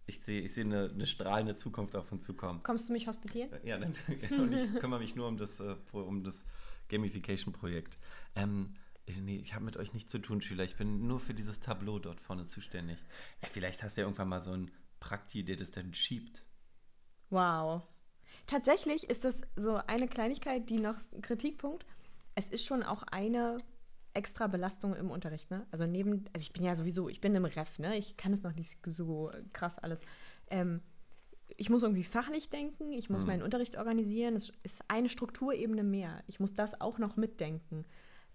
Ich 0.07 0.21
sehe 0.21 0.41
ich 0.41 0.53
sehe 0.55 0.63
eine, 0.65 0.89
eine 0.89 1.05
strahlende 1.05 1.55
Zukunft 1.55 1.95
auf 1.95 2.11
uns 2.11 2.23
zukommen. 2.23 2.63
Kommst 2.63 2.89
du 2.89 2.93
mich 2.93 3.07
hospitieren? 3.07 3.51
Ja, 3.63 3.77
dann, 3.77 3.95
und 4.39 4.51
ich 4.53 4.73
kümmere 4.79 4.99
mich 4.99 5.15
nur 5.15 5.27
um 5.27 5.37
das, 5.37 5.59
äh, 5.59 5.75
um 5.91 6.23
das 6.23 6.43
Gamification-Projekt. 6.89 7.97
Ähm, 8.35 8.73
nee, 9.21 9.37
ich 9.37 9.53
habe 9.53 9.65
mit 9.65 9.77
euch 9.77 9.93
nichts 9.93 10.11
zu 10.11 10.19
tun, 10.19 10.41
Schüler. 10.41 10.63
Ich 10.63 10.75
bin 10.75 11.07
nur 11.07 11.19
für 11.19 11.33
dieses 11.33 11.59
Tableau 11.59 11.99
dort 11.99 12.21
vorne 12.21 12.47
zuständig. 12.47 12.97
Äh, 13.41 13.47
vielleicht 13.47 13.83
hast 13.83 13.97
du 13.97 14.01
ja 14.01 14.07
irgendwann 14.07 14.29
mal 14.29 14.41
so 14.41 14.51
ein 14.51 14.71
Prakti, 14.99 15.43
der 15.43 15.57
das 15.57 15.71
dann 15.71 15.93
schiebt. 15.93 16.43
Wow. 17.29 17.83
Tatsächlich 18.47 19.09
ist 19.09 19.25
das 19.25 19.41
so 19.55 19.75
eine 19.75 20.07
Kleinigkeit, 20.07 20.69
die 20.69 20.79
noch 20.79 20.95
Kritikpunkt. 21.21 21.85
Es 22.35 22.49
ist 22.49 22.65
schon 22.65 22.83
auch 22.83 23.03
eine 23.03 23.59
extra 24.13 24.47
Belastung 24.47 24.95
im 24.95 25.11
Unterricht, 25.11 25.51
ne? 25.51 25.67
Also 25.71 25.85
neben, 25.85 26.25
also 26.33 26.43
ich 26.43 26.53
bin 26.53 26.63
ja 26.63 26.75
sowieso, 26.75 27.09
ich 27.09 27.21
bin 27.21 27.35
im 27.35 27.45
Ref, 27.45 27.79
ne? 27.79 27.97
Ich 27.97 28.17
kann 28.17 28.33
es 28.33 28.43
noch 28.43 28.53
nicht 28.53 28.77
so 28.85 29.31
krass 29.53 29.77
alles. 29.77 30.01
Ähm, 30.49 30.81
ich 31.57 31.69
muss 31.69 31.83
irgendwie 31.83 32.03
fachlich 32.03 32.49
denken, 32.49 32.91
ich 32.91 33.09
muss 33.09 33.25
meinen 33.25 33.43
Unterricht 33.43 33.77
organisieren. 33.77 34.35
Es 34.35 34.51
ist 34.63 34.83
eine 34.87 35.09
Strukturebene 35.09 35.83
mehr. 35.83 36.23
Ich 36.27 36.39
muss 36.39 36.53
das 36.53 36.79
auch 36.81 36.97
noch 36.97 37.17
mitdenken. 37.17 37.85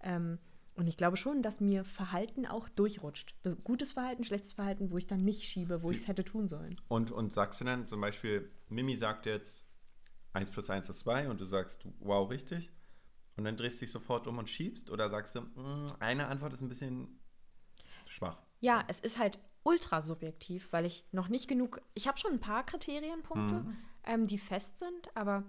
Ähm, 0.01 0.39
und 0.75 0.87
ich 0.87 0.97
glaube 0.97 1.17
schon, 1.17 1.41
dass 1.41 1.59
mir 1.61 1.83
Verhalten 1.83 2.45
auch 2.45 2.69
durchrutscht. 2.69 3.35
Gutes 3.63 3.91
Verhalten, 3.91 4.23
schlechtes 4.23 4.53
Verhalten, 4.53 4.91
wo 4.91 4.97
ich 4.97 5.07
dann 5.07 5.21
nicht 5.21 5.43
schiebe, 5.43 5.83
wo 5.83 5.91
ich 5.91 5.97
es 5.99 6.07
hätte 6.07 6.23
tun 6.23 6.47
sollen. 6.47 6.79
Und, 6.87 7.11
und 7.11 7.33
sagst 7.33 7.59
du 7.61 7.65
dann 7.65 7.85
zum 7.87 8.01
Beispiel, 8.01 8.49
Mimi 8.69 8.95
sagt 8.97 9.25
jetzt 9.25 9.65
1 10.33 10.49
plus 10.51 10.69
1 10.69 10.89
ist 10.89 10.99
2 10.99 11.29
und 11.29 11.41
du 11.41 11.45
sagst, 11.45 11.87
wow, 11.99 12.29
richtig. 12.29 12.71
Und 13.35 13.43
dann 13.45 13.57
drehst 13.57 13.77
du 13.81 13.85
dich 13.85 13.91
sofort 13.91 14.27
um 14.27 14.37
und 14.37 14.49
schiebst 14.49 14.89
oder 14.89 15.09
sagst 15.09 15.35
du, 15.35 15.41
"Mm, 15.41 15.93
eine 15.99 16.27
Antwort 16.27 16.53
ist 16.53 16.61
ein 16.61 16.69
bisschen 16.69 17.19
schwach. 18.05 18.41
Ja, 18.59 18.83
es 18.87 18.99
ist 18.99 19.17
halt 19.19 19.39
ultra 19.63 20.01
subjektiv, 20.01 20.71
weil 20.71 20.85
ich 20.85 21.05
noch 21.11 21.27
nicht 21.27 21.47
genug. 21.47 21.81
Ich 21.93 22.07
habe 22.07 22.17
schon 22.17 22.31
ein 22.33 22.39
paar 22.39 22.65
Kriterienpunkte, 22.65 23.65
ähm, 24.03 24.27
die 24.27 24.37
fest 24.37 24.77
sind, 24.79 25.15
aber 25.15 25.43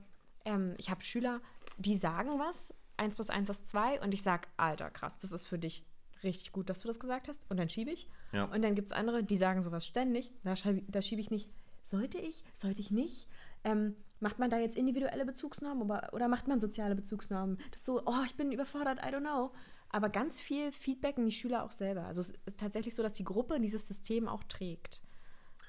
ähm, 0.45 0.75
ich 0.79 0.91
habe 0.91 1.03
Schüler, 1.03 1.41
die 1.79 1.97
sagen 1.97 2.39
was, 2.39 2.75
1 3.03 3.15
plus 3.15 3.31
1 3.31 3.49
ist 3.51 3.69
2, 3.69 4.01
und 4.01 4.13
ich 4.15 4.23
sage, 4.23 4.49
Alter, 4.57 4.91
krass, 4.91 5.19
das 5.19 5.33
ist 5.33 5.47
für 5.47 5.59
dich 5.59 5.85
richtig 6.23 6.53
gut, 6.53 6.71
dass 6.71 6.81
du 6.81 6.89
das 6.89 7.01
gesagt 7.01 7.29
hast, 7.29 7.43
und 7.51 7.59
dann 7.59 7.69
schiebe 7.69 7.91
ich. 7.91 8.09
Ja. 8.33 8.45
Und 8.45 8.63
dann 8.63 8.75
gibt 8.75 8.87
es 8.87 8.93
andere, 8.93 9.25
die 9.25 9.37
sagen 9.37 9.63
sowas 9.63 9.87
ständig, 9.87 10.33
da 10.45 10.57
schiebe 10.57 10.83
da 10.89 11.03
schiebe 11.03 11.21
ich 11.21 11.31
nicht, 11.31 11.51
sollte 11.83 12.19
ich, 12.19 12.45
sollte 12.55 12.81
ich 12.81 12.91
nicht? 12.91 13.29
Ähm, 13.65 13.97
macht 14.21 14.39
man 14.39 14.51
da 14.51 14.59
jetzt 14.59 14.77
individuelle 14.77 15.25
Bezugsnormen 15.25 15.83
oder, 15.83 16.11
oder 16.13 16.29
macht 16.29 16.49
man 16.49 16.61
soziale 16.61 16.95
Bezugsnormen? 16.95 17.59
Das 17.73 17.81
ist 17.81 17.87
so, 17.87 18.03
oh, 18.07 18.23
ich 18.25 18.37
bin 18.37 18.53
überfordert, 18.53 19.01
I 19.01 19.09
don't 19.09 19.21
know. 19.21 19.53
Aber 19.89 20.09
ganz 20.09 20.41
viel 20.41 20.73
feedbacken 20.73 21.27
die 21.27 21.33
Schüler 21.33 21.65
auch 21.65 21.71
selber. 21.71 22.07
Also 22.07 22.21
es 22.23 22.31
ist 22.47 22.59
tatsächlich 22.59 22.95
so, 22.95 23.03
dass 23.03 23.15
die 23.15 23.25
Gruppe 23.25 23.61
dieses 23.61 23.87
System 23.87 24.27
auch 24.27 24.43
trägt. 24.45 25.03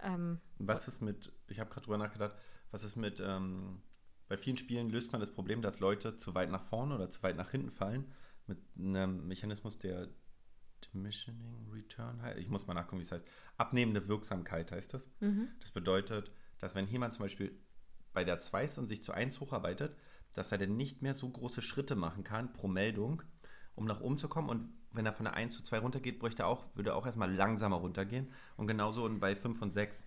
Ähm, 0.01 0.39
Was 0.59 0.87
ist 0.87 1.01
mit, 1.01 1.31
ich 1.47 1.59
habe 1.59 1.69
gerade 1.69 1.85
drüber 1.85 1.97
nachgedacht, 1.97 2.35
was 2.71 2.83
ist 2.83 2.95
mit, 2.95 3.19
ähm, 3.19 3.81
bei 4.33 4.37
vielen 4.37 4.57
Spielen 4.57 4.89
löst 4.89 5.11
man 5.11 5.21
das 5.21 5.29
Problem, 5.29 5.61
dass 5.61 5.79
Leute 5.79 6.17
zu 6.17 6.33
weit 6.33 6.49
nach 6.49 6.63
vorne 6.63 6.95
oder 6.95 7.11
zu 7.11 7.21
weit 7.21 7.37
nach 7.37 7.51
hinten 7.51 7.69
fallen, 7.69 8.11
mit 8.47 8.57
einem 8.75 9.27
Mechanismus, 9.27 9.77
der 9.77 10.09
Diminishing 10.83 11.69
Return 11.71 12.19
heißt. 12.19 12.39
Ich 12.39 12.49
muss 12.49 12.65
mal 12.65 12.73
nachgucken, 12.73 12.97
wie 12.97 13.03
es 13.03 13.11
heißt. 13.11 13.27
Abnehmende 13.57 14.07
Wirksamkeit 14.07 14.71
heißt 14.71 14.91
das. 14.95 15.11
Das 15.59 15.71
bedeutet, 15.71 16.31
dass 16.57 16.73
wenn 16.73 16.87
jemand 16.87 17.13
zum 17.13 17.25
Beispiel 17.25 17.59
bei 18.11 18.23
der 18.23 18.39
2 18.39 18.63
ist 18.63 18.79
und 18.79 18.87
sich 18.87 19.03
zu 19.03 19.11
1 19.11 19.39
hocharbeitet, 19.39 19.95
dass 20.33 20.51
er 20.51 20.57
dann 20.57 20.77
nicht 20.77 21.03
mehr 21.03 21.13
so 21.13 21.29
große 21.29 21.61
Schritte 21.61 21.95
machen 21.95 22.23
kann 22.23 22.53
pro 22.53 22.67
Meldung, 22.67 23.21
um 23.75 23.85
nach 23.85 24.01
oben 24.01 24.17
zu 24.17 24.29
kommen. 24.29 24.49
Und 24.49 24.67
wenn 24.93 25.05
er 25.05 25.13
von 25.13 25.25
der 25.25 25.35
1 25.35 25.53
zu 25.53 25.61
2 25.61 25.77
runtergeht, 25.77 26.17
bräuchte 26.17 26.41
er 26.41 26.47
auch, 26.47 26.65
würde 26.73 26.89
er 26.89 26.95
auch 26.95 27.05
erstmal 27.05 27.31
langsamer 27.31 27.75
runtergehen. 27.75 28.31
Und 28.57 28.65
genauso 28.65 29.07
bei 29.19 29.35
5 29.35 29.61
und 29.61 29.73
6, 29.73 30.03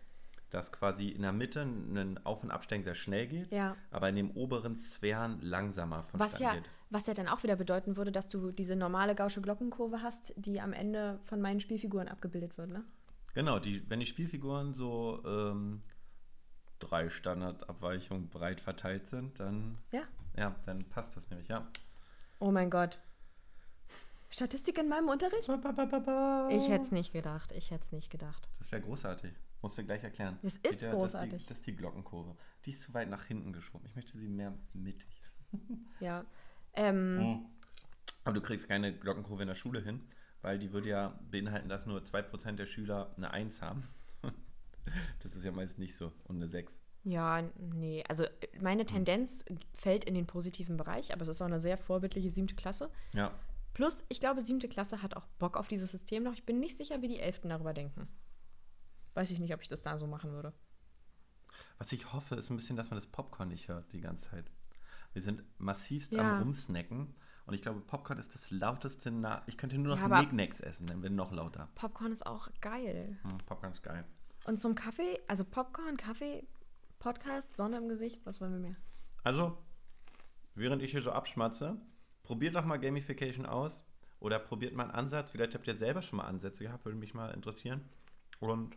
dass 0.51 0.71
quasi 0.73 1.09
in 1.09 1.23
der 1.23 1.33
Mitte 1.33 1.63
ein 1.63 2.19
Auf- 2.25 2.43
und 2.45 2.51
Absteigen 2.51 2.85
sehr 2.85 2.95
schnell 2.95 3.27
geht, 3.27 3.51
Ja. 3.53 3.77
aber 3.91 4.09
in 4.09 4.17
dem 4.17 4.31
oberen 4.31 4.77
Sphären 4.77 5.41
langsamer 5.41 6.01
was, 6.01 6.11
vonstatten 6.11 6.43
ja, 6.43 6.55
geht. 6.55 6.71
was 6.91 7.07
ja 7.07 7.15
dann 7.15 7.29
auch 7.29 7.43
wieder 7.43 7.57
bedeuten 7.57 7.97
würde, 7.97 8.13
dass 8.13 8.29
du 8.29 8.53
diese 8.53 8.77
normale 8.77 9.15
gausche 9.15 9.41
Glockenkurve 9.41 10.03
hast, 10.03 10.33
die 10.37 10.61
am 10.61 10.73
Ende 10.73 11.19
von 11.25 11.41
meinen 11.41 11.61
Spielfiguren 11.61 12.09
abgebildet 12.09 12.57
wird, 12.59 12.71
ne? 12.71 12.85
Genau, 13.35 13.59
die, 13.59 13.89
wenn 13.91 14.01
die 14.01 14.07
Spielfiguren 14.07 14.73
so 14.73 15.23
ähm, 15.27 15.83
drei 16.79 17.11
Standardabweichungen 17.11 18.29
breit 18.29 18.61
verteilt 18.61 19.07
sind, 19.07 19.39
dann, 19.41 19.79
Ja. 19.93 20.03
ja, 20.37 20.55
dann 20.65 20.79
passt 20.91 21.17
das 21.17 21.29
nämlich, 21.29 21.49
ja. 21.49 21.67
Oh 22.39 22.51
mein 22.51 22.71
Gott. 22.71 22.99
Statistik 24.29 24.79
in 24.79 24.89
meinem 24.89 25.09
Unterricht? 25.09 25.49
Ich 25.49 26.69
hätte 26.69 26.83
es 26.85 26.93
nicht 26.93 27.13
gedacht. 27.13 27.53
Ich 27.53 27.71
hätte 27.71 27.85
es 27.85 27.93
nicht 27.93 28.11
gedacht. 28.11 28.49
Das 28.59 28.71
wäre 28.73 28.83
großartig. 28.83 29.33
Musst 29.67 29.79
du 29.79 29.85
gleich 29.85 30.03
erklären. 30.05 30.39
Es 30.43 30.55
ist 30.57 30.63
Geht 30.63 30.73
ja- 30.83 30.89
Das 30.91 30.97
großartig. 30.97 31.33
ist, 31.35 31.43
die, 31.43 31.49
das 31.49 31.59
ist 31.59 31.67
die 31.67 31.77
Glockenkurve. 31.77 32.37
Die 32.65 32.71
ist 32.71 32.83
zu 32.83 32.95
weit 32.95 33.09
nach 33.11 33.25
hinten 33.25 33.53
geschoben. 33.53 33.85
Ich 33.87 33.95
möchte 33.97 34.17
sie 34.19 34.29
mehr 34.29 34.53
mittig. 34.73 35.23
Ja. 36.01 36.25
Ähm, 36.75 37.17
Mhm. 37.19 37.47
Aber 38.25 38.35
du 38.35 38.41
kriegst 38.41 38.69
keine 38.69 38.93
Glockenkurve 38.97 39.43
in 39.43 39.49
der 39.49 39.55
Schule 39.55 39.81
hin, 39.81 40.01
weil 40.43 40.59
die 40.59 40.73
würde 40.73 40.89
ja 40.89 41.19
beinhalten, 41.31 41.69
dass 41.69 41.87
nur 41.87 42.05
2% 42.05 42.57
der 42.59 42.67
Schüler 42.67 43.13
eine 43.17 43.31
1 43.31 43.63
haben. 43.63 43.85
Das 45.23 45.35
ist 45.35 45.45
ja 45.45 45.51
meist 45.53 45.79
nicht 45.79 45.95
so. 45.97 46.13
Und 46.25 46.37
eine 46.37 46.47
6. 46.49 46.81
Ja, 47.05 47.43
nee. 47.57 48.05
Also 48.09 48.25
meine 48.61 48.85
Tendenz 48.87 49.45
fällt 49.75 50.05
in 50.05 50.15
den 50.15 50.27
positiven 50.27 50.77
Bereich, 50.77 51.13
aber 51.13 51.23
es 51.23 51.29
ist 51.29 51.41
auch 51.43 51.47
eine 51.47 51.61
sehr 51.61 51.77
vorbildliche 51.79 52.31
siebte 52.31 52.55
Klasse. 52.55 52.91
Ja. 53.15 53.33
Plus, 53.75 54.05
ich 54.09 54.21
glaube, 54.21 54.41
siebte 54.43 54.69
Klasse 54.69 55.03
hat 55.03 55.17
auch 55.17 55.27
Bock 55.39 55.57
auf 55.57 55.69
dieses 55.69 55.91
System 55.91 56.23
noch. 56.23 56.33
Ich 56.35 56.45
bin 56.45 56.61
nicht 56.61 56.77
sicher, 56.77 57.03
wie 57.03 57.09
die 57.09 57.19
Elften 57.21 57.49
darüber 57.49 57.75
denken. 57.75 58.09
Weiß 59.17 59.31
ich 59.31 59.39
nicht, 59.41 59.55
ob 59.55 59.63
ich 59.63 59.69
das 59.69 59.83
da 59.83 59.97
so 59.97 60.07
machen 60.07 60.31
würde. 60.33 60.53
Was 61.79 61.91
ich 61.93 62.13
hoffe, 62.13 62.35
ist 62.35 62.51
ein 62.51 62.57
bisschen, 62.57 62.77
dass 62.77 62.91
man 62.91 62.99
das 62.99 63.07
Popcorn 63.07 63.49
nicht 63.49 63.69
hört 63.69 63.91
die 63.95 64.01
ganze 64.03 64.29
Zeit. 64.31 64.51
Wir 65.15 65.23
sind 65.23 65.43
massivst 65.59 66.13
Ja. 66.13 66.35
am 66.35 66.43
Rumsnacken. 66.43 67.15
Und 67.47 67.55
ich 67.55 67.63
glaube, 67.63 67.81
Popcorn 67.81 68.19
ist 68.19 68.35
das 68.35 68.51
lauteste. 68.51 69.11
Na 69.11 69.43
ich 69.47 69.57
könnte 69.57 69.79
nur 69.79 69.97
noch 69.97 70.03
Ja, 70.03 70.19
Knickknacks 70.19 70.61
essen, 70.61 70.87
dann 70.87 71.03
wäre 71.03 71.15
noch 71.15 71.33
lauter. 71.33 71.71
Popcorn 71.77 72.13
ist 72.13 72.27
auch 72.27 72.49
geil. 72.61 73.19
Hm, 73.23 73.39
Popcorn 73.47 73.73
ist 73.73 73.83
geil. 73.83 74.05
Und 74.45 74.61
zum 74.61 74.75
Kaffee, 74.75 75.19
also 75.29 75.45
Popcorn, 75.45 75.97
Kaffee, 75.97 76.47
Podcast, 76.99 77.57
Sonne 77.57 77.79
im 77.79 77.89
Gesicht, 77.89 78.21
was 78.27 78.41
wollen 78.43 78.53
wir 78.53 78.59
mehr? 78.61 78.77
Also, 79.23 79.57
während 80.55 80.83
ich 80.83 80.91
hier 80.91 81.01
so 81.03 81.13
abschmatze, 81.13 81.81
probiert 82.23 82.55
doch 82.55 82.67
mal 82.67 82.77
Gamification 82.77 83.47
aus. 83.47 83.83
Oder 84.19 84.39
probiert 84.39 84.75
mal 84.75 84.85
einen 84.85 84.93
Ansatz. 84.93 85.31
Vielleicht 85.31 85.55
habt 85.55 85.67
ihr 85.67 85.77
selber 85.77 86.03
schon 86.03 86.19
mal 86.19 86.25
Ansätze 86.27 86.65
gehabt, 86.65 86.85
würde 86.85 86.99
mich 86.99 87.15
mal 87.15 87.31
interessieren. 87.33 87.89
Und 88.41 88.77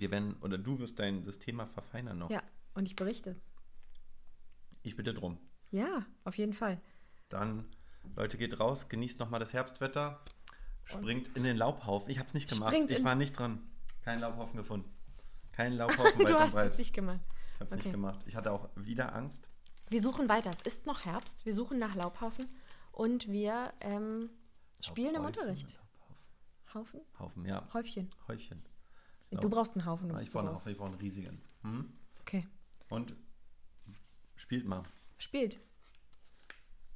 wir 0.00 0.10
werden, 0.10 0.36
oder 0.40 0.58
du 0.58 0.78
wirst 0.78 0.98
dein 0.98 1.24
System 1.24 1.56
mal 1.56 1.66
verfeinern 1.66 2.18
noch. 2.18 2.30
Ja, 2.30 2.42
und 2.74 2.86
ich 2.86 2.96
berichte. 2.96 3.36
Ich 4.82 4.96
bitte 4.96 5.14
drum. 5.14 5.38
Ja, 5.70 6.06
auf 6.24 6.38
jeden 6.38 6.52
Fall. 6.52 6.80
Dann, 7.28 7.66
Leute, 8.14 8.38
geht 8.38 8.60
raus, 8.60 8.88
genießt 8.88 9.18
nochmal 9.18 9.40
das 9.40 9.52
Herbstwetter, 9.52 10.20
springt 10.84 11.36
in 11.36 11.42
den 11.44 11.56
Laubhaufen. 11.56 12.10
Ich 12.10 12.18
hab's 12.18 12.34
nicht 12.34 12.48
gemacht. 12.48 12.74
Ich 12.88 13.04
war 13.04 13.14
nicht 13.14 13.38
dran. 13.38 13.60
Keinen 14.02 14.20
Laubhaufen 14.20 14.56
gefunden. 14.56 14.88
Keinen 15.52 15.72
Laubhaufen 15.76 16.18
weit 16.20 16.28
du 16.28 16.34
und 16.34 16.40
hast 16.40 16.54
es 16.56 16.78
nicht 16.78 16.94
gemacht. 16.94 17.20
Ich 17.54 17.60
hab's 17.60 17.72
Okay. 17.72 17.82
nicht 17.82 17.92
gemacht. 17.92 18.20
Ich 18.26 18.36
hatte 18.36 18.52
auch 18.52 18.68
wieder 18.76 19.14
Angst. 19.14 19.50
Wir 19.88 20.00
suchen 20.02 20.28
weiter. 20.28 20.50
Es 20.50 20.60
ist 20.62 20.86
noch 20.86 21.04
Herbst. 21.04 21.46
Wir 21.46 21.52
suchen 21.54 21.78
nach 21.78 21.94
Laubhaufen 21.94 22.48
und 22.92 23.28
wir 23.28 23.72
ähm, 23.80 24.30
spielen 24.80 25.14
im 25.14 25.24
Unterricht. 25.24 25.78
Haufen? 26.74 27.00
Haufen, 27.18 27.44
ja. 27.46 27.66
Häufchen. 27.72 28.10
Häufchen. 28.28 28.62
Du 29.30 29.50
brauchst 29.50 29.76
einen 29.76 29.86
Haufen, 29.86 30.08
du 30.08 30.14
bist 30.14 30.28
Ich 30.28 30.32
brauche 30.32 30.46
einen. 30.46 30.54
Haufen, 30.54 30.72
ich 30.72 30.78
brauche 30.78 30.88
einen 30.90 30.98
riesigen. 30.98 31.42
Hm? 31.62 31.92
Okay. 32.20 32.46
Und 32.88 33.14
spielt 34.36 34.66
mal. 34.66 34.82
Spielt. 35.18 35.58